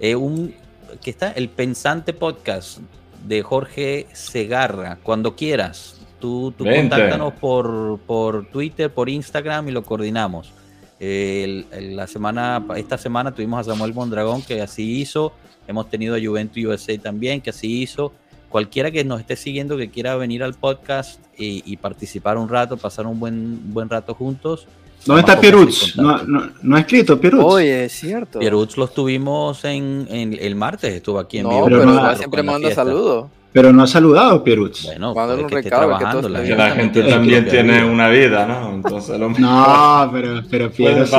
Eh, 0.00 0.14
un, 0.14 0.54
que 1.02 1.10
está 1.10 1.30
el 1.32 1.50
Pensante 1.50 2.14
Podcast 2.14 2.78
de 3.26 3.42
Jorge 3.42 4.06
Segarra. 4.12 4.98
Cuando 5.02 5.36
quieras, 5.36 6.00
tú, 6.20 6.54
tú 6.56 6.64
contáctanos 6.64 7.34
por, 7.34 7.98
por 8.06 8.46
Twitter, 8.46 8.90
por 8.92 9.08
Instagram 9.08 9.68
y 9.68 9.72
lo 9.72 9.82
coordinamos. 9.82 10.52
la 10.98 12.06
semana, 12.06 12.64
esta 12.76 12.96
semana 12.96 13.34
tuvimos 13.34 13.60
a 13.60 13.72
Samuel 13.72 13.92
Mondragón 13.92 14.42
que 14.42 14.62
así 14.62 15.00
hizo. 15.00 15.32
Hemos 15.66 15.88
tenido 15.88 16.14
a 16.16 16.18
Juventus 16.20 16.64
USA 16.64 16.98
también 16.98 17.40
que 17.40 17.50
así 17.50 17.82
hizo. 17.82 18.12
Cualquiera 18.48 18.90
que 18.90 19.04
nos 19.04 19.20
esté 19.20 19.36
siguiendo 19.36 19.76
que 19.76 19.90
quiera 19.90 20.16
venir 20.16 20.42
al 20.42 20.54
podcast 20.54 21.20
y, 21.36 21.62
y 21.66 21.76
participar 21.76 22.38
un 22.38 22.48
rato, 22.48 22.76
pasar 22.76 23.06
un 23.06 23.18
buen, 23.18 23.72
buen 23.72 23.88
rato 23.88 24.14
juntos, 24.14 24.68
¿Dónde 25.04 25.20
está 25.20 25.38
Pierutz? 25.38 25.96
No, 25.96 26.18
no, 26.62 26.76
ha 26.76 26.80
escrito 26.80 27.20
Pierutz. 27.20 27.44
Oye, 27.44 27.84
es 27.84 27.92
cierto. 27.92 28.38
Pierutz 28.38 28.76
los 28.76 28.94
tuvimos 28.94 29.64
en, 29.64 30.06
el 30.10 30.54
martes, 30.54 30.94
estuvo 30.94 31.18
aquí 31.18 31.38
en 31.38 31.48
vivo. 31.48 31.66
pero, 31.66 32.16
siempre 32.16 32.42
manda 32.42 32.74
saludos. 32.74 33.26
Pero 33.52 33.72
no 33.72 33.84
ha 33.84 33.86
saludado 33.86 34.42
Pierutz. 34.42 34.84
Bueno, 34.84 35.12
un 35.12 35.46
que 35.46 35.62
trabajando. 35.62 36.28
la, 36.28 36.40
gente, 36.40 36.56
la 36.56 36.70
gente 36.70 37.02
también 37.04 37.48
tiene 37.48 37.84
una 37.84 38.08
vida, 38.08 38.46
¿no? 38.46 38.74
Entonces 38.74 39.18
lo 39.18 39.28
No, 39.30 40.10
pero, 40.12 40.42
pero 40.50 40.70
Pierutz. 40.70 41.12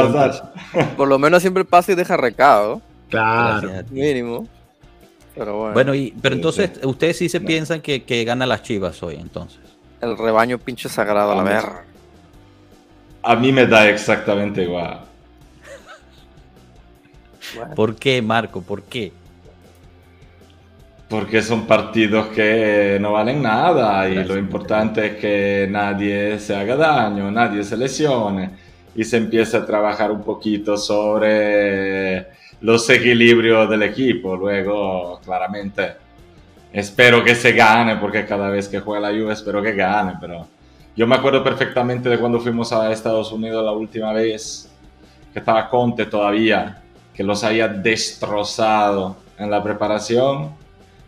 Por 0.98 1.08
lo 1.08 1.18
menos 1.18 1.42
siempre 1.42 1.64
pasa 1.64 1.92
y 1.92 1.96
deja 1.96 2.18
recado. 2.18 2.82
Claro. 3.16 3.72
Mínimo. 3.92 4.48
Pero 5.36 5.58
bueno. 5.58 5.74
Bueno, 5.74 5.96
y, 5.96 6.14
pero 6.22 6.36
entonces, 6.36 6.72
ustedes 6.84 7.18
sí 7.18 7.30
se 7.30 7.42
piensan 7.42 7.82
que, 7.82 8.04
que 8.04 8.24
gana 8.24 8.46
las 8.46 8.64
chivas 8.64 9.02
hoy, 9.04 9.16
entonces. 9.16 9.60
El 10.02 10.18
rebaño 10.18 10.58
pinche 10.58 10.90
sagrado 10.90 11.32
a 11.32 11.36
la 11.36 11.44
verga. 11.44 11.86
A 13.24 13.36
mí 13.36 13.52
me 13.52 13.66
da 13.66 13.90
exactamente 13.90 14.64
igual. 14.64 15.02
¿Por 17.76 17.96
qué, 17.96 18.22
Marco? 18.22 18.62
¿Por 18.62 18.84
qué? 18.84 19.12
Porque 21.10 21.42
son 21.42 21.66
partidos 21.66 22.28
que 22.28 22.98
no 23.00 23.14
valen 23.14 23.42
nada 23.42 24.10
y 24.10 24.24
lo 24.24 24.38
importante 24.38 25.06
es 25.06 25.16
que 25.18 25.68
nadie 25.70 26.40
se 26.40 26.56
haga 26.56 26.76
daño, 26.76 27.30
nadie 27.30 27.64
se 27.64 27.78
lesione 27.78 28.50
y 28.96 29.04
se 29.04 29.18
empiece 29.18 29.58
a 29.58 29.66
trabajar 29.66 30.12
un 30.12 30.24
poquito 30.24 30.78
sobre 30.78 32.28
los 32.66 32.90
equilibrios 32.90 33.70
del 33.70 33.84
equipo. 33.84 34.36
Luego, 34.36 35.22
claramente, 35.24 35.94
espero 36.74 37.24
que 37.24 37.36
se 37.36 37.52
gane 37.52 37.98
porque 37.98 38.26
cada 38.26 38.50
vez 38.50 38.68
que 38.68 38.80
juega 38.80 39.12
la 39.12 39.18
Juve 39.18 39.34
espero 39.34 39.62
que 39.62 39.74
gane, 39.74 40.14
pero 40.20 40.48
yo 40.96 41.06
me 41.06 41.16
acuerdo 41.16 41.44
perfectamente 41.44 42.10
de 42.10 42.18
cuando 42.18 42.40
fuimos 42.40 42.74
a 42.74 42.92
Estados 42.92 43.32
Unidos 43.32 43.64
la 43.64 43.72
última 43.72 44.12
vez, 44.14 44.68
que 45.32 45.40
estaba 45.40 45.70
Conte 45.70 46.08
todavía, 46.08 46.82
que 47.14 47.24
los 47.24 47.44
había 47.44 47.68
destrozado 47.68 49.16
en 49.38 49.52
la 49.52 49.62
preparación. 49.62 50.50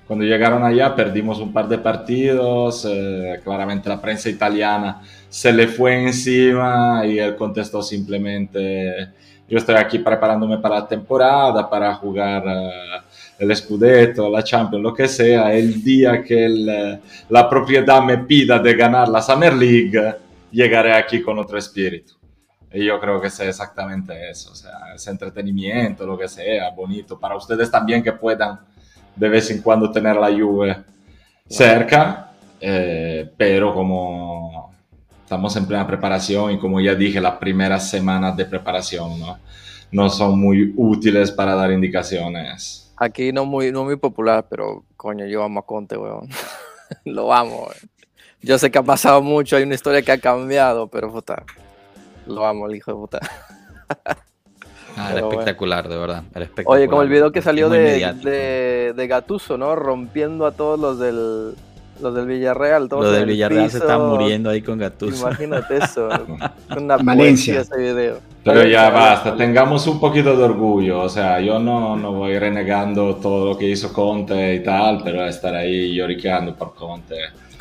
Cuando 0.05 0.26
llegaron 0.26 0.64
allá 0.64 0.95
perdimos 0.95 1.39
un 1.39 1.51
par 1.51 1.68
de 1.68 1.80
partidos, 1.80 2.86
eh, 2.88 3.39
claramente 3.43 3.89
la 3.89 3.99
prensa 3.99 4.30
italiana 4.30 5.01
se 5.28 5.51
le 5.51 5.68
fue 5.68 6.03
encima 6.03 7.01
y 7.05 7.18
él 7.18 7.36
contestó 7.36 7.82
simplemente, 7.82 9.10
yo 9.48 9.58
estoy 9.58 9.76
aquí 9.76 10.00
preparándome 10.00 10.58
para 10.58 10.80
la 10.80 10.88
temporada, 10.88 11.70
para 11.70 11.93
jugar 11.95 12.45
uh, 12.45 13.02
el 13.39 13.56
Scudetto, 13.56 14.30
la 14.30 14.43
Champions, 14.43 14.84
lo 14.84 14.93
que 14.93 15.08
sea, 15.08 15.54
el 15.54 15.84
día 15.84 16.24
que 16.24 16.45
el, 16.45 17.00
la 17.30 17.50
propiedad 17.50 18.02
me 18.04 18.18
pida 18.20 18.60
de 18.60 18.76
ganar 18.76 19.08
la 19.08 19.22
Summer 19.22 19.54
League, 19.54 20.16
llegaré 20.52 20.93
aquí 20.93 21.22
con 21.22 21.38
otro 21.39 21.58
espíritu. 21.58 22.14
Y 22.74 22.86
yo 22.86 23.00
creo 23.00 23.22
que 23.22 23.28
es 23.28 23.39
exactamente 23.39 24.30
eso, 24.30 24.52
o 24.52 24.56
sea, 24.56 24.93
es 24.93 25.08
entretenimiento, 25.08 26.06
lo 26.06 26.18
que 26.18 26.28
sea, 26.28 26.70
bonito, 26.72 27.18
para 27.18 27.36
ustedes 27.38 27.72
también 27.72 28.04
que 28.04 28.12
puedan 28.12 28.60
de 29.16 29.30
vez 29.30 29.50
en 29.52 29.62
cuando 29.62 29.89
tener 29.89 30.16
la 30.16 30.28
Juve 30.28 30.78
cerca, 31.48 32.32
eh, 32.60 33.32
pero 33.38 33.74
como 33.74 34.47
estamos 35.28 35.54
en 35.58 35.66
plena 35.66 35.86
preparación 35.86 36.54
y 36.54 36.58
como 36.58 36.80
ya 36.80 36.96
dije, 36.96 37.20
las 37.20 37.36
primeras 37.36 37.90
semanas 37.90 38.38
de 38.38 38.46
preparación 38.46 39.20
¿no? 39.20 39.38
no 39.92 40.10
son 40.10 40.40
muy 40.40 40.74
útiles 40.78 41.32
para 41.32 41.54
dar 41.54 41.70
indicaciones. 41.70 42.94
Aquí 42.96 43.34
no 43.34 43.44
muy, 43.44 43.74
no 43.74 43.84
muy 43.84 43.98
popular, 43.98 44.46
pero 44.50 44.86
coño, 44.96 45.26
yo 45.26 45.44
amo 45.44 45.60
a 45.60 45.66
Conte, 45.66 45.98
weón. 45.98 46.30
Lo 47.04 47.34
amo, 47.34 47.68
Yo 48.42 48.58
sé 48.58 48.72
que 48.72 48.78
ha 48.78 48.84
pasado 48.84 49.22
mucho, 49.22 49.58
hay 49.58 49.64
una 49.64 49.76
historia 49.76 50.02
que 50.02 50.14
ha 50.14 50.18
cambiado, 50.18 50.88
pero 50.88 51.12
puta, 51.12 51.44
lo 52.26 52.46
amo, 52.46 52.66
el 52.68 52.78
hijo 52.78 52.92
de 52.92 52.98
puta. 52.98 53.20
Ah, 54.96 55.12
era 55.12 55.28
espectacular, 55.28 55.90
de 55.90 55.98
verdad. 55.98 56.24
Oye, 56.66 56.88
como 56.88 57.02
el 57.02 57.10
video 57.10 57.34
que 57.34 57.42
salió 57.42 57.70
de, 57.70 58.14
de, 58.24 58.94
de, 58.96 59.08
Gatuso, 59.08 59.58
¿no? 59.58 59.76
Rompiendo 59.76 60.46
a 60.46 60.54
todos 60.54 60.80
los 60.80 60.98
del, 60.98 61.54
los 62.02 62.14
del 62.14 62.26
Villarreal. 62.26 62.88
Todos 62.89 63.06
los 63.06 63.14
del 63.14 63.26
Villarreal 63.26 63.70
se 63.70 63.78
están 63.78 64.02
muriendo 64.08 64.50
ahí 64.50 64.62
con 64.62 64.78
Gatuso. 64.78 65.28
Imagínate 65.28 65.78
eso. 65.78 66.10
una 66.78 66.98
Valencia. 66.98 67.62
ese 67.62 67.78
video. 67.78 68.18
Pero 68.43 68.64
ya 68.64 68.89
basta, 68.89 69.36
tengamos 69.36 69.86
un 69.88 70.00
poquito 70.00 70.36
de 70.38 70.43
orgullo, 70.43 71.02
o 71.02 71.10
sea, 71.10 71.41
yo 71.41 71.60
no, 71.60 71.98
no 71.98 72.14
voy 72.14 72.39
renegando 72.39 73.18
todo 73.18 73.48
lo 73.48 73.58
que 73.58 73.68
hizo 73.68 73.91
Conte 73.91 74.56
y 74.56 74.64
tal, 74.64 75.02
pero 75.04 75.26
estar 75.26 75.54
ahí 75.54 75.93
lloriqueando 75.93 76.56
por 76.56 76.74
Conte. 76.74 77.16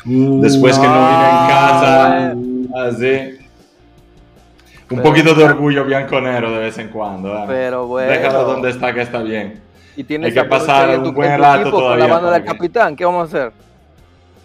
Uh, 0.05 0.39
Después 0.39 0.79
que 0.79 0.87
no 0.87 0.93
vine 0.93 1.29
en 1.29 1.47
casa, 1.47 2.35
así. 2.87 3.37
Un 4.89 5.01
poquito 5.01 5.33
de 5.33 5.43
orgullo 5.43 5.83
bianconero 5.83 6.51
de 6.51 6.59
vez 6.59 6.77
en 6.77 6.87
cuando. 6.87 7.35
¿eh? 7.35 7.43
Pero 7.47 7.87
bueno. 7.87 8.09
Déjalo 8.09 8.45
donde 8.45 8.69
está, 8.69 8.93
que 8.93 9.01
está 9.01 9.21
bien. 9.21 9.59
Y 9.97 10.03
tienes 10.05 10.33
que 10.33 10.43
pasar 10.45 10.97
un 10.99 11.13
buen 11.13 11.37
rato 11.37 11.69
todavía. 11.69 12.05
Con 12.05 12.09
la 12.09 12.15
banda 12.15 12.31
del 12.31 12.45
capitán, 12.45 12.95
¿qué 12.95 13.03
vamos 13.03 13.23
a 13.23 13.37
hacer? 13.37 13.66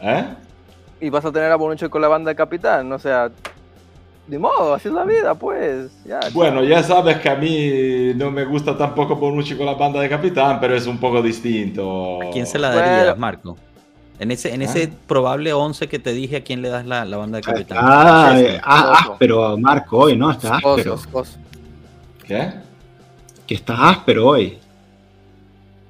¿Eh? 0.03 0.25
Y 1.01 1.11
vas 1.11 1.25
a 1.25 1.33
tener 1.33 1.51
a 1.51 1.57
Bonucci 1.57 1.89
con 1.89 2.03
la 2.03 2.09
banda 2.09 2.31
del 2.31 2.37
capitán, 2.37 2.93
o 2.93 2.99
sea, 2.99 3.31
de 4.27 4.39
modo, 4.39 4.75
así 4.75 4.89
es 4.89 4.95
la 4.95 5.05
vida, 5.05 5.35
pues. 5.35 5.91
bueno, 6.33 6.63
ya 6.63 6.83
sabes 6.83 7.19
que 7.19 7.29
a 7.29 7.37
mí 7.37 8.13
no 8.15 8.31
me 8.31 8.45
gusta 8.45 8.77
tampoco 8.77 9.17
Bonucci 9.17 9.57
con 9.57 9.67
la 9.67 9.75
banda 9.75 10.01
de 10.01 10.09
capitán, 10.09 10.59
pero 10.61 10.75
es 10.75 10.87
un 10.87 10.99
poco 10.99 11.23
distinto. 11.23 12.21
¿A 12.23 12.31
quién 12.31 12.47
se 12.47 12.59
la 12.59 12.75
darías, 12.75 13.19
Marco? 13.19 13.57
En 14.19 14.31
ese, 14.31 14.55
en 14.55 14.63
ese 14.63 14.91
ah. 14.93 14.97
probable 15.07 15.53
11 15.53 15.89
que 15.89 15.99
te 15.99 16.13
dije, 16.13 16.37
¿a 16.37 16.45
quién 16.45 16.63
le 16.63 16.69
das 16.69 16.87
la, 16.87 17.05
banda 17.17 17.39
de 17.39 17.43
capitán? 17.43 17.79
Ah, 17.81 18.35
eh, 18.37 18.61
ah, 18.63 18.95
áspero, 18.99 19.57
Marco, 19.59 19.99
hoy, 19.99 20.17
¿no? 20.17 20.31
Está 20.31 20.57
áspero. 20.57 20.97
¿Qué? 22.25 22.53
Que 23.47 23.55
estás 23.55 23.79
áspero 23.81 24.29
hoy. 24.29 24.59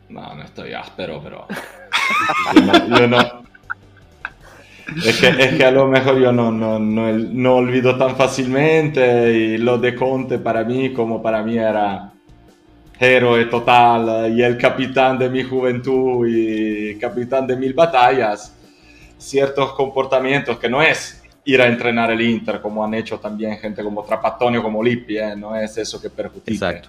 No, 0.09 0.35
no 0.35 0.43
estoy 0.43 0.73
áspero, 0.73 1.21
pero. 1.23 1.47
yo 2.99 3.07
no 3.07 3.42
es 5.05 5.21
que, 5.21 5.29
es 5.29 5.55
que 5.55 5.65
a 5.65 5.71
lo 5.71 5.87
mejor 5.87 6.19
yo 6.21 6.33
no, 6.33 6.51
no, 6.51 6.79
no, 6.79 7.13
no, 7.13 7.55
olvido 7.57 7.97
tan 7.97 8.17
fácilmente 8.17 9.33
y 9.33 9.59
lo 9.59 9.79
de 9.79 9.95
Conte 9.95 10.39
para 10.39 10.65
mí 10.65 10.93
como 10.93 11.23
para 11.23 11.43
mí 11.43 11.59
era 11.59 12.13
héroe 12.99 13.47
total 13.47 14.33
y 14.37 14.43
el 14.43 14.57
capitán 14.57 15.19
de 15.19 15.29
mi 15.29 15.43
juventud 15.43 16.27
y 16.29 16.97
capitán 16.99 17.47
de 17.47 17.57
mil 17.57 17.75
batallas, 17.75 18.55
ciertos 19.19 19.73
comportamientos 19.73 20.59
que 20.59 20.69
no 20.69 20.83
es 20.83 21.23
ir 21.45 21.61
a 21.61 21.67
entrenar 21.67 22.11
el 22.11 22.21
Inter 22.21 22.61
como 22.61 22.85
han 22.85 22.95
hecho 22.95 23.19
también 23.19 23.59
gente 23.59 23.83
como 23.83 24.05
Trapatonio, 24.05 24.63
como 24.63 24.83
Lippi, 24.83 25.19
¿eh? 25.19 25.35
no 25.37 25.57
es 25.57 25.77
eso 25.79 26.01
que 26.01 26.11
perjudica. 26.11 26.71
Exacto. 26.71 26.89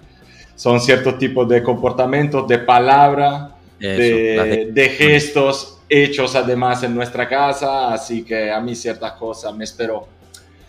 Son 0.54 0.80
ciertos 0.80 1.18
tipos 1.18 1.48
de 1.48 1.62
comportamientos, 1.62 2.46
de 2.46 2.58
palabra 2.58 3.54
de, 3.78 4.94
gestos 4.96 5.73
hechos 5.88 6.34
además 6.34 6.82
en 6.82 6.94
nuestra 6.94 7.28
casa, 7.28 7.92
así 7.92 8.24
que 8.24 8.50
a 8.50 8.60
mí 8.60 8.74
ciertas 8.74 9.12
cosas 9.12 9.54
me 9.54 9.64
espero. 9.64 10.08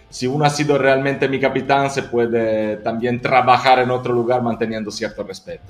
Si 0.09 0.27
uno 0.27 0.45
ha 0.45 0.49
sido 0.49 0.77
realmente 0.77 1.27
mi 1.27 1.39
capitán, 1.39 1.91
se 1.91 2.03
puede 2.03 2.77
también 2.77 3.21
trabajar 3.21 3.79
en 3.79 3.91
otro 3.91 4.13
lugar 4.13 4.41
manteniendo 4.41 4.91
cierto 4.91 5.23
respeto. 5.23 5.65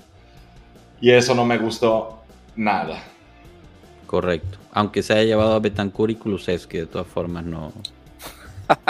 Y 1.01 1.11
eso 1.11 1.33
no 1.33 1.45
me 1.45 1.57
gustó 1.57 2.21
nada. 2.55 3.03
Correcto. 4.05 4.57
Aunque 4.71 5.01
se 5.01 5.13
haya 5.13 5.23
llevado 5.23 5.53
a 5.53 5.59
Betancourt 5.59 6.11
y 6.11 6.67
que 6.67 6.79
de 6.79 6.85
todas 6.85 7.07
formas 7.07 7.43
no, 7.43 7.71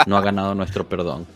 no 0.06 0.16
ha 0.16 0.20
ganado 0.20 0.54
nuestro 0.54 0.88
perdón. 0.88 1.26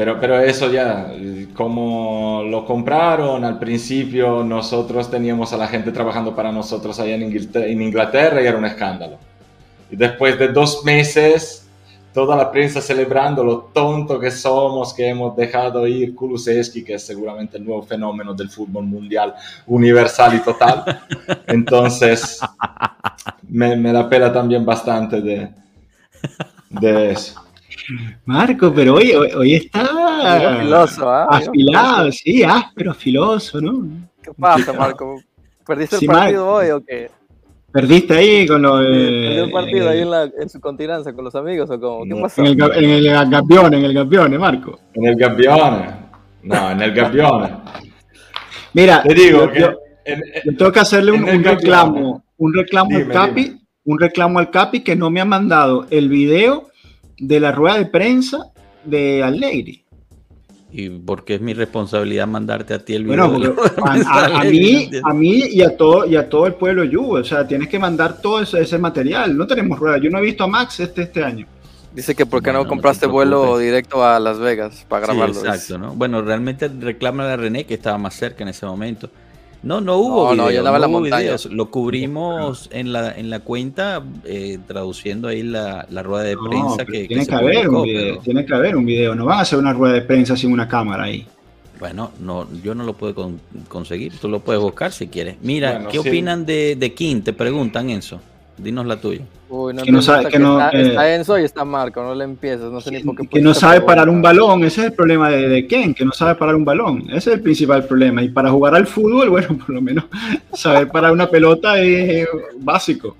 Pero, 0.00 0.18
pero 0.18 0.40
eso 0.40 0.72
ya, 0.72 1.12
como 1.52 2.42
lo 2.48 2.64
compraron 2.64 3.44
al 3.44 3.58
principio, 3.58 4.42
nosotros 4.42 5.10
teníamos 5.10 5.52
a 5.52 5.58
la 5.58 5.68
gente 5.68 5.92
trabajando 5.92 6.34
para 6.34 6.50
nosotros 6.50 6.98
allá 6.98 7.16
en 7.16 7.24
Inglaterra, 7.24 7.66
en 7.66 7.82
Inglaterra 7.82 8.42
y 8.42 8.46
era 8.46 8.56
un 8.56 8.64
escándalo. 8.64 9.18
Y 9.90 9.96
después 9.96 10.38
de 10.38 10.48
dos 10.48 10.86
meses, 10.86 11.68
toda 12.14 12.34
la 12.34 12.50
prensa 12.50 12.80
celebrando 12.80 13.44
lo 13.44 13.58
tonto 13.74 14.18
que 14.18 14.30
somos, 14.30 14.94
que 14.94 15.06
hemos 15.06 15.36
dejado 15.36 15.86
ir 15.86 16.14
Kulusevski, 16.14 16.82
que 16.82 16.94
es 16.94 17.02
seguramente 17.02 17.58
el 17.58 17.66
nuevo 17.66 17.82
fenómeno 17.82 18.32
del 18.32 18.48
fútbol 18.48 18.86
mundial 18.86 19.34
universal 19.66 20.34
y 20.34 20.38
total. 20.38 21.02
Entonces, 21.46 22.40
me, 23.46 23.76
me 23.76 23.92
la 23.92 24.08
pela 24.08 24.32
también 24.32 24.64
bastante 24.64 25.20
de, 25.20 25.50
de 26.70 27.10
eso. 27.10 27.49
Marco, 28.24 28.72
pero 28.74 28.94
hoy, 28.94 29.12
hoy, 29.12 29.54
está 29.54 30.58
filoso, 30.60 31.12
¿eh? 31.12 31.26
afilado, 31.28 32.12
sí, 32.12 32.42
áspero, 32.42 32.94
filoso, 32.94 33.60
¿no? 33.60 34.08
¿Qué 34.22 34.30
pasa, 34.38 34.72
Marco? 34.72 35.20
¿Perdiste 35.66 35.96
el 35.96 36.06
partido 36.06 36.48
hoy 36.48 36.70
o 36.70 36.84
qué? 36.84 37.10
¿Perdiste 37.72 38.14
ahí 38.14 38.46
con 38.46 38.62
los... 38.62 38.80
¿Perdió 38.80 39.44
el 39.44 39.50
partido 39.52 39.88
ahí 39.88 40.00
en, 40.00 40.10
la, 40.10 40.24
en, 40.24 40.48
su 40.48 40.60
continencia 40.60 41.12
con 41.12 41.24
los 41.24 41.34
amigos 41.36 41.70
o 41.70 41.80
cómo? 41.80 42.04
¿Qué 42.04 42.20
pasó? 42.20 42.42
En 42.42 42.48
el, 42.48 43.06
en 43.06 43.16
el 43.16 43.30
campeón, 43.30 43.74
en 43.74 43.84
el 43.84 43.94
campeón, 43.94 44.38
Marco. 44.38 44.80
En 44.94 45.06
el 45.06 45.16
campeón. 45.16 45.84
No, 46.42 46.70
en 46.72 46.82
el 46.82 46.94
campeón. 46.94 47.62
Mira, 48.72 49.02
te 49.02 49.14
digo 49.14 49.52
yo, 49.52 49.52
que... 50.04 50.16
yo 50.44 50.56
tengo 50.56 50.72
que 50.72 50.80
hacerle 50.80 51.12
un, 51.12 51.28
un 51.28 51.44
reclamo, 51.44 52.24
un 52.36 52.54
reclamo 52.54 52.96
al 52.96 53.08
Capi, 53.08 53.56
un 53.84 53.98
reclamo 54.00 54.38
al 54.40 54.50
Capi 54.50 54.80
que 54.82 54.96
no 54.96 55.10
me 55.10 55.20
ha 55.20 55.24
mandado 55.24 55.86
el 55.90 56.08
video 56.08 56.69
de 57.20 57.38
la 57.38 57.52
rueda 57.52 57.78
de 57.78 57.86
prensa 57.86 58.50
de 58.84 59.22
Allegri. 59.22 59.84
Y 60.72 60.88
porque 60.88 61.34
es 61.34 61.40
mi 61.40 61.52
responsabilidad 61.52 62.28
mandarte 62.28 62.74
a 62.74 62.78
ti 62.78 62.94
el 62.94 63.04
video. 63.04 63.28
Bueno, 63.28 63.54
a, 63.84 64.44
mí, 64.44 64.90
a 65.02 65.12
mí 65.12 65.42
y 65.50 65.62
a 65.62 65.76
todo 65.76 66.06
y 66.06 66.16
a 66.16 66.28
todo 66.28 66.46
el 66.46 66.54
pueblo 66.54 66.84
Juve, 66.90 67.20
o 67.20 67.24
sea, 67.24 67.46
tienes 67.46 67.68
que 67.68 67.78
mandar 67.78 68.20
todo 68.20 68.40
ese, 68.40 68.78
material. 68.78 69.36
No 69.36 69.46
tenemos 69.46 69.78
rueda. 69.78 69.98
Yo 69.98 70.10
no 70.10 70.18
he 70.18 70.22
visto 70.22 70.44
a 70.44 70.46
Max 70.46 70.78
este 70.80 71.02
este 71.02 71.24
año. 71.24 71.46
Dice 71.92 72.14
que 72.14 72.24
por 72.24 72.40
qué 72.40 72.52
no, 72.52 72.68
compraste 72.68 73.06
vuelo 73.06 73.58
directo 73.58 74.04
a 74.04 74.20
Las 74.20 74.38
Vegas 74.38 74.86
para 74.88 75.06
grabarlo. 75.06 75.34
exacto, 75.34 75.76
¿no? 75.76 75.92
Bueno, 75.94 76.22
realmente 76.22 76.68
reclama 76.68 77.32
a 77.32 77.36
René 77.36 77.66
que 77.66 77.74
estaba 77.74 77.98
más 77.98 78.14
cerca 78.14 78.44
en 78.44 78.50
ese 78.50 78.64
momento. 78.64 79.10
No, 79.62 79.80
no 79.80 79.96
hubo 79.98 80.34
no, 80.34 80.46
videos, 80.46 80.64
no, 80.64 80.78
la 80.78 81.18
videos. 81.18 81.46
Lo 81.46 81.70
cubrimos 81.70 82.70
en 82.72 82.92
la, 82.92 83.12
en 83.12 83.28
la 83.28 83.40
cuenta, 83.40 84.02
eh, 84.24 84.58
traduciendo 84.66 85.28
ahí 85.28 85.42
la, 85.42 85.86
la, 85.90 86.02
rueda 86.02 86.24
de 86.24 86.36
prensa 86.36 86.86
que, 86.86 87.06
tiene 87.06 87.26
que, 87.26 87.34
haber 87.34 87.68
un 87.68 87.82
video, 87.82 88.18
tiene 88.20 88.46
que 88.46 88.54
haber 88.54 88.76
un 88.76 88.86
video. 88.86 89.14
No 89.14 89.26
van 89.26 89.38
a 89.38 89.42
hacer 89.42 89.58
una 89.58 89.74
rueda 89.74 89.94
de 89.94 90.02
prensa 90.02 90.36
sin 90.36 90.52
una 90.52 90.66
cámara 90.66 91.04
ahí. 91.04 91.26
Bueno, 91.78 92.10
no, 92.20 92.46
yo 92.62 92.74
no 92.74 92.84
lo 92.84 92.94
puedo 92.94 93.32
conseguir. 93.68 94.14
Tú 94.18 94.28
lo 94.28 94.40
puedes 94.40 94.62
buscar 94.62 94.92
si 94.92 95.08
quieres. 95.08 95.36
Mira, 95.42 95.88
¿qué 95.90 95.98
opinan 95.98 96.46
de, 96.46 96.76
de 96.76 96.94
King? 96.94 97.22
Te 97.22 97.32
preguntan 97.32 97.90
eso. 97.90 98.20
Dinos 98.62 98.86
la 98.86 98.96
tuya. 98.96 99.22
Uy, 99.48 99.74
no 99.74 99.82
que 99.82 99.90
no 99.90 100.02
sabe, 100.02 100.28
que, 100.28 100.38
no, 100.38 100.60
está, 100.60 100.78
eh, 100.78 100.88
está, 100.88 101.14
Enzo 101.14 101.38
y 101.38 101.44
está 101.44 101.64
Marco, 101.64 102.02
no 102.02 102.14
le 102.14 102.24
empieces, 102.24 102.70
no 102.70 102.80
sé 102.80 102.90
ni 102.90 103.02
por 103.02 103.16
qué. 103.16 103.26
Que 103.26 103.40
no 103.40 103.54
sabe 103.54 103.80
parar 103.80 104.08
un 104.08 104.22
balón, 104.22 104.64
ese 104.64 104.82
es 104.82 104.86
el 104.88 104.92
problema 104.92 105.30
de, 105.30 105.48
de, 105.48 105.66
Ken, 105.66 105.94
que 105.94 106.04
no 106.04 106.12
sabe 106.12 106.34
parar 106.34 106.54
un 106.54 106.64
balón, 106.64 107.04
ese 107.08 107.30
es 107.30 107.36
el 107.36 107.40
principal 107.40 107.84
problema. 107.84 108.22
Y 108.22 108.28
para 108.28 108.50
jugar 108.50 108.74
al 108.74 108.86
fútbol, 108.86 109.30
bueno, 109.30 109.56
por 109.56 109.70
lo 109.70 109.80
menos 109.80 110.04
saber 110.52 110.88
parar 110.88 111.12
una 111.12 111.28
pelota 111.28 111.80
es 111.80 112.28
básico. 112.58 113.16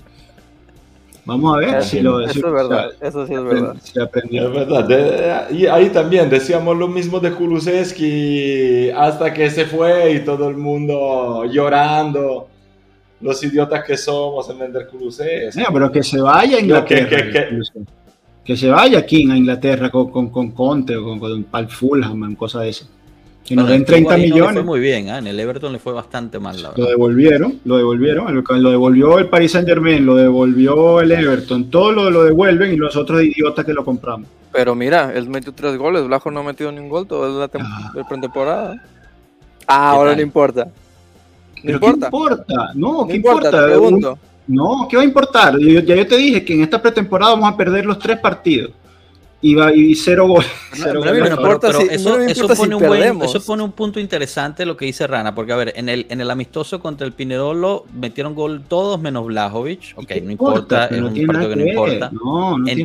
Vamos 1.24 1.54
a 1.54 1.58
ver 1.58 1.82
si 1.82 2.00
lo 2.00 2.20
Eso 2.20 2.46
es 2.46 2.52
verdad, 2.52 2.90
eso 3.00 3.26
sí 3.26 3.34
es 3.34 3.42
verdad. 3.42 3.76
Es 3.76 4.52
verdad. 4.52 5.50
y 5.50 5.66
ahí 5.66 5.90
también 5.90 6.28
decíamos 6.30 6.76
lo 6.76 6.88
mismo 6.88 7.20
de 7.20 7.32
Kulusevski 7.32 8.90
hasta 8.90 9.32
que 9.32 9.50
se 9.50 9.66
fue 9.66 10.14
y 10.14 10.20
todo 10.20 10.48
el 10.48 10.56
mundo 10.56 11.44
llorando 11.44 12.48
los 13.20 13.42
idiotas 13.44 13.84
que 13.84 13.96
somos 13.96 14.48
en 14.50 14.58
vender 14.58 14.88
cruces. 14.88 15.56
No, 15.56 15.64
pero 15.72 15.92
que 15.92 16.02
se 16.02 16.20
vaya 16.20 16.56
a 16.56 16.60
Inglaterra. 16.60 17.32
Que, 18.44 18.56
se 18.56 18.68
vaya 18.68 18.98
aquí 18.98 19.30
a 19.30 19.36
Inglaterra 19.36 19.90
con, 19.90 20.10
con, 20.10 20.30
con 20.30 20.50
Conte 20.50 20.96
o 20.96 21.04
con, 21.04 21.20
con 21.20 21.44
Pal 21.44 21.68
Fulham, 21.68 22.34
cosas 22.34 22.62
de 22.62 22.68
eso. 22.70 22.86
Que 23.44 23.56
nos 23.56 23.68
den 23.68 23.84
30 23.84 24.16
millones. 24.16 24.52
fue 24.54 24.62
muy 24.62 24.80
bien, 24.80 25.08
¿eh? 25.08 25.18
en 25.18 25.26
el 25.26 25.38
Everton 25.38 25.72
le 25.72 25.78
fue 25.78 25.92
bastante 25.92 26.38
mal. 26.38 26.60
La 26.62 26.72
lo 26.76 26.86
devolvieron, 26.86 27.60
lo 27.64 27.76
devolvieron, 27.76 28.44
lo 28.62 28.70
devolvió 28.70 29.18
el 29.18 29.28
Paris 29.28 29.52
Saint 29.52 29.68
Germain, 29.68 30.04
lo 30.04 30.14
devolvió 30.14 31.00
el 31.00 31.10
Everton, 31.12 31.70
todo 31.70 31.92
lo, 31.92 32.10
lo 32.10 32.24
devuelven 32.24 32.72
y 32.72 32.76
los 32.76 32.96
otros 32.96 33.22
idiotas 33.22 33.64
que 33.64 33.72
lo 33.72 33.84
compramos. 33.84 34.28
Pero 34.52 34.74
mira, 34.74 35.12
él 35.14 35.28
metió 35.28 35.52
tres 35.52 35.76
goles, 35.76 36.06
Blajo 36.06 36.30
no 36.30 36.40
ha 36.40 36.44
metido 36.44 36.72
ningún 36.72 36.90
gol 36.90 37.06
toda 37.06 37.28
la 37.28 37.50
ah. 37.60 37.92
pretemporada. 38.08 38.82
Ah, 39.66 39.90
ahora 39.90 40.14
no 40.16 40.22
importa. 40.22 40.68
¿Pero 41.62 41.76
importa. 41.76 42.10
¿qué 42.10 42.16
importa? 42.16 42.70
No, 42.74 43.06
¿qué 43.06 43.16
importa? 43.16 43.66
no, 44.46 44.88
¿qué 44.88 44.96
va 44.96 45.02
a 45.02 45.06
importar? 45.06 45.58
ya 45.58 45.94
yo 45.94 46.06
te 46.06 46.16
dije 46.16 46.44
que 46.44 46.54
en 46.54 46.62
esta 46.62 46.80
pretemporada 46.80 47.32
vamos 47.32 47.52
a 47.52 47.56
perder 47.56 47.86
los 47.86 47.98
tres 47.98 48.18
partidos. 48.18 48.72
Y, 49.42 49.54
va, 49.54 49.74
y 49.74 49.94
cero 49.94 50.26
goles. 50.28 50.50
eso, 51.90 52.46
pone 52.48 52.74
un 52.74 52.86
buen, 52.86 53.22
eso 53.22 53.40
pone 53.40 53.62
un 53.62 53.72
punto 53.72 53.98
interesante 53.98 54.66
lo 54.66 54.76
que 54.76 54.84
dice 54.84 55.06
Rana, 55.06 55.34
porque 55.34 55.54
a 55.54 55.56
ver, 55.56 55.72
en 55.76 55.88
el, 55.88 56.04
en 56.10 56.20
el 56.20 56.30
amistoso 56.30 56.78
contra 56.80 57.06
el 57.06 57.14
Pinedolo 57.14 57.86
metieron 57.98 58.34
gol 58.34 58.62
todos 58.68 59.00
menos 59.00 59.24
Blajovic. 59.24 59.94
Ok, 59.96 60.10
no 60.22 60.30
importa, 60.30 60.86
es 60.88 61.00
un 61.00 61.26
partido 61.26 61.48
que 61.48 61.56
no 61.56 61.66
importa. 61.66 62.10
en, 62.66 62.80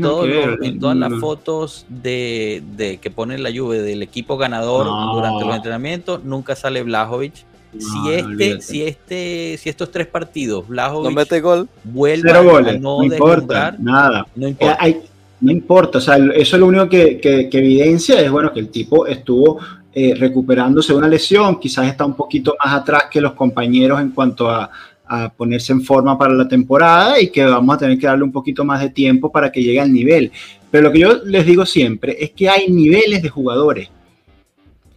en 0.64 0.80
todas 0.80 0.96
las 0.96 1.14
fotos 1.20 1.86
de, 1.90 2.64
de, 2.78 3.00
que 3.00 3.12
pone 3.12 3.38
la 3.38 3.50
lluvia 3.50 3.82
del 3.82 4.02
equipo 4.02 4.38
ganador 4.38 4.88
durante 5.14 5.44
los 5.44 5.56
entrenamientos, 5.58 6.24
nunca 6.24 6.56
sale 6.56 6.84
Blajovic 6.84 7.34
si 7.80 8.12
este, 8.12 8.62
si 8.62 8.84
este, 8.84 9.58
si 9.58 9.70
estos 9.70 9.92
tres 9.92 10.08
partidos, 10.08 10.68
Blajovic 10.68 11.10
no 11.10 11.16
mete 11.16 11.42
gol, 11.42 11.70
vuelve 11.84 12.32
a 12.32 12.42
no, 12.80 13.04
importa, 13.04 13.76
nada. 13.80 14.26
No 14.36 14.48
importa. 14.48 14.88
Eh, 14.88 15.02
no 15.42 15.52
importa, 15.52 15.98
o 15.98 16.02
sea, 16.02 16.16
eso 16.18 16.56
es 16.56 16.60
lo 16.60 16.68
único 16.68 16.88
que, 16.88 17.20
que, 17.20 17.50
evidencia 17.52 18.20
es 18.20 18.32
bueno 18.32 18.52
que 18.54 18.62
el 18.62 18.70
tipo 18.70 19.06
estuvo 19.06 19.60
eh, 19.94 20.16
recuperándose 20.16 20.94
de 20.94 20.98
una 20.98 21.08
lesión, 21.08 21.60
quizás 21.60 21.88
está 21.88 22.06
un 22.06 22.16
poquito 22.16 22.56
más 22.64 22.74
atrás 22.74 23.04
que 23.12 23.22
los 23.22 23.34
compañeros 23.34 24.00
en 24.00 24.12
cuanto 24.12 24.50
a, 24.50 24.70
a, 25.06 25.30
ponerse 25.30 25.74
en 25.74 25.82
forma 25.82 26.18
para 26.18 26.34
la 26.34 26.48
temporada 26.48 27.20
y 27.22 27.30
que 27.30 27.44
vamos 27.46 27.76
a 27.76 27.80
tener 27.80 28.00
que 28.00 28.08
darle 28.08 28.24
un 28.24 28.32
poquito 28.32 28.64
más 28.64 28.82
de 28.82 28.90
tiempo 28.90 29.32
para 29.32 29.52
que 29.52 29.62
llegue 29.62 29.82
al 29.82 29.92
nivel. 29.92 30.32
Pero 30.72 30.86
lo 30.86 30.92
que 30.92 31.00
yo 31.00 31.22
les 31.26 31.46
digo 31.46 31.66
siempre 31.66 32.16
es 32.20 32.32
que 32.32 32.50
hay 32.50 32.70
niveles 32.70 33.22
de 33.22 33.30
jugadores 33.30 33.90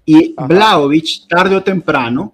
y 0.09 0.35
Blaovic 0.35 1.29
tarde 1.29 1.55
o 1.55 1.63
temprano 1.63 2.33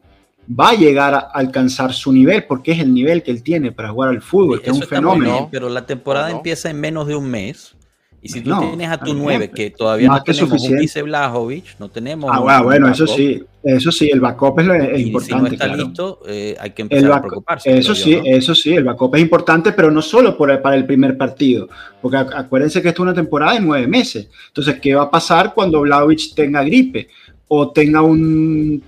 va 0.49 0.70
a 0.70 0.74
llegar 0.74 1.14
a 1.14 1.18
alcanzar 1.18 1.92
su 1.92 2.12
nivel, 2.12 2.45
porque 2.45 2.72
es 2.72 2.80
el 2.80 2.92
nivel 2.92 3.22
que 3.22 3.30
él 3.30 3.42
tiene 3.42 3.72
para 3.72 3.90
jugar 3.90 4.11
al 4.11 4.22
fútbol, 4.22 4.61
que 4.61 4.70
es 4.70 4.76
un 4.76 4.82
fenómeno. 4.82 5.49
pero 5.51 5.68
la 5.68 5.86
temporada 5.86 6.30
empieza 6.30 6.70
en 6.70 6.80
menos 6.80 7.07
de 7.07 7.16
un 7.16 7.30
mes. 7.30 7.76
Y 8.20 8.30
si 8.30 8.40
tú 8.40 8.59
tienes 8.59 8.88
a 8.88 8.97
tu 8.97 9.12
9, 9.12 9.51
que 9.51 9.70
todavía 9.70 10.09
no 10.09 10.22
tenemos 10.22 10.49
suficiente. 10.49 10.76
un 10.76 10.80
vice 10.80 11.03
Blajovic, 11.03 11.78
no 11.78 11.90
tenemos. 11.90 12.30
Ah, 12.32 12.62
bueno, 12.62 12.88
eso 12.88 13.07
sí, 13.07 13.42
eso 13.62 13.92
sí, 13.92 14.09
el 14.11 14.20
backup 14.20 14.61
es, 14.61 14.66
lo, 14.66 14.74
es 14.74 14.99
y 14.99 15.03
importante. 15.03 15.51
Si 15.51 15.57
no 15.57 15.64
está 15.64 15.76
listo, 15.76 16.20
eh, 16.26 16.57
hay 16.59 16.70
que 16.70 16.82
empezar 16.82 17.12
a 17.12 17.20
preocuparse. 17.20 17.76
Eso 17.76 17.95
sí, 17.95 18.18
eso 18.24 18.55
sí, 18.55 18.72
el 18.72 18.84
backup 18.84 19.14
es 19.16 19.20
importante, 19.20 19.72
pero 19.72 19.90
no 19.90 20.01
solo 20.01 20.38
por 20.38 20.59
para 20.62 20.74
el 20.74 20.86
primer 20.86 21.18
partido, 21.18 21.68
porque 22.01 22.16
acuérdense 22.16 22.80
que 22.80 22.88
esto 22.88 23.03
es 23.03 23.09
una 23.09 23.14
temporada 23.14 23.53
de 23.53 23.61
nueve 23.61 23.86
meses. 23.86 24.30
Entonces, 24.47 24.80
¿qué 24.80 24.95
va 24.95 25.03
a 25.03 25.11
pasar 25.11 25.53
cuando 25.53 25.82
Blajovic 25.82 26.34
tenga 26.34 26.64
gripe 26.64 27.09
o 27.49 27.72
tenga 27.72 28.01
un 28.01 28.82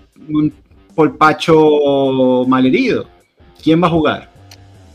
Pacho 1.19 2.45
malherido. 2.47 3.07
¿Quién 3.63 3.83
va 3.83 3.89
a 3.89 3.91
jugar? 3.91 4.31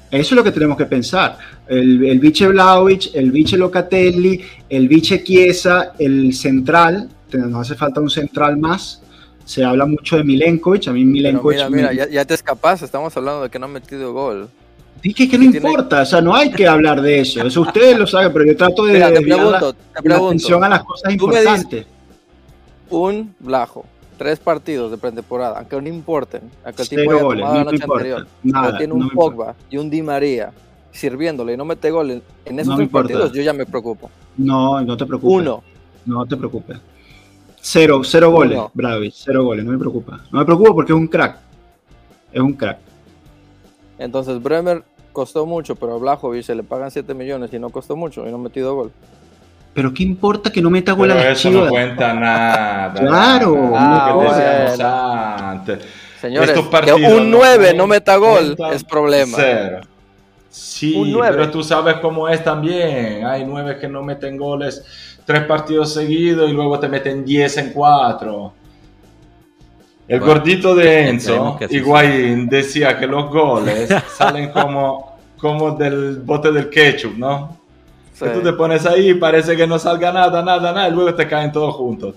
Eso 0.10 0.34
es 0.34 0.38
lo 0.38 0.44
que 0.44 0.52
tenemos 0.52 0.78
que 0.78 0.86
pensar. 0.86 1.38
El, 1.68 2.04
el 2.04 2.20
Vlaovic, 2.20 3.16
el 3.16 3.32
Viche 3.32 3.58
Locatelli, 3.58 4.42
el 4.68 4.90
Viche 4.90 5.24
Chiesa, 5.24 5.94
el 5.98 6.34
central, 6.34 7.10
nos 7.32 7.62
hace 7.62 7.76
falta 7.76 8.02
un 8.02 8.10
central 8.10 8.58
más. 8.58 9.02
Se 9.46 9.64
habla 9.64 9.86
mucho 9.86 10.18
de 10.18 10.24
Milenkovic, 10.24 10.88
a 10.90 10.92
mí 10.92 11.06
Milenkovic... 11.06 11.70
mira, 11.70 11.92
mira, 11.92 12.08
ya, 12.10 12.26
te 12.26 12.34
escapas, 12.34 12.82
estamos 12.82 13.16
hablando 13.16 13.44
de 13.44 13.50
que 13.50 13.58
no 13.58 13.66
ha 13.66 13.70
metido 13.70 14.14
gol. 14.14 14.50
Dije 15.02 15.28
que 15.28 15.38
no 15.38 15.46
importa, 15.46 16.02
o 16.02 16.06
sea, 16.06 16.22
no 16.22 16.36
hay 16.36 16.52
que 16.52 16.68
hablar 16.68 17.02
de 17.02 17.22
eso. 17.22 17.42
Eso 17.42 17.62
ustedes 17.62 17.98
lo 17.98 18.06
saben, 18.06 18.32
pero 18.34 18.46
yo 18.46 18.56
trato 18.56 18.86
de 18.86 18.94
mira, 18.94 19.12
te 19.12 19.22
pregunto, 19.22 19.74
te 19.74 20.02
pregunto, 20.02 20.28
atención 20.28 20.64
a 20.64 20.70
las 20.70 20.84
cosas 20.84 21.12
importantes. 21.12 21.86
un 22.90 23.34
Blajo, 23.40 23.86
tres 24.22 24.38
partidos 24.38 24.92
de 24.92 25.00
pretemporada, 25.00 25.58
aunque 25.58 25.82
no 25.82 25.88
importen, 25.88 26.44
aunque 26.64 26.84
el 26.84 26.90
tipo 26.90 27.12
haya 27.12 27.24
goles, 27.24 27.42
tomado 27.42 27.54
no 27.54 27.58
la 27.58 27.64
noche 27.64 27.76
importa, 27.78 28.04
anterior, 28.04 28.28
nada, 28.44 28.66
pero 28.68 28.78
tiene 28.78 28.94
un 28.94 29.00
no 29.00 29.10
Pogba 29.10 29.56
y 29.68 29.78
un 29.78 29.90
Di 29.90 30.04
María 30.04 30.54
sirviéndole 30.92 31.54
y 31.54 31.58
no 31.58 31.66
mete 31.66 31.90
goles 31.90 32.22
en 32.46 32.60
esos 32.60 32.70
No 32.70 32.78
tres 32.78 32.90
partidos, 32.90 33.32
yo 33.32 33.42
ya 33.42 33.52
me 33.52 33.66
preocupo. 33.66 34.12
No, 34.38 34.80
no 34.82 34.96
te 34.96 35.08
preocupes. 35.08 35.38
Uno, 35.38 35.64
No 36.06 36.24
te 36.28 36.38
preocupes. 36.38 36.78
Cero, 37.62 38.04
cero 38.04 38.30
goles, 38.30 38.60
Uno. 38.60 38.70
Bravi, 38.76 39.12
cero 39.12 39.44
goles, 39.44 39.66
no 39.66 39.72
me 39.72 39.80
preocupa. 39.80 40.20
No 40.32 40.38
me 40.38 40.46
preocupa 40.46 40.72
porque 40.76 40.92
es 40.92 41.00
un 41.00 41.08
crack. 41.08 41.40
Es 42.32 42.42
un 42.42 42.54
crack. 42.54 42.78
entonces 43.98 44.40
Bremer 44.40 44.84
costó 45.12 45.48
mucho, 45.48 45.76
pero 45.76 45.96
a 45.96 45.98
Blajovic 45.98 46.44
se 46.44 46.54
le 46.54 46.62
pagan 46.62 46.92
7 46.92 47.12
millones 47.16 47.52
y 47.54 47.58
no 47.58 47.72
costó 47.72 47.96
mucho 47.96 48.28
y 48.28 48.30
no 48.30 48.36
ha 48.36 48.40
metido 48.40 48.76
gol. 48.76 48.92
Pero 49.74 49.94
qué 49.94 50.04
importa 50.04 50.52
que 50.52 50.62
no 50.62 50.70
meta 50.70 50.92
gol 50.92 51.12
a 51.12 51.16
las 51.16 51.40
eso 51.40 51.50
no 51.50 51.70
cuenta 51.70 52.14
nada. 52.14 52.94
Claro, 52.94 53.70
nada, 53.72 54.14
Ah, 54.14 54.68
decíamos 54.70 55.42
antes. 55.42 55.80
Señores, 56.20 56.50
Estos 56.50 56.66
que 56.66 56.72
partidos 56.72 57.02
un 57.02 57.32
9 57.32 57.74
no 57.74 57.88
meta 57.88 58.16
gol 58.18 58.56
es 58.74 58.84
problema. 58.84 59.38
Cero. 59.40 59.80
Sí, 60.50 60.94
Un 60.96 61.22
pero 61.22 61.50
tú 61.50 61.64
sabes 61.64 61.96
cómo 61.96 62.28
es 62.28 62.44
también. 62.44 63.26
Hay 63.26 63.46
nueve 63.46 63.78
que 63.80 63.88
no 63.88 64.04
meten 64.04 64.36
goles 64.36 64.84
tres 65.26 65.44
partidos 65.46 65.94
seguidos 65.94 66.50
y 66.50 66.54
luego 66.54 66.80
te 66.80 66.88
meten 66.88 67.24
10 67.24 67.58
en 67.58 67.70
cuatro. 67.72 68.54
El 70.08 70.20
Bueno, 70.20 70.34
gordito 70.34 70.76
de 70.76 71.08
Enzo, 71.08 71.58
Higuaín, 71.70 72.50
decía 72.50 72.98
que 73.00 73.08
los 73.08 73.30
goles 73.30 73.90
salen 74.18 74.52
como, 74.52 75.18
como 75.38 75.72
del 75.72 76.20
bote 76.20 76.52
del 76.52 76.70
ketchup, 76.70 77.18
¿no? 77.18 77.61
Sí. 78.26 78.32
Que 78.32 78.38
tú 78.38 78.42
te 78.44 78.54
pones 78.54 78.86
ahí 78.86 79.10
y 79.10 79.14
parece 79.16 79.56
que 79.58 79.66
no 79.68 79.80
salga 79.80 80.12
nada, 80.12 80.42
nada, 80.44 80.72
nada, 80.72 80.88
y 80.88 80.92
luego 80.92 81.14
te 81.16 81.28
caen 81.28 81.52
todos 81.52 81.76
juntos. 81.76 82.16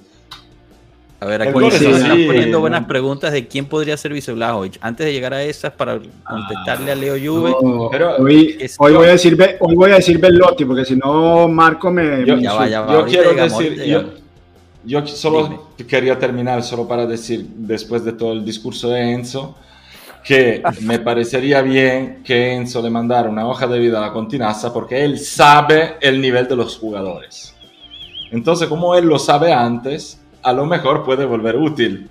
A 1.21 1.27
ver, 1.27 1.41
aquí 1.41 1.71
se 1.71 1.89
es 1.89 1.97
están 1.97 2.27
poniendo 2.27 2.59
¿no? 2.59 2.61
buenas 2.61 2.85
preguntas 2.85 3.33
de 3.33 3.47
quién 3.49 3.65
podría 3.65 3.97
ser 3.97 4.13
Vice 4.13 4.31
Blajovic. 4.33 4.77
Antes 4.83 5.07
de 5.07 5.13
llegar 5.15 5.33
a 5.33 5.43
esas, 5.43 5.73
para 5.73 5.99
contestarle 6.29 6.93
a 6.93 6.95
Leo 6.95 7.15
Juve, 7.15 7.51
No, 7.63 7.89
Pero- 7.91 8.17
hoy, 8.19 8.57
es- 8.61 8.77
hoy 8.79 8.93
voy 8.93 9.07
a 9.07 9.13
decir, 9.13 9.39
hoy 9.61 9.75
voy 9.75 9.93
a 9.93 9.95
decir 9.95 10.19
Bellotti, 10.19 10.67
porque 10.67 10.85
si 10.85 10.97
no, 10.97 11.49
Marco 11.49 11.91
me. 11.91 12.27
Yo- 12.27 12.37
me 12.37 12.43
ya 12.43 12.53
va, 12.53 12.67
insulta. 12.67 12.69
ya 12.69 12.81
va. 12.83 12.87
Yo 12.93 12.99
ahorita 12.99 13.11
quiero 13.19 13.31
llegamos, 13.31 13.59
decir, 13.59 14.23
yo 14.85 15.07
solo 15.07 15.69
quería 15.89 16.19
terminar, 16.19 16.63
solo 16.63 16.87
para 16.87 17.07
decir, 17.07 17.47
después 17.57 18.05
de 18.05 18.13
todo 18.13 18.33
el 18.35 18.45
discurso 18.45 18.91
de 18.91 19.13
Enzo, 19.13 19.57
que 20.25 20.63
me 20.81 20.99
parecería 20.99 21.61
bien 21.61 22.23
que 22.25 22.55
Enzo 22.55 22.81
le 22.83 22.91
mandara 22.91 23.29
una 23.29 23.47
hoja 23.47 23.67
de 23.67 23.79
vida 23.79 23.99
a 23.99 24.07
la 24.07 24.13
Continaza 24.13 24.73
porque 24.73 25.05
él 25.05 25.19
sabe 25.19 25.97
el 26.01 26.21
nivel 26.21 26.49
de 26.49 26.57
los 26.57 26.79
jugadores. 26.79 27.55
Entonces, 28.31 28.67
como 28.69 28.95
él 28.97 29.05
lo 29.07 29.19
sabe 29.19 29.53
antes, 29.53 30.21
a 30.43 30.53
lo 30.53 30.65
mejor 30.65 31.05
puede 31.05 31.27
volver 31.27 31.57
útil 31.57 32.09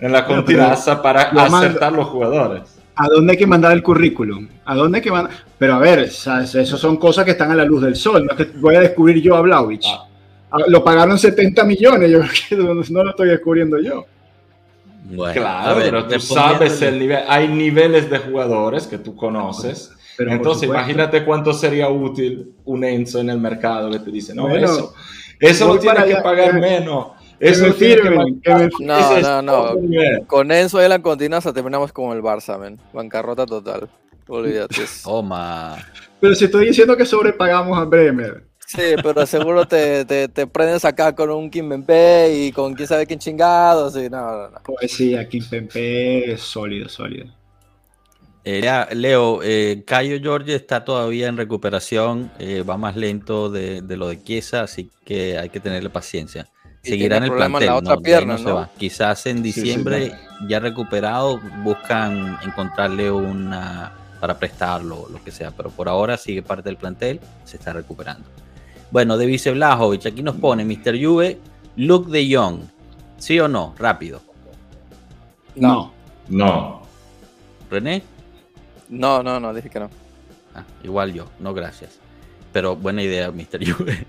en 0.00 0.12
la 0.12 0.22
Bueno, 0.22 0.42
Continaza 0.42 1.00
para 1.00 1.22
acertar 1.22 1.92
los 1.92 2.08
jugadores. 2.08 2.62
¿A 2.96 3.06
dónde 3.08 3.32
hay 3.32 3.38
que 3.38 3.46
mandar 3.46 3.72
el 3.72 3.82
currículum? 3.82 4.48
¿A 4.64 4.74
dónde 4.74 4.98
hay 4.98 5.02
que 5.02 5.12
mandar? 5.12 5.32
Pero 5.56 5.74
a 5.74 5.78
ver, 5.78 6.10
¿sabes? 6.10 6.54
eso 6.54 6.76
son 6.76 6.96
cosas 6.96 7.24
que 7.24 7.30
están 7.30 7.50
a 7.52 7.54
la 7.54 7.64
luz 7.64 7.82
del 7.82 7.94
sol. 7.96 8.26
No 8.26 8.32
es 8.32 8.46
que 8.46 8.58
voy 8.58 8.74
a 8.74 8.80
descubrir 8.80 9.22
yo 9.22 9.36
a 9.36 9.40
Vlaovic. 9.40 9.82
Ah. 9.86 10.06
Ah, 10.50 10.58
Lo 10.66 10.82
pagaron 10.82 11.16
70 11.16 11.64
millones, 11.64 12.10
yo 12.10 12.20
no 12.58 13.04
lo 13.04 13.10
estoy 13.10 13.28
descubriendo 13.28 13.78
yo. 13.78 14.04
Bueno, 15.04 15.40
Claro, 15.40 15.76
ver, 15.76 15.84
pero 15.84 16.06
tú 16.06 16.20
sabes 16.20 16.80
el 16.82 16.98
nivel. 16.98 17.24
Hay 17.28 17.48
niveles 17.48 18.10
de 18.10 18.18
jugadores 18.18 18.86
que 18.86 18.98
tú 18.98 19.16
conoces. 19.16 19.92
Pero 20.16 20.32
Entonces, 20.32 20.68
imagínate 20.68 21.24
cuánto 21.24 21.52
sería 21.54 21.88
útil 21.88 22.52
un 22.64 22.84
Enzo 22.84 23.20
en 23.20 23.30
el 23.30 23.38
mercado 23.38 23.90
que 23.90 24.00
te 24.00 24.10
dice, 24.10 24.34
no, 24.34 24.42
Bueno, 24.48 24.66
eso, 24.66 24.94
eso 25.38 25.68
lo 25.74 25.78
tienes 25.80 26.04
que 26.04 26.16
pagar 26.16 26.52
que- 26.52 26.58
menos. 26.60 27.06
Eso 27.38 27.62
me 27.62 27.68
lo 27.68 27.74
tienes 27.74 28.00
que 28.02 28.10
pagar. 28.10 28.70
No, 28.80 29.16
Ese 29.16 29.22
no, 29.22 29.42
no. 29.42 30.26
Con 30.26 30.52
Enzo 30.52 30.84
y 30.84 30.88
la 30.88 30.98
Continaza 31.00 31.52
terminamos 31.54 31.90
como 31.92 32.12
el 32.12 32.20
Barça, 32.22 32.58
men. 32.58 32.78
Bancarrota 32.92 33.46
total. 33.46 33.88
Olvídate. 34.28 34.74
Toma. 35.04 35.76
Pero 36.20 36.34
si 36.34 36.44
estoy 36.44 36.66
diciendo 36.66 36.96
que 36.96 37.06
sobrepagamos 37.06 37.78
a 37.78 37.84
Bremer. 37.84 38.49
Sí, 38.70 38.94
pero 39.02 39.26
seguro 39.26 39.66
te, 39.66 40.04
te, 40.04 40.28
te 40.28 40.46
prendes 40.46 40.84
acá 40.84 41.12
con 41.12 41.28
un 41.30 41.50
Kim 41.50 41.68
Bembe 41.68 42.32
y 42.32 42.52
con 42.52 42.72
quién 42.72 42.86
sabe 42.86 43.04
quién 43.04 43.18
chingados. 43.18 43.96
Y 43.96 44.08
no, 44.08 44.30
no, 44.30 44.48
no. 44.48 44.58
Pues 44.62 44.92
sí, 44.92 45.16
aquí 45.16 45.40
Pempe 45.40 46.30
es 46.32 46.40
sólido, 46.40 46.88
sólido. 46.88 47.26
Eh, 48.44 48.60
ya, 48.62 48.88
Leo, 48.92 49.40
eh, 49.42 49.82
Cayo 49.84 50.20
Jorge 50.22 50.54
está 50.54 50.84
todavía 50.84 51.26
en 51.26 51.36
recuperación, 51.36 52.30
eh, 52.38 52.62
va 52.62 52.76
más 52.76 52.94
lento 52.94 53.50
de, 53.50 53.82
de 53.82 53.96
lo 53.96 54.08
de 54.08 54.22
Chiesa, 54.22 54.62
así 54.62 54.88
que 55.04 55.36
hay 55.36 55.48
que 55.48 55.58
tenerle 55.58 55.90
paciencia. 55.90 56.46
Seguirá 56.80 57.16
en 57.16 57.24
el 57.24 57.30
en 57.30 57.36
plantel, 57.36 57.66
la 57.66 57.74
otra 57.74 57.96
no, 57.96 58.02
pierna, 58.02 58.38
se 58.38 58.52
va. 58.52 58.70
Quizás 58.78 59.26
en 59.26 59.38
sí, 59.38 59.42
diciembre, 59.42 60.12
ya 60.48 60.60
recuperado, 60.60 61.40
buscan 61.64 62.38
encontrarle 62.44 63.10
una 63.10 63.94
para 64.20 64.38
prestarlo, 64.38 65.08
lo 65.10 65.22
que 65.24 65.32
sea, 65.32 65.50
pero 65.50 65.70
por 65.70 65.88
ahora 65.88 66.16
sigue 66.16 66.42
parte 66.42 66.68
del 66.68 66.76
plantel, 66.76 67.18
se 67.44 67.56
está 67.56 67.72
recuperando. 67.72 68.39
Bueno, 68.90 69.16
de 69.16 69.26
Vice 69.26 69.52
Blajovic, 69.52 70.06
aquí 70.06 70.22
nos 70.22 70.36
pone 70.36 70.64
Mr. 70.64 71.02
Juve, 71.02 71.38
Luke 71.76 72.10
de 72.10 72.34
Jong, 72.34 72.60
¿sí 73.18 73.38
o 73.38 73.46
no? 73.46 73.74
Rápido. 73.78 74.20
No. 75.54 75.92
No. 76.28 76.82
René, 77.70 78.02
No, 78.88 79.22
no, 79.22 79.38
no, 79.38 79.54
dije 79.54 79.70
que 79.70 79.78
no. 79.78 79.90
Ah, 80.54 80.64
igual 80.82 81.12
yo, 81.12 81.26
no 81.38 81.54
gracias. 81.54 82.00
Pero 82.52 82.74
buena 82.74 83.00
idea, 83.00 83.30
Mr. 83.30 83.64
Juve. 83.72 84.06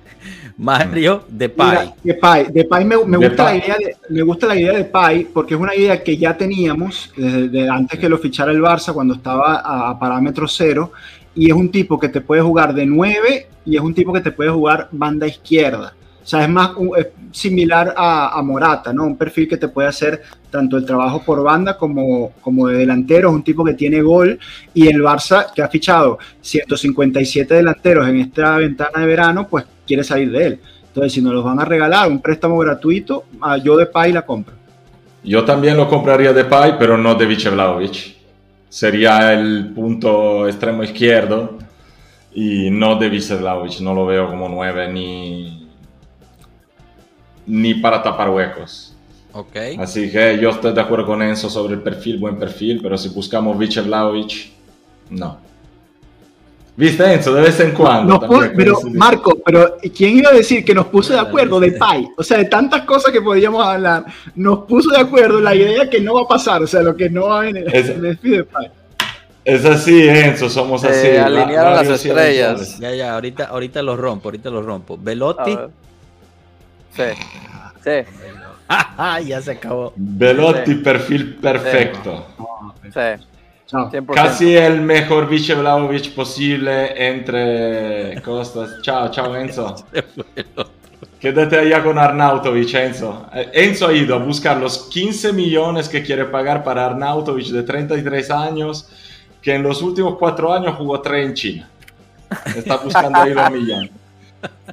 Mario 0.57 1.25
de 1.27 1.49
Pai. 1.49 1.93
Mira, 2.03 2.15
Depay, 2.15 2.45
Depay 2.51 2.85
me, 2.85 3.05
me 3.05 3.17
gusta 3.17 3.43
la 3.43 3.55
idea 3.55 3.77
de, 3.77 3.97
me 4.09 4.21
gusta 4.23 4.47
la 4.47 4.55
idea 4.55 4.73
de 4.73 4.85
Pai 4.85 5.27
porque 5.31 5.53
es 5.53 5.59
una 5.59 5.75
idea 5.75 6.03
que 6.03 6.17
ya 6.17 6.35
teníamos 6.35 7.13
desde 7.15 7.49
de 7.49 7.69
antes 7.69 7.99
que 7.99 8.09
lo 8.09 8.17
fichara 8.17 8.51
el 8.51 8.61
Barça 8.61 8.93
cuando 8.93 9.13
estaba 9.13 9.57
a, 9.59 9.91
a 9.91 9.99
parámetro 9.99 10.47
cero 10.47 10.91
y 11.35 11.49
es 11.49 11.53
un 11.53 11.69
tipo 11.69 11.99
que 11.99 12.09
te 12.09 12.21
puede 12.21 12.41
jugar 12.41 12.73
de 12.73 12.85
9 12.85 13.47
y 13.65 13.75
es 13.75 13.81
un 13.81 13.93
tipo 13.93 14.11
que 14.13 14.21
te 14.21 14.31
puede 14.31 14.49
jugar 14.49 14.89
banda 14.91 15.27
izquierda. 15.27 15.93
O 16.23 16.27
sea, 16.27 16.43
es 16.43 16.49
más 16.49 16.71
es 16.97 17.07
similar 17.31 17.93
a, 17.97 18.39
Morata, 18.43 18.93
¿no? 18.93 19.05
Un 19.05 19.17
perfil 19.17 19.47
que 19.47 19.57
te 19.57 19.67
puede 19.67 19.87
hacer 19.87 20.21
tanto 20.51 20.77
el 20.77 20.85
trabajo 20.85 21.23
por 21.25 21.41
banda 21.41 21.77
como, 21.77 22.33
como 22.41 22.67
de 22.67 22.77
delantero. 22.77 23.29
Es 23.29 23.35
un 23.35 23.43
tipo 23.43 23.63
que 23.63 23.73
tiene 23.73 24.01
gol 24.01 24.37
y 24.73 24.87
el 24.87 25.01
Barça, 25.01 25.51
que 25.53 25.63
ha 25.63 25.67
fichado 25.67 26.19
157 26.41 27.55
delanteros 27.55 28.07
en 28.07 28.19
esta 28.19 28.57
ventana 28.57 28.99
de 28.99 29.05
verano, 29.07 29.47
pues 29.47 29.65
quiere 29.87 30.03
salir 30.03 30.31
de 30.31 30.45
él. 30.45 30.59
Entonces, 30.87 31.13
si 31.13 31.21
nos 31.21 31.33
los 31.33 31.43
van 31.43 31.59
a 31.59 31.65
regalar 31.65 32.09
un 32.09 32.21
préstamo 32.21 32.57
gratuito, 32.57 33.25
ah, 33.41 33.57
yo 33.57 33.75
de 33.77 33.87
Pai 33.87 34.11
la 34.11 34.23
compro. 34.23 34.53
Yo 35.23 35.43
también 35.43 35.77
lo 35.77 35.87
compraría 35.87 36.33
de 36.33 36.45
Pai, 36.45 36.75
pero 36.77 36.97
no 36.97 37.15
de 37.15 37.25
Vice 37.25 37.49
Vlahovic. 37.49 38.20
Sería 38.71 39.33
el 39.33 39.73
punto 39.75 40.47
extremo 40.47 40.81
izquierdo 40.81 41.57
y 42.33 42.69
no 42.69 42.95
de 42.95 43.09
Vice 43.09 43.35
Vlahovic. 43.35 43.81
No 43.81 43.93
lo 43.93 44.05
veo 44.05 44.29
como 44.29 44.47
nueve 44.47 44.87
ni, 44.87 45.67
ni 47.47 47.73
para 47.73 48.01
tapar 48.01 48.29
huecos. 48.29 48.95
Ok. 49.33 49.57
Así 49.77 50.09
que 50.09 50.39
yo 50.39 50.51
estoy 50.51 50.71
de 50.71 50.79
acuerdo 50.79 51.05
con 51.05 51.21
Enzo 51.21 51.49
sobre 51.49 51.73
el 51.73 51.81
perfil, 51.81 52.17
buen 52.17 52.39
perfil, 52.39 52.79
pero 52.81 52.97
si 52.97 53.09
buscamos 53.09 53.57
Vice 53.57 53.81
Vlahovic, 53.81 54.51
no. 55.09 55.37
¿Viste 56.75 57.13
Enzo? 57.13 57.33
De 57.33 57.41
vez 57.41 57.59
en 57.59 57.71
cuando. 57.71 58.13
Nos 58.13 58.21
también 58.21 58.51
pu- 58.51 58.53
pero. 58.55 58.77
Marco, 58.93 59.37
pero 59.45 59.77
¿quién 59.95 60.17
iba 60.17 60.29
a 60.29 60.33
decir 60.33 60.63
que 60.63 60.73
nos 60.73 60.87
puso 60.87 61.13
de 61.13 61.19
acuerdo 61.19 61.59
de 61.59 61.73
Pai? 61.73 62.07
O 62.17 62.23
sea, 62.23 62.37
de 62.37 62.45
tantas 62.45 62.83
cosas 62.83 63.11
que 63.11 63.21
podíamos 63.21 63.65
hablar, 63.65 64.05
nos 64.35 64.59
puso 64.59 64.89
de 64.89 64.99
acuerdo 64.99 65.41
la 65.41 65.53
idea 65.53 65.89
que 65.89 65.99
no 65.99 66.13
va 66.15 66.21
a 66.21 66.27
pasar, 66.27 66.63
o 66.63 66.67
sea, 66.67 66.81
lo 66.81 66.95
que 66.95 67.09
no 67.09 67.27
va 67.27 67.39
a 67.41 67.43
venir. 67.43 67.65
Es- 67.73 67.95
Me 67.97 68.09
despido 68.09 68.37
de 68.37 68.43
Pai. 68.45 68.71
Es 69.43 69.65
así, 69.65 70.07
Enzo, 70.07 70.49
somos 70.49 70.81
Se 70.81 70.87
así. 70.89 71.07
alinearon 71.17 71.73
las 71.75 71.87
estrellas. 71.89 72.79
Ya, 72.79 72.93
ya, 72.95 73.13
ahorita, 73.15 73.45
ahorita 73.45 73.81
los 73.81 73.99
rompo, 73.99 74.29
ahorita 74.29 74.49
los 74.49 74.63
rompo. 74.63 74.97
Velotti. 75.01 75.57
Sí. 76.95 77.03
Sí, 77.83 77.91
ya 79.27 79.41
se 79.41 79.51
acabó. 79.51 79.93
Velotti, 79.95 80.71
Sí. 80.73 80.75
perfil 80.75 81.35
perfecto. 81.35 82.25
sí. 82.93 83.23
Chao. 83.71 83.89
100%. 83.89 84.13
Casi 84.13 84.53
el 84.55 84.81
mejor 84.81 85.29
Vice 85.29 85.55
Vlahovic 85.55 86.13
posible 86.13 87.07
entre 87.07 88.21
costas. 88.21 88.81
Chao, 88.81 89.09
chao 89.09 89.33
Enzo. 89.35 89.73
Quédate 91.21 91.57
allá 91.57 91.81
con 91.83 91.97
Arnautovic, 91.97 92.73
Enzo. 92.73 93.27
Eh, 93.33 93.49
Enzo 93.53 93.87
ha 93.87 93.93
ido 93.93 94.15
a 94.15 94.17
buscar 94.19 94.57
los 94.57 94.89
15 94.89 95.31
millones 95.33 95.87
que 95.87 96.03
quiere 96.03 96.25
pagar 96.25 96.63
para 96.63 96.85
Arnautovic 96.87 97.45
de 97.47 97.63
33 97.63 98.29
años, 98.31 98.89
que 99.41 99.53
en 99.53 99.63
los 99.63 99.81
últimos 99.81 100.17
cuatro 100.17 100.51
años 100.51 100.75
jugó 100.77 100.99
3 100.99 101.25
en 101.27 101.33
China. 101.33 101.69
Está 102.55 102.77
buscando 102.77 103.19
ahí 103.19 103.33
los 103.33 103.51
millones. 103.51 103.91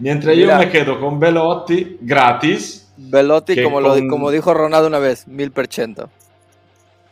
Mientras 0.01 0.35
yo 0.35 0.43
Mira. 0.43 0.59
me 0.59 0.71
quedo 0.71 0.99
con 0.99 1.21
Velotti 1.21 1.99
gratis. 2.01 2.91
Velotti, 2.97 3.63
como, 3.63 3.81
lo, 3.81 3.91
con- 3.91 4.09
como 4.09 4.31
dijo 4.31 4.53
Ronaldo 4.55 4.89
una 4.89 4.99
vez, 4.99 5.29
mil 5.29 5.53
por 5.53 5.67
ciento. 5.69 6.09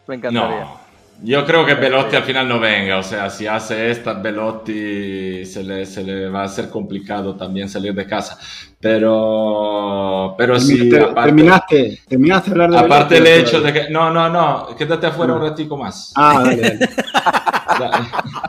Me 0.07 0.15
encantaría. 0.17 0.61
No, 0.65 0.81
Yo 1.23 1.47
creo 1.47 1.65
que 1.65 1.75
Belotti 1.75 2.17
al 2.17 2.25
final 2.25 2.49
no 2.49 2.61
venga, 2.61 2.99
o 2.99 3.03
sea, 3.03 3.31
si 3.31 3.47
hace 3.47 3.91
esta, 3.91 4.13
Belotti 4.15 5.45
se 5.47 5.65
le, 5.65 5.87
se 5.87 6.03
le 6.03 6.29
va 6.29 6.43
a 6.43 6.45
hacer 6.45 6.69
complicado 6.69 7.37
también 7.37 7.69
salir 7.69 7.95
de 7.95 8.07
casa. 8.07 8.39
Pero, 8.79 10.35
pero 10.37 10.61
sí. 10.61 10.91
terminaste, 10.91 12.03
terminaste 12.07 12.51
de 12.51 12.63
hablar 12.63 12.71
de 12.71 12.87
Aparte 12.87 13.17
el 13.17 13.27
hecho 13.27 13.61
de 13.61 13.73
que. 13.73 13.91
No, 13.91 14.11
no, 14.11 14.29
no, 14.29 14.77
quédate 14.77 15.07
afuera 15.07 15.33
un 15.33 15.43
ratico 15.43 15.77
más. 15.77 16.13
Ah, 16.15 16.43
dale, 16.45 16.79
dale. 17.79 18.07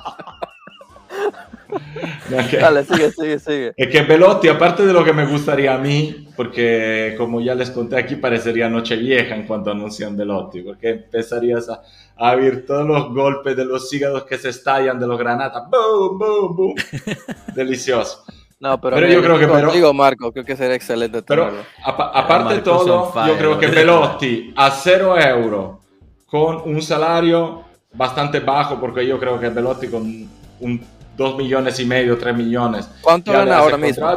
Dale, 2.60 2.84
sigue, 2.84 3.12
sigue, 3.12 3.40
sigue. 3.40 3.74
Es 3.76 3.88
que 3.90 4.02
Belotti, 4.02 4.48
aparte 4.48 4.86
de 4.86 4.94
lo 4.94 5.04
que 5.04 5.14
me 5.14 5.26
gustaría 5.26 5.74
a 5.74 5.78
mí, 5.78 6.28
porque 6.36 7.16
como 7.18 7.42
ya 7.42 7.56
les 7.56 7.72
conté 7.72 7.98
aquí, 7.98 8.16
parecería 8.16 8.70
noche 8.70 8.96
vieja 8.96 9.36
en 9.36 9.46
cuanto 9.46 9.72
anuncian 9.72 10.16
Belotti, 10.16 10.62
porque 10.62 10.90
empezarías 10.90 11.70
a, 11.70 11.82
a 12.16 12.32
oír 12.36 12.66
todos 12.66 12.88
los 12.88 13.14
golpes 13.14 13.56
de 13.56 13.66
los 13.66 13.92
hígados 13.94 14.24
que 14.24 14.38
se 14.38 14.50
estallan 14.50 15.00
de 15.00 15.08
los 15.08 15.18
granatas. 15.18 15.64
¡Boom, 15.70 16.18
boom, 16.18 16.56
boom! 16.56 16.76
Delicioso. 17.56 18.24
No, 18.60 18.82
pero, 18.82 19.00
yo 19.08 19.22
creo 19.22 19.38
que 19.38 19.48
pero, 19.48 19.72
digo 19.72 19.94
Marco, 19.94 20.32
creo 20.32 20.44
que 20.44 20.56
sería 20.56 20.76
excelente. 20.76 21.22
Pero 21.22 21.52
aparte 21.84 22.56
de 22.56 22.62
todo, 22.62 23.14
yo 23.28 23.38
creo 23.38 23.60
que 23.60 23.68
Belotti 23.68 24.54
a 24.56 24.72
cero 24.72 25.16
euros 25.20 25.78
con 26.26 26.62
un 26.66 26.82
salario 26.82 27.66
bastante 27.94 28.40
bajo, 28.40 28.80
porque 28.80 29.06
yo 29.06 29.20
creo 29.20 29.40
que 29.40 29.50
Belotti 29.50 29.88
con 29.88 30.28
un 30.60 30.82
2 31.18 31.38
millones 31.38 31.80
y 31.80 31.86
medio, 31.86 32.18
3 32.18 32.36
millones. 32.36 32.88
¿Cuánto 33.02 33.32
gana 33.32 33.58
ahora 33.58 33.78
mismo? 33.78 34.10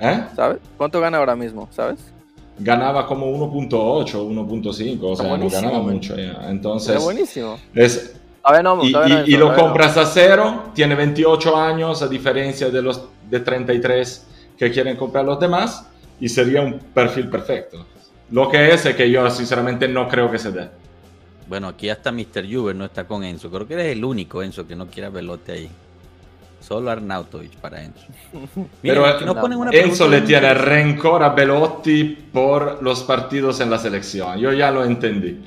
¿Eh? 0.00 0.24
¿Sabes? 0.34 0.58
¿Cuánto 0.76 1.00
gana 1.00 1.18
ahora 1.18 1.36
mismo? 1.36 1.68
¿Sabes? 1.70 2.00
Ganaba 2.58 3.06
como 3.06 3.26
1.8, 3.26 4.12
1.5, 4.12 4.98
o 5.02 5.16
sea, 5.16 5.36
no 5.36 5.48
ganaba 5.48 5.78
mucho 5.80 6.16
ya. 6.16 6.50
Entonces, 6.50 6.96
es 6.96 7.02
buenísimo. 7.02 7.58
Es, 7.74 8.16
a 8.42 8.52
ver, 8.52 8.64
no, 8.64 8.82
y, 8.82 8.94
y, 9.26 9.36
lo 9.36 9.54
compras 9.54 9.96
a 9.96 10.06
cero, 10.06 10.70
tiene 10.74 10.94
28 10.94 11.56
años, 11.56 12.02
a 12.02 12.08
diferencia 12.08 12.70
de 12.70 12.82
los 12.82 13.02
de 13.28 13.40
33 13.40 14.26
que 14.58 14.70
quieren 14.70 14.96
comprar 14.96 15.24
los 15.24 15.38
demás, 15.38 15.86
y 16.18 16.28
sería 16.28 16.62
un 16.62 16.78
perfil 16.78 17.28
perfecto. 17.28 17.86
Lo 18.30 18.48
que 18.48 18.72
es 18.72 18.86
es 18.86 18.94
que 18.94 19.10
yo 19.10 19.28
sinceramente 19.30 19.88
no 19.88 20.08
creo 20.08 20.30
que 20.30 20.38
se 20.38 20.52
dé. 20.52 20.68
Bueno, 21.48 21.68
aquí 21.68 21.90
hasta 21.90 22.12
Mr. 22.12 22.46
Juber 22.50 22.76
no 22.76 22.84
está 22.84 23.06
con 23.06 23.24
Enzo. 23.24 23.50
Creo 23.50 23.66
que 23.66 23.74
eres 23.74 23.96
el 23.96 24.04
único, 24.04 24.42
Enzo, 24.42 24.66
que 24.66 24.76
no 24.76 24.86
quiera 24.86 25.08
velote 25.08 25.52
ahí. 25.52 25.70
Solo 26.60 26.90
Arnautovic 26.90 27.56
para 27.56 27.82
Enzo. 27.82 28.06
Pero 28.82 29.04
Enzo 29.72 30.08
le 30.08 30.20
tiene 30.20 30.54
rencor 30.54 31.22
a 31.22 31.30
Belotti 31.30 32.16
por 32.32 32.82
los 32.82 33.02
partidos 33.02 33.60
en 33.60 33.70
la 33.70 33.78
selección. 33.78 34.38
Yo 34.38 34.52
ya 34.52 34.70
lo 34.70 34.84
entendí. 34.84 35.40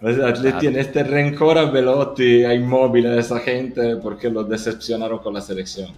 Le 0.00 0.52
tiene 0.54 0.80
este 0.80 1.02
rencor 1.02 1.56
a 1.56 1.64
Belotti, 1.64 2.44
a 2.44 2.54
Inmóvil, 2.54 3.06
a 3.06 3.18
esa 3.18 3.38
gente, 3.38 3.96
porque 3.96 4.28
lo 4.28 4.44
decepcionaron 4.44 5.18
con 5.18 5.32
la 5.32 5.40
selección. 5.40 5.88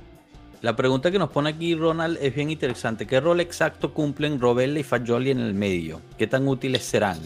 La 0.62 0.74
pregunta 0.74 1.10
que 1.10 1.18
nos 1.18 1.30
pone 1.30 1.50
aquí 1.50 1.74
Ronald 1.74 2.18
es 2.20 2.34
bien 2.34 2.50
interesante. 2.50 3.06
¿Qué 3.06 3.20
rol 3.20 3.40
exacto 3.40 3.92
cumplen 3.92 4.40
Robella 4.40 4.78
y 4.78 4.82
Fagioli 4.82 5.30
en 5.30 5.40
el 5.40 5.54
medio? 5.54 6.00
¿Qué 6.16 6.26
tan 6.26 6.48
útiles 6.48 6.82
serán? 6.82 7.18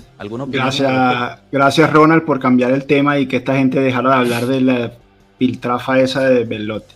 gracias, 0.48 1.38
gracias 1.52 1.92
Ronald 1.92 2.24
por 2.24 2.40
cambiar 2.40 2.72
el 2.72 2.84
tema 2.86 3.18
y 3.18 3.26
que 3.26 3.36
esta 3.36 3.56
gente 3.56 3.80
dejara 3.80 4.10
de 4.10 4.16
hablar 4.16 4.46
de 4.46 4.60
la 4.60 4.92
piltrafa 5.38 6.00
esa 6.00 6.28
de 6.28 6.44
Belotti. 6.44 6.94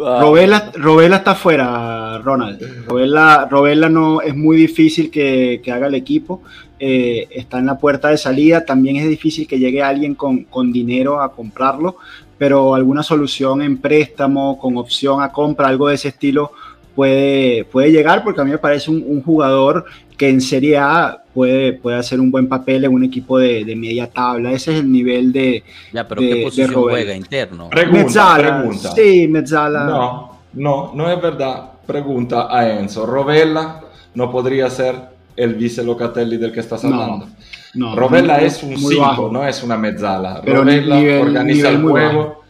Robela, 0.00 1.16
está 1.16 1.34
fuera, 1.34 2.18
Ronald. 2.18 2.86
Robela, 2.86 3.88
no 3.88 4.22
es 4.22 4.34
muy 4.34 4.56
difícil 4.56 5.10
que, 5.10 5.60
haga 5.72 5.88
el 5.88 5.94
equipo. 5.94 6.42
Eh, 6.78 7.28
está 7.30 7.58
en 7.58 7.66
la 7.66 7.78
puerta 7.78 8.08
de 8.08 8.16
salida. 8.16 8.64
También 8.64 8.96
es 8.96 9.08
difícil 9.08 9.46
que 9.46 9.58
llegue 9.58 9.82
alguien 9.82 10.14
con, 10.14 10.72
dinero 10.72 11.20
a 11.20 11.32
comprarlo, 11.32 11.96
pero 12.38 12.74
alguna 12.74 13.02
solución 13.02 13.60
en 13.62 13.78
préstamo, 13.78 14.58
con 14.58 14.76
opción 14.78 15.22
a 15.22 15.30
compra, 15.30 15.68
algo 15.68 15.88
de 15.88 15.96
ese 15.96 16.08
estilo, 16.08 16.52
puede, 16.94 17.64
puede 17.64 17.92
llegar, 17.92 18.24
porque 18.24 18.40
a 18.40 18.44
mí 18.44 18.50
me 18.50 18.58
parece 18.58 18.90
un 18.90 19.22
jugador 19.22 19.84
que 20.16 20.28
en 20.28 20.40
Serie 20.40 20.78
A 20.78 21.19
puede, 21.34 21.72
puede 21.72 21.96
hacer 21.98 22.20
un 22.20 22.30
buen 22.30 22.48
papel 22.48 22.84
en 22.84 22.92
un 22.92 23.04
equipo 23.04 23.38
de, 23.38 23.64
media 23.76 24.08
tabla. 24.08 24.52
Ese 24.52 24.72
es 24.72 24.80
el 24.80 24.90
nivel 24.90 25.32
de. 25.32 25.62
Ya, 25.92 26.06
pero 26.06 26.20
¿qué 26.20 26.42
posición 26.44 26.72
juega 26.72 27.14
interno? 27.14 27.68
Pregunta, 27.68 28.36
pregunta. 28.38 28.92
Sí, 28.92 29.28
Mezzala. 29.28 29.84
No, 29.84 30.38
no, 30.54 30.92
no 30.94 31.10
es 31.10 31.20
verdad. 31.20 31.70
Pregunta 31.86 32.46
a 32.50 32.78
Enzo. 32.78 33.06
Rovella 33.06 33.80
no 34.14 34.30
podría 34.30 34.70
ser 34.70 34.96
el 35.36 35.54
vice 35.54 35.82
Locatelli 35.82 36.36
del 36.36 36.52
que 36.52 36.60
estás 36.60 36.84
hablando. 36.84 37.26
No, 37.74 37.94
Rovella 37.94 38.40
es 38.40 38.62
un 38.62 38.76
5, 38.76 39.30
no 39.32 39.46
es 39.46 39.62
una 39.62 39.76
mezzala. 39.76 40.40
Pero 40.44 40.58
Rovella 40.58 41.20
organiza 41.20 41.68
el 41.68 41.82
juego. 41.82 42.40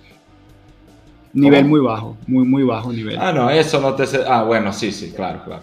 Nivel 1.33 1.65
muy 1.67 1.81
bajo, 1.81 2.17
muy, 2.27 2.45
muy 2.45 2.65
bajo 2.65 2.93
nivel. 2.93 3.17
Ah, 3.21 3.33
no, 3.33 3.49
eso 3.51 3.81
no 3.81 3.95
te... 3.95 4.05
Ah, 4.27 4.43
bueno, 4.43 4.73
sí, 4.73 4.91
sí, 4.91 5.13
claro, 5.13 5.43
claro. 5.45 5.63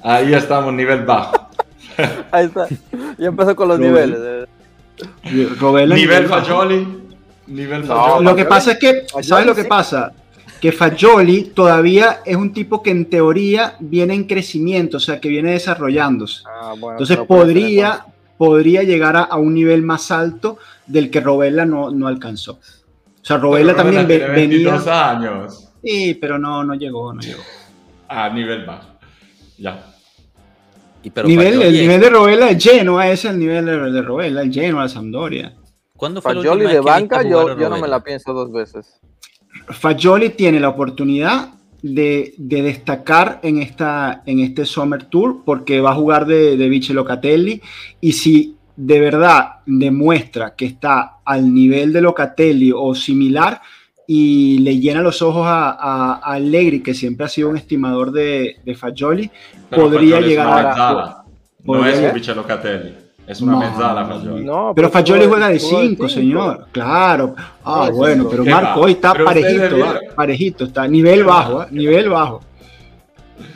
Ahí 0.00 0.32
estamos, 0.32 0.72
nivel 0.72 1.04
bajo. 1.04 1.41
Ahí 2.30 2.46
está. 2.46 2.66
Ya 3.18 3.28
empezó 3.28 3.56
con 3.56 3.68
los 3.68 3.78
niveles. 3.78 4.18
nivel 5.30 6.26
Fagioli. 6.26 6.86
Nivel 7.46 7.84
Fagioli. 7.84 8.24
lo 8.24 8.36
que 8.36 8.44
pasa 8.44 8.72
es 8.72 8.78
que, 8.78 9.06
¿sabes 9.22 9.46
lo 9.46 9.54
que 9.54 9.64
pasa? 9.64 10.12
Que 10.60 10.72
Fagioli 10.72 11.44
todavía 11.54 12.20
es 12.24 12.36
un 12.36 12.52
tipo 12.52 12.82
que 12.82 12.90
en 12.90 13.06
teoría 13.06 13.74
viene 13.80 14.14
en 14.14 14.24
crecimiento, 14.24 14.98
o 14.98 15.00
sea, 15.00 15.20
que 15.20 15.28
viene 15.28 15.52
desarrollándose. 15.52 16.42
Ah, 16.46 16.74
Entonces 16.74 17.18
podría, 17.18 18.06
podría 18.38 18.82
llegar 18.84 19.16
a, 19.16 19.36
un 19.36 19.54
nivel 19.54 19.82
más 19.82 20.10
alto 20.10 20.58
del 20.86 21.10
que 21.10 21.20
Robella 21.20 21.64
no, 21.64 21.90
no 21.90 22.06
alcanzó. 22.06 22.52
O 22.52 23.24
sea, 23.24 23.38
Robella 23.38 23.74
también 23.74 24.06
venía. 24.06 25.10
años. 25.10 25.68
Sí, 25.82 26.14
pero 26.20 26.38
no, 26.38 26.62
no 26.62 26.74
llegó, 26.74 27.12
no 27.12 27.20
llegó. 27.20 27.42
A 28.08 28.28
nivel 28.28 28.64
bajo. 28.64 28.86
Ya 29.58 29.91
nivel, 31.24 31.62
el 31.62 31.72
nivel 31.72 32.00
de 32.00 32.10
Rovella 32.10 32.50
es 32.50 32.62
Genoa, 32.62 33.08
ese 33.08 33.28
es 33.28 33.34
el 33.34 33.40
nivel 33.40 33.66
de, 33.66 33.90
de 33.90 34.02
Rovella, 34.02 34.42
el 34.42 34.52
Genoa, 34.52 34.82
la 34.82 34.88
Sampdoria. 34.88 35.56
¿Cuándo 35.96 36.20
fue 36.20 36.34
Fagioli 36.34 36.66
de 36.66 36.80
banca, 36.80 37.22
yo, 37.22 37.58
yo 37.58 37.68
no 37.68 37.78
me 37.78 37.88
la 37.88 38.02
pienso 38.02 38.32
dos 38.32 38.50
veces. 38.50 39.00
Fagioli 39.68 40.30
tiene 40.30 40.58
la 40.58 40.70
oportunidad 40.70 41.50
de, 41.82 42.34
de, 42.38 42.62
destacar 42.62 43.40
en, 43.42 43.58
esta, 43.58 44.22
en 44.26 44.40
este 44.40 44.64
Summer 44.64 45.04
Tour 45.04 45.42
porque 45.44 45.80
va 45.80 45.92
a 45.92 45.94
jugar 45.94 46.26
de, 46.26 46.56
de 46.56 46.68
Vice 46.68 46.94
Locatelli 46.94 47.60
y 48.00 48.12
si 48.12 48.56
de 48.76 49.00
verdad 49.00 49.60
demuestra 49.66 50.54
que 50.54 50.66
está 50.66 51.18
al 51.24 51.52
nivel 51.52 51.92
de 51.92 52.00
Locatelli 52.00 52.72
o 52.74 52.94
similar, 52.94 53.60
y 54.06 54.58
le 54.58 54.78
llena 54.78 55.00
los 55.00 55.22
ojos 55.22 55.44
a, 55.46 55.70
a, 55.70 56.32
Allegri, 56.32 56.82
que 56.82 56.94
siempre 56.94 57.26
ha 57.26 57.28
sido 57.28 57.48
un 57.48 57.56
estimador 57.56 58.12
de, 58.12 58.56
de 58.64 58.74
Fagioli, 58.74 59.30
podría 59.70 60.20
llegar 60.20 60.66
a... 60.78 61.24
No 61.64 61.86
es 61.86 61.98
un 61.98 62.12
bicho 62.12 62.34
Locatelli. 62.34 62.94
Es 63.26 63.40
una 63.40 63.56
mezzala 63.56 64.04
Fagioli. 64.04 64.44
No, 64.44 64.72
pero 64.74 64.90
Fagioli 64.90 65.26
juega 65.26 65.48
de 65.48 65.60
5, 65.60 66.08
señor. 66.08 66.66
Claro. 66.72 67.34
Ah, 67.64 67.88
bueno, 67.92 68.28
pero 68.28 68.44
Marco 68.44 68.80
hoy 68.80 68.92
está 68.92 69.14
parejito, 69.14 69.76
parejito. 70.16 70.64
Está 70.64 70.82
a 70.82 70.88
nivel 70.88 71.24
bajo, 71.24 71.62
¿eh? 71.62 71.66
nivel 71.70 72.08
bajo. 72.08 72.40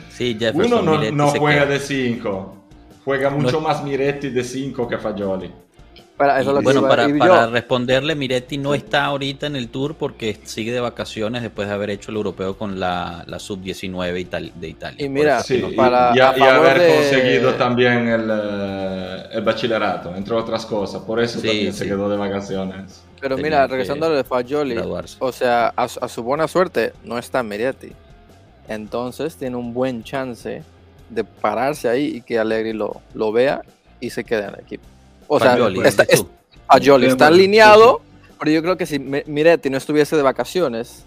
Sí, 0.09 0.37
Uno 0.53 0.81
no, 0.81 1.11
no 1.11 1.27
juega 1.27 1.65
de 1.65 1.79
5. 1.79 2.53
Juega 3.03 3.29
mucho 3.29 3.61
más 3.61 3.83
Miretti 3.83 4.29
de 4.29 4.43
5 4.43 4.87
que 4.87 4.97
Fagioli 4.97 5.51
bueno, 6.17 6.87
para, 6.87 7.47
responderle, 7.47 8.15
Miretti 8.15 8.57
no 8.57 8.73
está 8.73 9.05
ahorita 9.05 9.45
en 9.45 9.55
el 9.55 9.69
tour 9.69 9.95
porque 9.95 10.37
sigue 10.43 10.71
de 10.71 10.79
vacaciones 10.79 11.43
después 11.43 11.67
de 11.67 11.75
haber 11.75 11.91
hecho 11.91 12.09
el 12.09 12.17
europeo 12.17 12.57
con 12.57 12.79
la, 12.79 13.23
sub-19 13.37 14.51
de 14.55 14.67
Italia. 14.67 15.05
Y 15.05 15.09
mira, 15.09 15.43
para, 15.75 16.13
y, 16.15 16.19
haber 16.19 16.95
conseguido 16.95 17.53
también 17.53 18.07
el, 18.07 18.29
eh, 18.31 19.23
el, 19.33 19.43
bachillerato, 19.43 20.15
entre 20.15 20.33
otras 20.33 20.65
cosas. 20.65 21.03
Por 21.03 21.19
eso 21.21 21.39
también 21.39 21.73
se 21.73 21.85
quedó 21.85 22.09
de 22.09 22.17
vacaciones. 22.17 23.03
Pero 23.21 23.37
mira, 23.37 23.67
regresando 23.67 24.07
a 24.07 24.09
lo 24.09 24.15
de 24.15 24.23
Fagioli, 24.23 24.77
o 25.19 25.31
sea, 25.31 25.73
a, 25.75 25.87
su 25.87 26.23
buena 26.23 26.47
suerte 26.47 26.93
no 27.03 27.19
está 27.19 27.43
Miretti. 27.43 27.91
Entonces 28.67 29.35
tiene 29.35 29.55
un 29.55 29.73
buen 29.73 30.03
chance 30.03 30.63
de 31.09 31.23
pararse 31.23 31.87
ahí 31.87 32.17
y 32.17 32.21
que 32.21 32.39
Allegri 32.39 32.73
lo, 32.73 33.01
lo 33.13 33.31
vea 33.31 33.61
y 33.99 34.09
se 34.09 34.23
quede 34.23 34.45
en 34.45 34.55
el 34.55 34.59
equipo. 34.59 34.83
O 35.27 35.39
sea, 35.39 35.57
está, 35.83 36.03
está 36.03 37.27
alineado, 37.27 38.01
pero 38.39 38.51
yo 38.51 38.61
creo 38.61 38.77
que 38.77 38.85
si 38.85 38.99
Miretti 38.99 39.69
no 39.69 39.77
estuviese 39.77 40.15
de 40.15 40.21
vacaciones, 40.21 41.03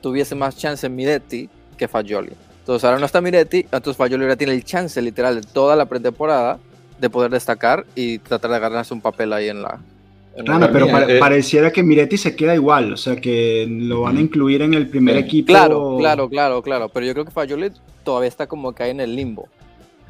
tuviese 0.00 0.34
más 0.34 0.56
chance 0.56 0.88
Miretti 0.88 1.48
que 1.76 1.88
Fagioli. 1.88 2.32
Entonces 2.60 2.84
ahora 2.84 2.98
no 2.98 3.06
está 3.06 3.20
Miretti, 3.20 3.60
entonces 3.72 3.96
Fagioli 3.96 4.24
ahora 4.24 4.36
tiene 4.36 4.54
el 4.54 4.64
chance 4.64 5.00
literal 5.00 5.40
de 5.40 5.46
toda 5.46 5.76
la 5.76 5.86
pretemporada 5.86 6.58
de 6.98 7.10
poder 7.10 7.30
destacar 7.30 7.86
y 7.94 8.18
tratar 8.18 8.50
de 8.50 8.58
ganarse 8.58 8.92
un 8.92 9.00
papel 9.00 9.32
ahí 9.32 9.48
en 9.48 9.62
la... 9.62 9.80
claro, 10.44 10.68
pero 10.72 10.86
eh, 11.08 11.18
pareciera 11.18 11.72
que 11.72 11.82
Miretti 11.82 12.16
se 12.18 12.36
queda 12.36 12.54
igual, 12.54 12.92
o 12.92 12.96
sea 12.96 13.16
que 13.16 13.66
lo 13.68 14.02
van 14.02 14.18
a 14.18 14.20
incluir 14.20 14.62
en 14.62 14.74
el 14.74 14.88
primer 14.88 15.16
equipo. 15.16 15.46
Claro, 15.46 15.96
claro, 15.98 16.28
claro, 16.28 16.62
claro, 16.62 16.88
pero 16.88 17.06
yo 17.06 17.12
creo 17.12 17.24
que 17.24 17.30
Fagioli 17.30 17.70
todavía 18.04 18.28
está 18.28 18.46
como 18.46 18.72
que 18.72 18.82
ahí 18.82 18.90
en 18.90 19.00
el 19.00 19.16
limbo. 19.16 19.48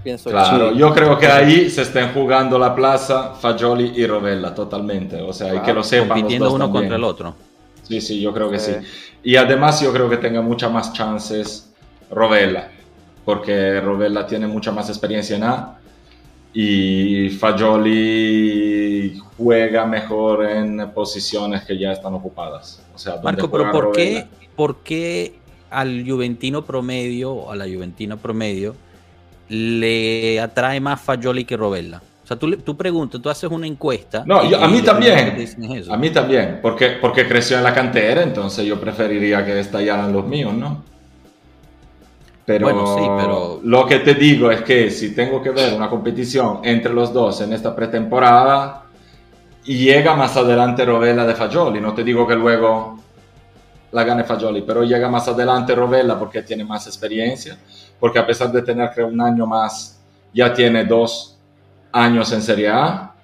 Pienso 0.03 0.31
claro, 0.31 0.73
yo 0.73 0.95
creo 0.95 1.19
que 1.19 1.27
ahí 1.27 1.69
se 1.69 1.83
estén 1.83 2.13
jugando 2.15 2.59
la 2.59 2.75
plaza 2.75 3.35
Fagioli 3.35 3.93
y 3.97 4.07
Rovella 4.07 4.55
totalmente. 4.55 5.21
O 5.21 5.33
sea, 5.33 5.53
hay 5.53 5.59
que 5.61 5.75
lo 5.75 5.83
sepan. 5.83 6.09
Compitiendo 6.09 6.53
uno 6.53 6.71
contra 6.71 6.97
el 6.97 7.05
otro. 7.05 7.35
Sí, 7.83 8.01
sí, 8.01 8.21
yo 8.21 8.33
creo 8.33 8.51
que 8.51 8.59
sí. 8.59 8.73
Y 9.23 9.37
además 9.37 9.81
yo 9.81 9.93
creo 9.93 10.09
que 10.09 10.17
tenga 10.17 10.41
muchas 10.41 10.73
más 10.73 10.93
chances 10.93 11.71
Rovella, 12.11 12.71
porque 13.25 13.81
Rovella 13.81 14.27
tiene 14.27 14.47
mucha 14.47 14.73
más 14.73 14.89
experiencia 14.89 15.37
en 15.37 15.45
A 15.45 15.77
y 16.53 17.29
Fagioli 17.31 19.21
juega 19.37 19.87
mejor 19.87 20.45
en 20.47 20.91
posiciones 20.93 21.63
que 21.63 21.79
ya 21.79 21.93
están 21.93 22.15
ocupadas. 22.15 22.83
O 22.95 22.99
sea, 22.99 23.21
Marco, 23.23 23.51
pero 23.51 23.71
¿por 23.71 23.93
qué, 23.93 24.27
¿por 24.57 24.77
qué 24.79 25.35
al 25.71 26.05
Juventino 26.09 26.65
promedio 26.65 27.33
o 27.33 27.53
a 27.53 27.57
la 27.57 27.67
Juventina 27.67 28.17
promedio 28.17 28.75
le 29.51 30.41
atrae 30.41 30.81
más 30.81 31.01
Fagioli 31.01 31.45
que 31.45 31.57
Rovella? 31.57 32.01
O 32.23 32.27
sea, 32.27 32.39
tú, 32.39 32.57
tú 32.59 32.77
preguntas, 32.77 33.21
tú 33.21 33.29
haces 33.29 33.51
una 33.51 33.67
encuesta. 33.67 34.23
No, 34.25 34.39
a 34.39 34.69
mí 34.69 34.83
también. 34.83 35.37
A 35.91 35.97
mí 35.97 36.11
también, 36.11 36.61
porque, 36.63 36.91
porque 37.01 37.27
creció 37.27 37.59
en 37.59 37.65
la 37.65 37.75
cantera, 37.75 38.23
entonces 38.23 38.65
yo 38.65 38.81
preferiría 38.81 39.45
que 39.45 39.59
estallaran 39.59 40.13
los 40.13 40.25
míos, 40.25 40.55
¿no? 40.55 40.85
Pero, 42.47 42.67
bueno, 42.67 42.97
sí, 42.97 43.03
pero 43.17 43.61
lo 43.63 43.87
que 43.87 44.01
te 44.01 44.15
digo 44.15 44.51
es 44.51 44.63
que 44.63 44.91
si 44.91 45.15
tengo 45.15 45.43
que 45.43 45.51
ver 45.51 45.75
una 45.75 45.89
competición 45.89 46.61
entre 46.65 46.93
los 46.93 47.13
dos 47.13 47.41
en 47.43 47.53
esta 47.53 47.77
pretemporada, 47.77 48.87
llega 49.65 50.15
más 50.15 50.37
adelante 50.37 50.85
Rovella 50.85 51.25
de 51.27 51.35
Fagioli, 51.35 51.81
no 51.81 51.95
te 51.95 52.03
digo 52.03 52.27
que 52.27 52.35
luego 52.35 52.99
la 53.93 54.05
gane 54.05 54.25
Fagioli, 54.25 54.63
pero 54.63 54.85
llega 54.85 55.09
más 55.09 55.29
adelante 55.29 55.75
Rovella 55.75 56.19
porque 56.19 56.43
tiene 56.43 56.65
más 56.65 56.87
experiencia, 56.87 57.59
porque 58.01 58.19
a 58.19 58.27
pesar 58.27 58.51
de 58.51 58.63
tener 58.63 58.91
creo 58.91 59.09
un 59.09 59.21
año 59.21 59.47
más, 59.47 60.01
ya 60.33 60.53
tiene 60.53 60.85
dos 60.85 61.39
años 61.93 62.33
en 62.33 62.43
Serie 62.43 62.69
A. 62.71 63.15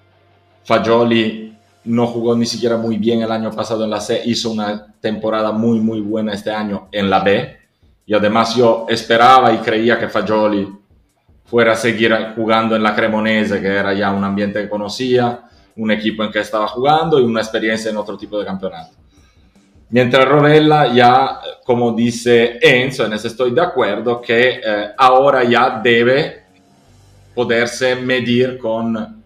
Fagioli 0.64 1.56
no 1.84 2.06
jugó 2.06 2.36
ni 2.36 2.46
siquiera 2.46 2.76
muy 2.76 2.98
bien 2.98 3.22
el 3.22 3.30
año 3.30 3.50
pasado 3.50 3.84
en 3.84 3.90
la 3.90 4.00
C, 4.00 4.20
hizo 4.26 4.50
una 4.50 4.86
temporada 5.00 5.52
muy 5.52 5.80
muy 5.80 6.00
buena 6.00 6.34
este 6.34 6.50
año 6.50 6.88
en 6.92 7.08
la 7.08 7.20
B. 7.20 7.56
Y 8.04 8.14
además 8.14 8.54
yo 8.54 8.86
esperaba 8.88 9.52
y 9.52 9.58
creía 9.58 9.98
que 9.98 10.08
Fagioli 10.08 10.68
fuera 11.44 11.72
a 11.72 11.76
seguir 11.76 12.14
jugando 12.36 12.76
en 12.76 12.82
la 12.82 12.94
Cremonese, 12.94 13.60
que 13.60 13.68
era 13.68 13.94
ya 13.94 14.10
un 14.12 14.24
ambiente 14.24 14.60
que 14.60 14.68
conocía, 14.68 15.40
un 15.76 15.90
equipo 15.90 16.24
en 16.24 16.30
que 16.30 16.40
estaba 16.40 16.66
jugando 16.68 17.20
y 17.20 17.24
una 17.24 17.40
experiencia 17.40 17.90
en 17.90 17.96
otro 17.96 18.16
tipo 18.16 18.38
de 18.38 18.44
campeonato. 18.44 18.96
Mientras 19.88 20.26
Rovella 20.26 20.92
ya, 20.92 21.40
como 21.64 21.92
dice 21.92 22.58
Enzo, 22.60 23.06
en 23.06 23.12
eso 23.12 23.28
estoy 23.28 23.52
de 23.52 23.60
acuerdo, 23.60 24.20
que 24.20 24.60
eh, 24.64 24.88
ahora 24.98 25.44
ya 25.44 25.80
debe 25.82 26.44
poderse 27.34 27.94
medir 27.94 28.58
con 28.58 29.22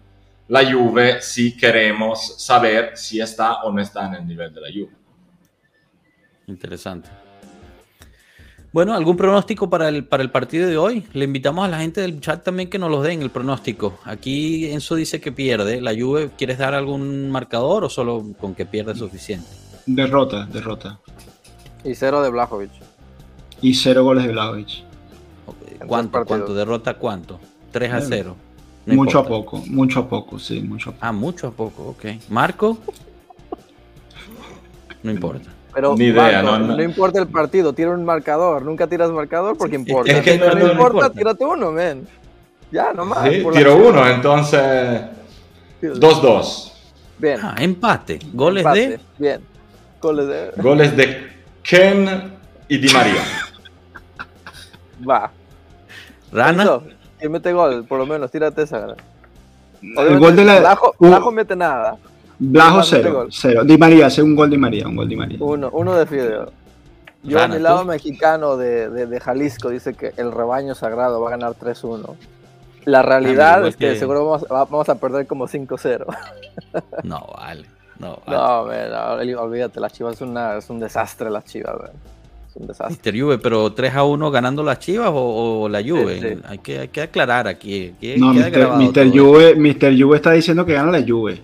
la 0.47 0.71
Juve 0.71 1.21
si 1.21 1.57
queremos 1.57 2.35
saber 2.43 2.91
si 2.95 3.19
está 3.19 3.63
o 3.63 3.71
no 3.71 3.81
está 3.81 4.05
en 4.07 4.15
el 4.15 4.27
nivel 4.27 4.53
de 4.53 4.61
la 4.61 4.67
Juve. 4.67 4.91
Interesante. 6.45 7.09
Bueno, 8.73 8.93
¿algún 8.93 9.17
pronóstico 9.17 9.69
para 9.69 9.89
el, 9.89 10.05
para 10.05 10.23
el 10.23 10.29
partido 10.29 10.67
de 10.69 10.77
hoy? 10.77 11.05
Le 11.13 11.25
invitamos 11.25 11.65
a 11.65 11.69
la 11.69 11.79
gente 11.79 12.01
del 12.01 12.21
chat 12.21 12.43
también 12.43 12.69
que 12.69 12.79
nos 12.79 12.89
lo 12.89 13.01
den 13.01 13.21
el 13.21 13.29
pronóstico. 13.29 13.99
Aquí 14.05 14.71
Enzo 14.71 14.95
dice 14.95 15.19
que 15.19 15.31
pierde. 15.31 15.81
¿La 15.81 15.93
Juve 15.93 16.31
quieres 16.37 16.57
dar 16.57 16.73
algún 16.73 17.29
marcador 17.31 17.83
o 17.83 17.89
solo 17.89 18.23
con 18.39 18.53
que 18.53 18.65
pierde 18.65 18.95
suficiente? 18.95 19.47
Derrota, 19.95 20.45
derrota. 20.45 20.99
Y 21.83 21.95
cero 21.95 22.21
de 22.21 22.29
Blajovic. 22.29 22.71
Y 23.61 23.73
cero 23.73 24.03
goles 24.03 24.25
de 24.25 24.31
Blajovic. 24.31 24.83
¿Cuánto, 25.85 26.25
¿Cuánto? 26.25 26.53
¿Derrota 26.53 26.93
cuánto? 26.93 27.39
3 27.71 27.93
a 27.93 28.01
0. 28.01 28.35
mucho 28.85 29.19
a 29.19 29.25
poco, 29.25 29.57
mucho 29.67 30.01
a 30.01 30.07
poco, 30.07 30.39
sí, 30.39 30.61
mucho 30.61 30.91
a 30.91 30.93
poco. 30.93 31.05
Ah, 31.05 31.11
mucho 31.11 31.47
a 31.47 31.51
poco, 31.51 31.83
ok. 31.89 32.05
¿Marco? 32.29 32.77
No 35.03 35.11
importa. 35.11 35.49
Pero 35.73 35.95
Ni 35.95 36.05
idea, 36.05 36.43
no, 36.43 36.81
importa 36.81 37.19
el 37.19 37.27
partido, 37.27 37.73
tira 37.73 37.91
un 37.91 38.03
marcador. 38.03 38.63
Nunca 38.63 38.87
tiras 38.87 39.09
marcador 39.11 39.57
porque 39.57 39.75
importa. 39.75 40.11
Es 40.11 40.21
que 40.21 40.37
no, 40.37 40.53
no, 40.53 40.71
importa, 40.71 41.09
tírate 41.11 41.45
uno, 41.45 41.71
men. 41.71 42.07
Ya, 42.71 42.93
nomás. 42.93 43.29
Sí, 43.29 43.43
tiro 43.53 43.77
uno, 43.77 44.07
entonces. 44.07 45.01
2-2. 45.81 46.71
Bien. 47.17 47.39
Ah, 47.41 47.55
empate. 47.59 48.19
Goles 48.33 48.65
de. 48.65 48.99
Bien. 49.17 49.50
Goles 50.01 50.27
de. 50.27 50.51
Goles 50.57 50.97
de 50.97 51.31
Ken 51.63 52.33
y 52.67 52.77
Di 52.77 52.93
María. 52.93 53.21
Va. 55.09 55.31
Rana. 56.31 56.79
¿Quién 57.19 57.31
mete 57.31 57.53
gol? 57.53 57.85
Por 57.85 57.99
lo 57.99 58.05
menos, 58.05 58.31
tírate 58.31 58.63
esa. 58.63 58.95
el 59.81 60.19
gol 60.19 60.35
de 60.35 60.45
la. 60.45 60.59
Blajo, 60.59 60.95
Blajo 60.99 61.31
mete 61.31 61.55
nada. 61.55 61.97
Blajo 62.39 62.81
cero, 62.81 63.27
cero. 63.29 63.63
Di 63.63 63.77
María, 63.77 64.07
hace 64.07 64.23
un 64.23 64.35
gol 64.35 64.49
de 64.49 64.57
María, 64.57 64.87
un 64.87 64.95
gol 64.95 65.07
de 65.07 65.15
María. 65.15 65.37
Uno, 65.39 65.69
uno 65.71 65.95
de 65.95 66.05
Fideo. 66.07 66.51
Yo, 67.23 67.39
a 67.39 67.47
mi 67.47 67.59
lado 67.59 67.85
mexicano 67.85 68.57
de, 68.57 68.89
de, 68.89 69.05
de, 69.05 69.19
Jalisco, 69.19 69.69
dice 69.69 69.93
que 69.93 70.13
el 70.17 70.31
rebaño 70.31 70.73
sagrado 70.73 71.21
va 71.21 71.27
a 71.27 71.31
ganar 71.31 71.53
3-1. 71.53 72.15
La 72.85 73.03
realidad 73.03 73.67
es 73.67 73.75
que, 73.77 73.95
seguro 73.95 74.25
vamos, 74.25 74.47
vamos, 74.49 74.89
a 74.89 74.95
perder 74.95 75.27
como 75.27 75.47
5-0. 75.47 76.05
No, 77.03 77.27
vale. 77.35 77.67
No, 78.01 78.19
vale. 78.25 79.31
no, 79.33 79.41
olvídate, 79.41 79.79
las 79.79 79.93
chivas 79.93 80.15
es, 80.15 80.21
una, 80.21 80.57
es 80.57 80.69
un 80.69 80.79
desastre, 80.79 81.29
las 81.29 81.45
chivas, 81.45 81.75
Es 82.49 82.55
un 82.55 82.65
desastre. 82.65 83.19
Juve, 83.19 83.37
pero 83.37 83.71
3 83.71 83.93
a 83.93 84.03
1 84.03 84.31
ganando 84.31 84.63
las 84.63 84.79
chivas 84.79 85.11
o, 85.13 85.69
la 85.69 85.83
Juve. 85.83 86.39
Hay, 86.47 86.57
que, 86.57 86.79
hay 86.79 86.87
que 86.87 87.01
aclarar 87.01 87.47
aquí. 87.47 87.93
no, 88.17 88.33
Mr. 88.33 89.11
Juve, 89.11 89.55
Mr. 89.55 90.01
Juve 90.01 90.15
está 90.15 90.31
diciendo 90.31 90.65
que 90.65 90.73
gana 90.73 90.91
la 90.91 91.05
Juve. 91.07 91.41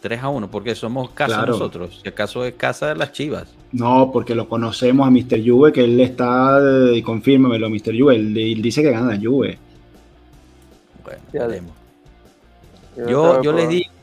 3 0.00 0.22
a 0.22 0.28
1, 0.28 0.50
porque 0.50 0.74
somos 0.76 1.10
casa 1.10 1.44
nosotros. 1.44 2.00
Si 2.02 2.08
acaso 2.08 2.44
es 2.44 2.54
casa 2.54 2.88
de 2.88 2.94
las 2.94 3.12
chivas. 3.12 3.48
No, 3.72 4.10
porque 4.12 4.34
lo 4.34 4.48
conocemos 4.48 5.06
a 5.06 5.10
Mr. 5.10 5.42
Juve, 5.44 5.72
que 5.72 5.84
él 5.84 6.00
está, 6.00 6.58
y 6.94 7.02
confírmamelo, 7.02 7.68
Mr. 7.68 7.98
Juve, 7.98 8.14
él, 8.14 8.62
dice 8.62 8.82
que 8.82 8.92
gana 8.92 9.14
la 9.14 9.20
Juve. 9.20 9.58
Bueno, 11.02 11.20
ya 11.32 11.46
veremos. 11.46 11.72
Yo, 12.96 13.42
yo 13.42 13.52
les 13.52 13.68
digo. 13.68 13.99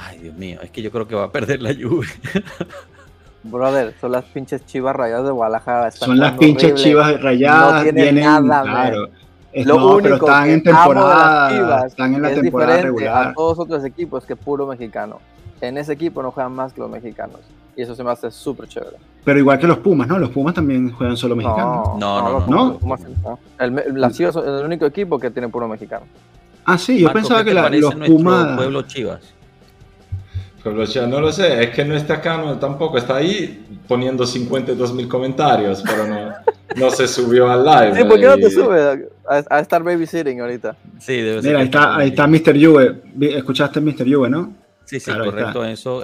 Ay, 0.00 0.18
Dios 0.18 0.36
mío, 0.36 0.60
es 0.62 0.70
que 0.70 0.82
yo 0.82 0.90
creo 0.90 1.08
que 1.08 1.14
va 1.14 1.24
a 1.24 1.32
perder 1.32 1.60
la 1.60 1.74
Juve. 1.74 2.06
Brother, 3.42 3.94
son 4.00 4.12
las 4.12 4.24
pinches 4.24 4.64
chivas 4.66 4.94
rayadas 4.94 5.24
de 5.24 5.30
Guadalajara. 5.30 5.90
son 5.90 6.18
las 6.18 6.36
pinches 6.38 6.74
chivas 6.74 7.20
rayadas. 7.20 7.84
No 7.84 7.92
tienen 7.92 8.14
nada, 8.16 8.62
claro. 8.62 9.08
Lo 9.54 9.76
único 9.76 10.02
pero 10.02 10.14
están 10.16 10.50
en 10.50 10.62
temporada, 10.62 11.86
están 11.86 12.14
en 12.14 12.22
la 12.22 12.34
temporada 12.34 12.82
regular. 12.82 13.28
A 13.28 13.34
todos 13.34 13.58
otros 13.58 13.84
equipos 13.84 14.24
que 14.24 14.36
puro 14.36 14.66
mexicano. 14.66 15.20
En 15.60 15.76
ese 15.76 15.94
equipo 15.94 16.22
no 16.22 16.30
juegan 16.30 16.52
más 16.52 16.72
que 16.72 16.80
los 16.80 16.90
mexicanos. 16.90 17.40
Y 17.76 17.82
eso 17.82 17.94
se 17.94 18.04
me 18.04 18.10
hace 18.10 18.30
súper 18.30 18.68
chévere. 18.68 18.96
Pero 19.24 19.38
igual 19.38 19.58
que 19.58 19.66
los 19.66 19.78
Pumas, 19.78 20.06
¿no? 20.06 20.18
Los 20.18 20.30
Pumas 20.30 20.54
también 20.54 20.92
juegan 20.92 21.16
solo 21.16 21.34
mexicanos. 21.34 21.98
No, 21.98 22.46
no, 22.46 22.46
no. 22.46 22.78
no, 22.80 23.38
El, 23.58 24.00
las 24.00 24.16
Chivas 24.16 24.36
es 24.36 24.44
el 24.44 24.64
único 24.64 24.86
equipo 24.86 25.18
que 25.18 25.30
tiene 25.30 25.48
puro 25.48 25.66
mexicano. 25.66 26.04
Ah, 26.64 26.76
sí, 26.76 27.00
yo 27.00 27.12
pensaba 27.12 27.42
que 27.42 27.54
la, 27.54 27.68
los 27.70 27.94
Pumas. 27.94 28.56
Pueblo 28.56 28.82
Chivas. 28.82 29.37
No 30.64 31.20
lo 31.20 31.32
sé, 31.32 31.62
es 31.62 31.70
que 31.70 31.84
no 31.84 31.94
está 31.94 32.14
acá, 32.14 32.36
no, 32.36 32.58
tampoco 32.58 32.98
está 32.98 33.16
ahí 33.16 33.64
poniendo 33.86 34.26
52 34.26 34.92
mil 34.92 35.08
comentarios, 35.08 35.82
pero 35.86 36.06
no, 36.06 36.32
no 36.76 36.90
se 36.90 37.08
subió 37.08 37.50
al 37.50 37.64
live. 37.64 37.96
Sí, 37.96 38.04
¿por 38.04 38.20
qué 38.20 38.26
no 38.26 38.36
te 38.36 38.50
sube 38.50 39.08
a, 39.26 39.60
estar 39.60 39.82
babysitting 39.82 40.40
ahorita? 40.40 40.76
Sí, 40.98 41.16
debe 41.16 41.42
ser. 41.42 41.50
Mira, 41.50 41.58
ahí 41.60 41.64
está, 41.64 41.96
ahí 41.96 42.08
está 42.08 42.26
Mr. 42.26 42.64
Juve. 42.64 43.02
Escuchaste 43.20 43.80
Mr. 43.80 44.12
Juve, 44.12 44.28
¿no? 44.28 44.52
Sí, 44.88 45.00
sí, 45.00 45.12
correcto, 45.12 45.62
eso. 45.66 46.02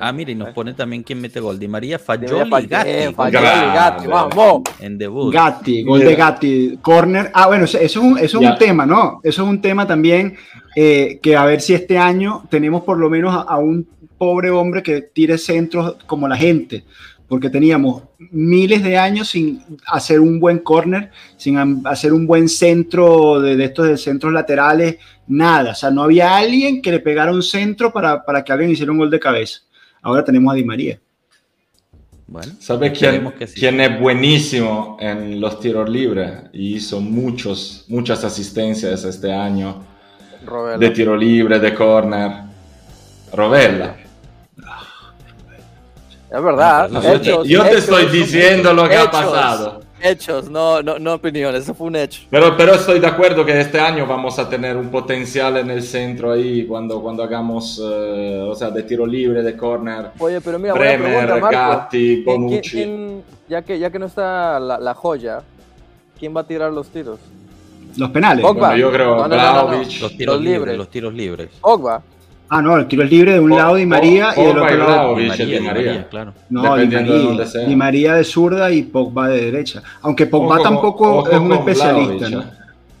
Ah, 0.00 0.10
mire, 0.10 0.32
y 0.32 0.34
nos 0.34 0.48
pone 0.48 0.74
también 0.74 1.04
quién 1.04 1.20
mete 1.20 1.38
gol. 1.38 1.56
Di 1.56 1.68
María 1.68 2.00
Fagioli 2.00 2.66
Gatti. 2.66 2.90
Eh, 2.90 3.14
Gatti, 3.16 4.06
vamos. 4.08 4.62
En 4.80 4.98
debut. 4.98 5.32
Gatti, 5.32 5.84
gol 5.84 6.00
de 6.00 6.16
Gatti. 6.16 6.78
Corner. 6.82 7.30
Ah, 7.32 7.46
bueno, 7.46 7.64
eso 7.64 7.78
es 7.78 7.96
un, 7.96 8.18
eso 8.18 8.40
es 8.40 8.50
un 8.50 8.58
tema, 8.58 8.84
¿no? 8.84 9.20
Eso 9.22 9.42
es 9.42 9.48
un 9.48 9.60
tema 9.60 9.86
también 9.86 10.36
eh, 10.74 11.20
que 11.22 11.36
a 11.36 11.44
ver 11.44 11.60
si 11.60 11.74
este 11.74 11.96
año 11.96 12.42
tenemos 12.50 12.82
por 12.82 12.98
lo 12.98 13.08
menos 13.08 13.44
a 13.46 13.56
un 13.58 13.86
pobre 14.18 14.50
hombre 14.50 14.82
que 14.82 15.02
tire 15.02 15.38
centros 15.38 15.96
como 16.06 16.26
la 16.26 16.36
gente 16.36 16.84
porque 17.28 17.48
teníamos 17.48 18.02
miles 18.30 18.82
de 18.82 18.98
años 18.98 19.28
sin 19.28 19.62
hacer 19.86 20.20
un 20.20 20.38
buen 20.38 20.58
corner, 20.58 21.10
sin 21.36 21.56
hacer 21.86 22.12
un 22.12 22.26
buen 22.26 22.48
centro 22.48 23.40
de, 23.40 23.62
estos 23.64 23.88
de 23.88 23.96
centros 23.96 24.32
laterales, 24.32 24.96
nada. 25.26 25.72
O 25.72 25.74
sea, 25.74 25.90
no 25.90 26.02
había 26.02 26.36
alguien 26.36 26.82
que 26.82 26.90
le 26.90 27.00
pegara 27.00 27.32
un 27.32 27.42
centro 27.42 27.92
para, 27.92 28.24
para 28.24 28.44
que 28.44 28.52
alguien 28.52 28.70
hiciera 28.70 28.92
un 28.92 28.98
gol 28.98 29.10
de 29.10 29.20
cabeza. 29.20 29.60
Ahora 30.02 30.24
tenemos 30.24 30.52
a 30.52 30.56
Di 30.56 30.64
María. 30.64 31.00
Bueno, 32.26 32.54
¿Sabe 32.60 32.92
quién, 32.92 33.30
quién, 33.54 33.80
es 33.80 34.00
buenísimo 34.00 34.96
en 34.98 35.38
los 35.38 35.60
tiros 35.60 35.88
libres? 35.88 36.32
Y 36.52 36.76
hizo 36.76 36.98
muchos, 37.00 37.84
muchas 37.88 38.24
asistencias 38.24 39.04
este 39.04 39.32
año 39.32 39.84
de 40.78 40.90
tiro 40.90 41.16
libre, 41.16 41.58
de 41.58 41.74
corner. 41.74 42.32
Rovella. 43.32 43.96
Es 46.32 46.42
verdad. 46.42 46.90
yo 47.44 47.62
te 47.64 47.78
estoy 47.78 48.06
diciendo 48.06 48.72
lo 48.72 48.88
que 48.88 48.96
ha 48.96 49.10
pasado. 49.10 49.80
Hechos, 50.04 50.50
no, 50.50 50.82
no, 50.82 50.98
no 50.98 51.14
opiniones, 51.14 51.62
eso 51.62 51.74
fue 51.74 51.86
un 51.86 51.94
hecho. 51.94 52.22
Pero, 52.28 52.56
pero 52.56 52.74
estoy 52.74 52.98
de 52.98 53.06
acuerdo 53.06 53.44
que 53.44 53.60
este 53.60 53.78
año 53.78 54.04
vamos 54.04 54.36
a 54.36 54.48
tener 54.48 54.76
un 54.76 54.88
potencial 54.88 55.58
en 55.58 55.70
el 55.70 55.80
centro 55.80 56.32
ahí 56.32 56.66
cuando, 56.66 57.00
cuando 57.00 57.22
hagamos, 57.22 57.80
eh, 57.80 58.44
o 58.44 58.52
sea, 58.56 58.70
de 58.70 58.82
tiro 58.82 59.06
libre, 59.06 59.42
de 59.42 59.56
corner. 59.56 60.10
Oye, 60.18 60.40
pero 60.40 60.58
mira, 60.58 60.74
Bremer, 60.74 61.26
pregunta, 61.26 61.50
Gatti, 61.50 62.22
Bonucci. 62.24 63.22
ya, 63.48 63.62
que, 63.62 63.78
ya 63.78 63.90
que 63.90 63.98
no 64.00 64.06
está 64.06 64.58
la, 64.58 64.80
la, 64.80 64.94
joya, 64.94 65.42
¿quién 66.18 66.36
va 66.36 66.40
a 66.40 66.46
tirar 66.48 66.72
los 66.72 66.88
tiros? 66.88 67.20
Los 67.96 68.10
penales. 68.10 68.42
Bueno, 68.42 68.76
yo 68.76 68.90
creo 68.90 69.28
no, 69.28 69.28
no, 69.28 69.72
los 70.00 70.16
tiros 70.16 70.40
libres, 70.40 70.76
Los 70.76 70.88
tiros 70.88 71.14
libres. 71.14 71.50
Ogba. 71.60 72.02
Ah, 72.54 72.60
no, 72.60 72.76
el 72.76 72.86
tiro 72.86 73.02
es 73.02 73.10
libre 73.10 73.32
de 73.32 73.40
un 73.40 73.48
lado 73.48 73.76
Di 73.76 73.86
María 73.86 74.34
y 74.36 74.42
del 74.42 74.58
otro 74.58 74.76
lado 74.76 75.16
Di 75.16 75.26
María, 75.26 75.46
Di 75.46 75.60
María, 75.60 76.08
claro. 76.10 76.34
No, 76.50 76.76
Di 76.76 76.86
María, 76.86 77.44
de 77.46 77.66
Di 77.66 77.76
María 77.76 78.14
de 78.16 78.24
zurda 78.24 78.70
y 78.70 78.82
Pogba 78.82 79.30
de 79.30 79.46
derecha. 79.46 79.82
Aunque 80.02 80.26
Pogba 80.26 80.62
tampoco 80.62 81.30
es 81.30 81.38
un 81.38 81.50
especialista, 81.50 82.28
¿no? 82.28 82.44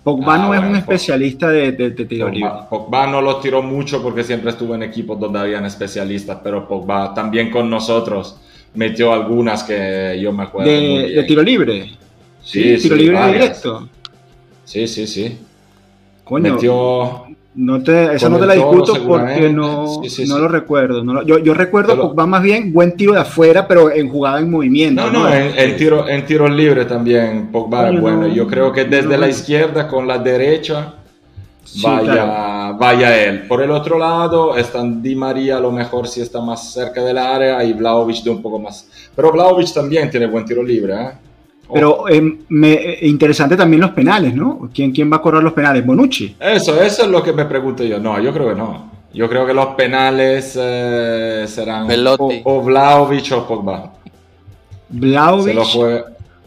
Pogba 0.02 0.38
no 0.38 0.52
ah, 0.52 0.56
es 0.56 0.64
un 0.64 0.76
especialista 0.76 1.50
de, 1.50 1.72
de, 1.72 1.90
tiro 1.90 2.30
libre. 2.30 2.50
Pogba 2.70 3.06
no 3.06 3.20
lo 3.20 3.36
tiró 3.40 3.62
mucho 3.62 4.02
porque 4.02 4.24
siempre 4.24 4.52
estuvo 4.52 4.74
en 4.74 4.84
equipos 4.84 5.20
donde 5.20 5.40
habían 5.40 5.66
especialistas, 5.66 6.38
pero 6.42 6.66
Pogba 6.66 7.12
también 7.12 7.50
con 7.50 7.68
nosotros 7.68 8.40
metió 8.72 9.12
algunas 9.12 9.64
que 9.64 10.18
yo 10.18 10.32
me 10.32 10.44
acuerdo. 10.44 10.70
¿De, 10.70 11.10
de 11.10 11.24
tiro 11.24 11.42
libre? 11.42 11.92
Sí, 12.42 12.78
sí 12.78 12.84
tiro 12.84 12.96
libre 12.96 13.32
directo. 13.32 13.86
Sí, 14.64 14.88
sí, 14.88 15.06
sí. 15.06 15.38
Coño, 16.24 16.54
metió 16.54 17.26
no 17.54 17.82
te, 17.82 18.14
esa 18.14 18.30
no 18.30 18.38
te 18.38 18.46
la 18.46 18.54
discuto 18.54 18.94
porque 19.06 19.52
no, 19.52 20.00
no 20.26 20.38
lo 20.38 20.48
recuerdo. 20.48 21.04
No 21.04 21.22
yo, 21.22 21.38
yo, 21.38 21.52
recuerdo 21.52 22.10
que 22.10 22.16
va 22.16 22.26
más 22.26 22.42
bien 22.42 22.72
buen 22.72 22.96
tiro 22.96 23.12
de 23.12 23.20
afuera, 23.20 23.68
pero 23.68 23.90
en 23.90 24.08
jugada 24.08 24.40
en 24.40 24.50
movimiento. 24.50 25.10
No, 25.10 25.28
no, 25.28 25.28
En, 25.28 25.76
tiro, 25.76 26.08
en 26.08 26.24
tiro 26.24 26.48
libre 26.48 26.86
también 26.86 27.48
Pogba 27.52 27.90
bueno. 27.90 28.26
yo 28.28 28.46
creo 28.46 28.72
que 28.72 28.84
desde 28.84 29.18
la 29.18 29.28
izquierda 29.28 29.86
con 29.86 30.06
la 30.06 30.18
derecha 30.18 30.94
vaya, 31.82 32.72
vaya 32.72 33.24
él. 33.24 33.46
Por 33.46 33.62
el 33.62 33.70
otro 33.70 33.98
lado 33.98 34.56
están 34.56 35.02
Di 35.02 35.14
María 35.14 35.58
a 35.58 35.60
lo 35.60 35.70
mejor 35.70 36.08
si 36.08 36.22
está 36.22 36.40
más 36.40 36.72
cerca 36.72 37.02
del 37.02 37.18
área 37.18 37.62
y 37.64 37.74
Vlaovic 37.74 38.22
de 38.22 38.30
un 38.30 38.40
poco 38.40 38.58
más. 38.58 38.88
Pero 39.14 39.30
Vlaovic 39.30 39.72
también 39.74 40.10
tiene 40.10 40.26
buen 40.26 40.46
tiro 40.46 40.62
libre, 40.62 40.94
¿eh? 40.94 41.10
Pero 41.72 42.08
eh, 42.08 42.38
me, 42.48 42.98
interesante 43.02 43.56
también 43.56 43.80
los 43.80 43.92
penales, 43.92 44.34
¿no? 44.34 44.68
¿Quién, 44.74 44.92
¿Quién 44.92 45.10
va 45.10 45.16
a 45.16 45.22
correr 45.22 45.42
los 45.42 45.52
penales? 45.52 45.84
¿Bonucci? 45.84 46.36
Eso, 46.38 46.80
eso 46.82 47.02
es 47.02 47.08
lo 47.08 47.22
que 47.22 47.32
me 47.32 47.44
pregunto 47.46 47.82
yo. 47.84 47.98
No, 47.98 48.20
yo 48.20 48.32
creo 48.32 48.50
que 48.50 48.54
no. 48.54 48.90
Yo 49.14 49.28
creo 49.28 49.46
que 49.46 49.52
los 49.52 49.66
penales 49.68 50.58
eh, 50.58 51.44
serán 51.46 51.86
o, 52.18 52.30
o, 52.44 52.62
Vlaovic 52.62 53.32
o 53.32 53.46
Pogba. 53.46 53.92
Vlaovic. 54.88 55.58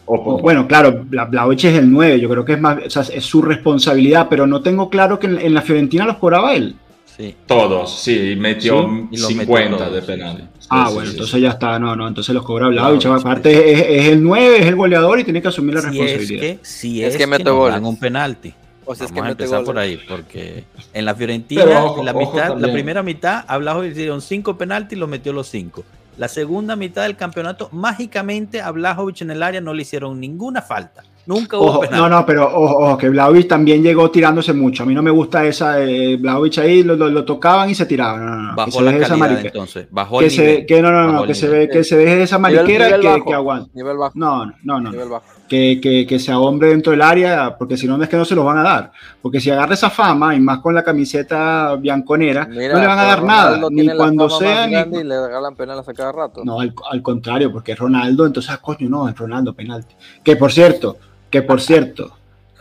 o 0.05 0.39
bueno, 0.41 0.67
claro, 0.67 1.03
Vlaovic 1.05 1.65
es 1.65 1.77
el 1.77 1.91
9, 1.91 2.19
yo 2.19 2.29
creo 2.29 2.45
que 2.45 2.53
es 2.53 2.61
más, 2.61 2.77
o 2.85 2.89
sea, 2.89 3.03
es 3.15 3.23
su 3.23 3.41
responsabilidad, 3.41 4.27
pero 4.29 4.47
no 4.47 4.61
tengo 4.61 4.89
claro 4.89 5.19
que 5.19 5.27
en, 5.27 5.53
la 5.53 5.61
Fiorentina 5.61 6.05
los 6.05 6.17
cobraba 6.17 6.53
él. 6.53 6.75
Sí. 7.15 7.35
Todos, 7.45 8.01
sí, 8.01 8.35
metió 8.37 9.07
50 9.11 9.89
de 9.89 10.01
penales. 10.01 10.45
Ah, 10.69 10.89
bueno, 10.93 11.11
entonces 11.11 11.41
ya 11.41 11.51
está, 11.51 11.79
no, 11.79 11.95
no, 11.95 12.07
entonces 12.07 12.35
los 12.35 12.43
cobra 12.43 12.67
Vlaovic. 12.67 13.05
aparte 13.05 13.99
es, 13.99 14.07
el 14.07 14.21
9, 14.21 14.57
es 14.59 14.65
el 14.65 14.75
goleador 14.75 15.19
y 15.19 15.23
tiene 15.23 15.41
que 15.41 15.47
asumir 15.47 15.75
la 15.75 15.81
responsabilidad. 15.81 16.43
Es 16.43 16.59
que, 16.59 16.65
si 16.65 17.03
es, 17.03 17.15
que, 17.15 17.27
mete 17.27 17.49
dan 17.49 17.85
un 17.85 17.97
penalti. 17.97 18.53
O 18.85 18.93
sea, 18.93 19.05
es 19.05 19.11
que 19.11 19.19
Vamos 19.19 19.29
a 19.29 19.31
empezar 19.31 19.63
por 19.63 19.79
ahí, 19.79 19.97
porque 20.07 20.65
en 20.93 21.05
la 21.05 21.15
Fiorentina, 21.15 21.63
en 21.97 22.05
la, 22.05 22.13
mitad, 22.13 22.57
la 22.57 22.71
primera 22.71 23.01
mitad, 23.01 23.45
a 23.47 23.57
Vlaovic 23.57 23.91
hicieron 23.91 24.21
5 24.21 24.57
penaltis 24.57 24.97
y 24.97 24.99
los 24.99 25.07
metió 25.07 25.31
los 25.31 25.47
5. 25.47 25.83
La 26.17 26.27
segunda 26.29 26.75
mitad 26.75 27.03
del 27.03 27.17
campeonato, 27.17 27.69
mágicamente 27.73 28.61
a 28.61 28.71
Blajovic 28.71 29.21
en 29.21 29.31
el 29.31 29.43
área 29.43 29.59
no 29.59 29.73
le 29.73 29.81
hicieron 29.81 30.19
ninguna 30.19 30.61
falta. 30.61 31.03
Nunca 31.25 31.57
hubo 31.57 31.79
penal. 31.81 32.01
No, 32.01 32.09
no, 32.09 32.25
pero 32.25 32.45
ojo, 32.53 32.97
que 32.97 33.09
Vlaovic 33.09 33.47
también 33.47 33.81
llegó 33.81 34.11
tirándose 34.11 34.53
mucho. 34.53 34.83
A 34.83 34.85
mí 34.85 34.93
no 34.93 35.01
me 35.01 35.11
gusta 35.11 35.45
esa. 35.45 35.81
Eh, 35.83 36.17
Vlaovic 36.17 36.59
ahí 36.59 36.83
lo, 36.83 37.25
tocaban 37.25 37.69
y 37.69 37.75
se 37.75 37.85
tiraban. 37.85 38.25
No, 38.25 38.35
no, 38.35 38.55
Bajó 38.55 38.81
la 38.81 38.97
calidad 38.99 39.45
entonces. 39.45 39.87
Bajó 39.89 40.21
el 40.21 40.29
que 40.29 40.37
nivel. 40.37 40.55
Se, 40.57 40.65
que 40.65 40.81
no, 40.81 40.91
no, 40.91 41.11
no, 41.11 41.25
que 41.25 41.33
se, 41.33 41.49
ve, 41.49 41.67
que 41.69 41.83
se 41.83 41.97
deje 41.97 42.15
de 42.17 42.23
esa 42.23 42.37
mariquera 42.37 42.97
y 42.97 43.01
que, 43.01 43.23
que 43.25 43.33
aguante. 43.33 43.71
Nivel 43.73 43.97
bajo. 43.97 44.13
No, 44.15 44.45
no, 44.45 44.79
no. 44.79 44.91
Nivel 44.91 45.09
bajo. 45.09 45.25
Que, 45.47 45.79
que, 45.81 46.07
que 46.07 46.17
sea 46.17 46.39
hombre 46.39 46.69
dentro 46.69 46.91
del 46.91 47.03
área, 47.03 47.55
porque 47.55 47.77
si 47.77 47.87
no, 47.87 48.01
es 48.01 48.09
que 48.09 48.17
no 48.17 48.25
se 48.25 48.33
los 48.33 48.43
van 48.43 48.57
a 48.57 48.63
dar. 48.63 48.91
Porque 49.21 49.39
si 49.39 49.51
agarra 49.51 49.75
esa 49.75 49.91
fama, 49.91 50.35
y 50.35 50.39
más 50.39 50.59
con 50.59 50.73
la 50.73 50.83
camiseta 50.83 51.75
bianconera, 51.75 52.45
no 52.45 52.55
le 52.55 52.69
van 52.69 52.99
a 52.99 53.03
dar 53.03 53.23
nada. 53.23 53.67
Ni 53.71 53.87
cuando 53.95 54.29
sea. 54.29 54.67
Ni... 54.67 54.99
Y 54.99 55.03
le 55.03 55.27
regalan 55.27 55.55
penales 55.55 55.87
a 55.87 55.93
cada 55.93 56.11
rato. 56.11 56.43
No, 56.43 56.59
al, 56.59 56.73
al 56.91 57.01
contrario, 57.01 57.51
porque 57.51 57.73
es 57.73 57.79
Ronaldo, 57.79 58.25
entonces, 58.25 58.51
ah, 58.51 58.59
coño, 58.61 58.89
no, 58.89 59.09
es 59.09 59.17
Ronaldo, 59.17 59.53
penalti. 59.53 59.95
Que 60.23 60.35
por 60.35 60.51
cierto 60.51 60.97
que 61.35 61.41
por 61.41 61.59
cierto, 61.59 62.15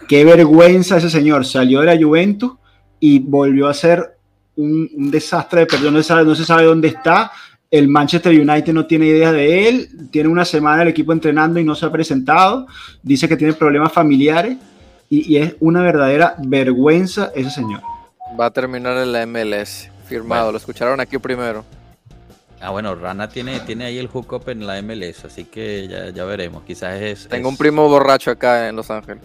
qué 0.08 0.24
vergüenza 0.24 0.96
ese 0.96 1.08
señor. 1.08 1.46
Salió 1.46 1.78
de 1.78 1.86
la 1.86 2.04
Juventus 2.04 2.54
y 2.98 3.20
volvió 3.20 3.68
a 3.68 3.74
ser 3.74 4.16
un, 4.56 4.88
desastre 5.12 5.60
de 5.60 5.66
perdón. 5.66 5.94
No 5.94 6.02
se, 6.02 6.08
sabe, 6.08 6.24
no 6.24 6.34
se 6.34 6.44
sabe 6.44 6.64
dónde 6.64 6.88
está. 6.88 7.30
El 7.70 7.86
Manchester 7.86 8.32
United 8.32 8.72
no 8.72 8.84
tiene 8.84 9.06
idea 9.06 9.30
de 9.30 9.68
él. 9.68 9.88
Tiene 10.10 10.28
una 10.28 10.44
semana 10.44 10.82
el 10.82 10.88
equipo 10.88 11.12
entrenando 11.12 11.60
y 11.60 11.64
no 11.64 11.76
se 11.76 11.86
ha 11.86 11.92
presentado. 11.92 12.66
Dice 13.00 13.28
que 13.28 13.36
tiene 13.36 13.52
problemas 13.52 13.92
familiares. 13.92 14.56
Y, 15.08 15.36
es 15.36 15.54
una 15.60 15.80
verdadera 15.80 16.34
vergüenza 16.38 17.30
ese 17.32 17.50
señor. 17.50 17.80
Va 18.40 18.46
a 18.46 18.50
terminar 18.50 18.96
en 18.96 19.12
la 19.12 19.24
MLS. 19.24 19.88
Firmado. 20.08 20.50
Lo 20.50 20.58
escucharon 20.58 20.98
aquí 20.98 21.16
primero. 21.18 21.64
Ah, 22.64 22.70
bueno, 22.70 22.94
Rana 22.94 23.28
tiene, 23.28 23.60
tiene 23.60 23.84
ahí 23.84 23.98
el 23.98 24.08
hookup 24.08 24.48
en 24.48 24.66
la 24.66 24.80
MLS, 24.80 25.26
así 25.26 25.44
que 25.44 25.86
ya, 25.86 26.08
ya 26.08 26.24
veremos. 26.24 26.62
Quizás 26.62 26.98
es. 26.98 27.28
Tengo 27.28 27.50
un 27.50 27.58
primo 27.58 27.86
borracho 27.90 28.30
acá 28.30 28.70
en 28.70 28.76
Los 28.76 28.90
Ángeles. 28.90 29.22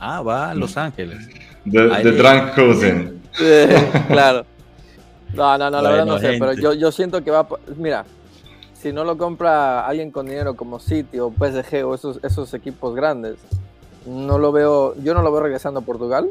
Ah, 0.00 0.22
va 0.22 0.50
a 0.50 0.54
Los 0.54 0.78
Ángeles. 0.78 1.28
The, 1.70 2.12
Drunk 2.12 2.54
Cousin. 2.54 3.22
claro. 4.08 4.46
No, 5.34 5.58
no, 5.58 5.70
no, 5.70 5.82
la 5.82 5.90
verdad 5.90 6.06
no 6.06 6.18
sé, 6.18 6.36
pero 6.38 6.54
yo, 6.54 6.72
yo 6.72 6.90
siento 6.90 7.22
que 7.22 7.30
va. 7.30 7.46
Mira, 7.76 8.06
si 8.72 8.90
no 8.90 9.04
lo 9.04 9.18
compra 9.18 9.86
alguien 9.86 10.10
con 10.10 10.24
dinero 10.24 10.56
como 10.56 10.80
City 10.80 11.18
o 11.18 11.30
PSG 11.30 11.84
o 11.84 11.94
esos, 11.94 12.20
esos 12.22 12.54
equipos 12.54 12.94
grandes, 12.94 13.36
no 14.06 14.38
lo 14.38 14.50
veo, 14.50 14.94
yo 15.02 15.12
no 15.12 15.20
lo 15.20 15.30
veo 15.30 15.42
regresando 15.42 15.80
a 15.80 15.82
Portugal. 15.82 16.30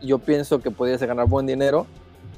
Yo 0.00 0.20
pienso 0.20 0.60
que 0.60 0.70
pudiese 0.70 1.06
ganar 1.06 1.26
buen 1.26 1.44
dinero 1.44 1.88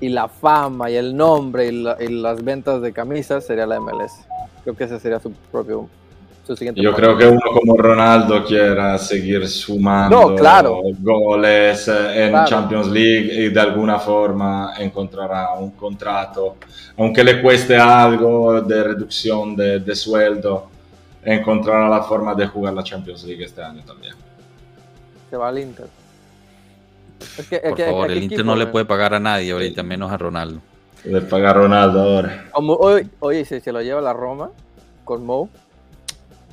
y 0.01 0.09
la 0.09 0.29
fama 0.29 0.91
y 0.91 0.97
el 0.97 1.17
nombre 1.17 1.67
y, 1.67 2.09
las 2.09 2.43
ventas 2.43 2.81
de 2.81 2.93
camisas 2.93 3.47
sería 3.47 3.67
la 3.67 3.79
MLS. 3.79 4.27
Creo 4.65 4.75
que 4.75 4.85
ese 4.85 4.99
sería 4.99 5.21
su 5.21 5.31
propio 5.53 5.89
su 6.47 6.57
siguiente. 6.57 6.81
Yo 6.81 6.95
creo 6.95 7.17
que 7.17 7.27
uno 7.27 7.41
como 7.53 7.77
Ronaldo 7.77 8.45
quiera 8.45 8.97
seguir 8.99 9.47
sumando 9.47 10.35
goles 11.01 11.87
eh, 11.89 12.27
en 12.27 12.45
Champions 12.47 12.89
League 12.89 13.45
y 13.45 13.49
de 13.51 13.61
alguna 13.61 13.99
forma 13.99 14.73
encontrará 14.79 15.53
un 15.53 15.73
contrato, 15.73 16.57
aunque 16.97 17.23
le 17.23 17.43
cueste 17.43 17.77
algo 17.77 18.63
de 18.63 18.83
reducción 18.83 19.55
de, 19.55 19.81
de 19.81 19.95
sueldo, 19.95 20.69
encontrará 21.23 21.89
la 21.89 22.03
forma 22.03 22.35
de 22.35 22.47
jugar 22.47 22.73
la 22.73 22.83
Champions 22.83 23.23
League 23.25 23.45
este 23.45 23.63
año 23.63 23.83
también. 23.85 24.15
Se 25.29 25.37
va 25.37 25.49
al 25.49 25.59
Inter. 25.59 26.00
Por 27.21 27.79
favor, 27.79 28.11
el 28.11 28.23
Inter 28.23 28.45
no 28.45 28.57
le 28.57 28.67
puede 28.67 28.85
pagar 28.85 29.15
a 29.15 29.21
nadie 29.21 29.53
ahorita, 29.53 29.83
menos 29.83 30.11
a 30.11 30.17
Ronaldo. 30.17 30.61
Le 31.05 31.21
paga 31.23 31.51
a 31.51 31.55
Ronaldo 31.55 32.01
ahora. 32.01 32.51
oye, 33.21 33.45
si 33.45 33.61
se 33.61 33.73
lo 33.73 33.81
lleva 33.81 34.01
la 34.01 34.13
Roma 34.13 34.51
con 35.05 35.25
Mo. 35.25 35.49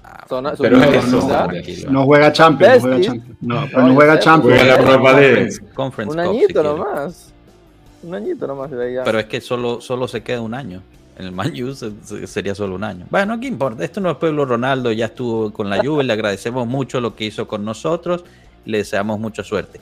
Ah, 0.03 0.25
pero 0.27 0.41
no, 0.41 0.55
juega 0.55 1.01
Champions. 1.01 1.85
No 1.89 2.05
juega 2.05 2.31
Champions. 2.31 2.83
No, 3.41 3.65
pero 3.69 3.87
no 3.87 3.93
juega 3.93 4.19
Champions. 4.19 4.59
Juega 4.61 4.77
la 4.77 4.81
Europa 4.81 5.19
League. 5.19 5.49
Un 6.07 6.19
añito 6.19 6.63
nomás. 6.63 7.33
Un 8.03 8.15
añito 8.15 8.47
nomás. 8.47 8.69
Pero 8.71 9.19
es 9.19 9.25
que 9.25 9.41
solo, 9.41 9.81
solo 9.81 10.07
se 10.07 10.23
queda 10.23 10.41
un 10.41 10.53
año. 10.53 10.81
En 11.17 11.25
el 11.25 11.31
Man 11.31 11.51
U 11.63 11.73
sería 12.27 12.53
solo 12.53 12.75
un 12.75 12.83
año. 12.83 13.07
Bueno, 13.09 13.39
¿qué 13.39 13.47
importa? 13.47 13.83
Esto 13.83 13.99
no 13.99 14.11
es 14.11 14.17
pueblo 14.17 14.45
Ronaldo, 14.45 14.91
ya 14.91 15.07
estuvo 15.07 15.51
con 15.51 15.67
la 15.67 15.83
Juve, 15.83 16.03
le 16.03 16.13
agradecemos 16.13 16.67
mucho 16.67 17.01
lo 17.01 17.15
que 17.15 17.25
hizo 17.25 17.47
con 17.47 17.65
nosotros, 17.65 18.23
le 18.65 18.77
deseamos 18.77 19.19
mucha 19.19 19.43
suerte. 19.43 19.81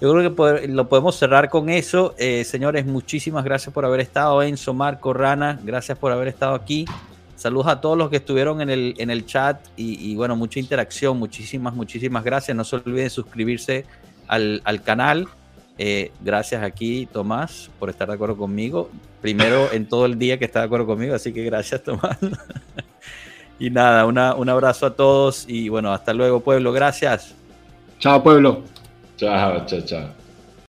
Yo 0.00 0.12
creo 0.14 0.34
que 0.34 0.68
lo 0.68 0.88
podemos 0.88 1.16
cerrar 1.16 1.50
con 1.50 1.68
eso. 1.68 2.14
Eh, 2.16 2.44
señores, 2.44 2.86
muchísimas 2.86 3.44
gracias 3.44 3.72
por 3.74 3.84
haber 3.84 4.00
estado. 4.00 4.42
Enzo, 4.42 4.72
Marco, 4.72 5.12
Rana, 5.12 5.60
gracias 5.62 5.98
por 5.98 6.10
haber 6.10 6.28
estado 6.28 6.54
aquí. 6.54 6.86
Saludos 7.36 7.66
a 7.68 7.80
todos 7.82 7.98
los 7.98 8.08
que 8.08 8.16
estuvieron 8.16 8.62
en 8.62 8.70
el, 8.70 8.94
en 8.96 9.10
el 9.10 9.26
chat 9.26 9.60
y, 9.76 10.14
bueno, 10.14 10.36
mucha 10.36 10.58
interacción. 10.58 11.18
Muchísimas, 11.18 11.74
muchísimas 11.74 12.24
gracias. 12.24 12.56
No 12.56 12.64
se 12.64 12.76
olviden 12.76 13.10
suscribirse 13.10 13.84
al, 14.26 14.82
canal. 14.84 15.28
Eh, 15.76 16.12
gracias 16.20 16.62
aquí, 16.62 17.06
Tomás, 17.12 17.70
por 17.78 17.90
estar 17.90 18.08
de 18.08 18.14
acuerdo 18.14 18.36
conmigo. 18.36 18.90
Primero 19.20 19.68
en 19.72 19.86
todo 19.86 20.06
el 20.06 20.18
día 20.18 20.38
que 20.38 20.46
está 20.46 20.60
de 20.60 20.66
acuerdo 20.66 20.86
conmigo, 20.86 21.14
así 21.14 21.32
que 21.32 21.44
gracias, 21.44 21.82
Tomás. 21.82 22.16
y 23.58 23.68
nada, 23.68 24.06
un 24.06 24.48
abrazo 24.48 24.86
a 24.86 24.94
todos 24.94 25.44
y 25.46 25.68
bueno, 25.68 25.92
hasta 25.92 26.14
luego, 26.14 26.40
pueblo. 26.40 26.72
Gracias. 26.72 27.34
Chao, 27.98 28.22
pueblo. 28.22 28.62
Chao, 29.20 29.66
chao, 29.66 29.80
chao. 29.82 30.19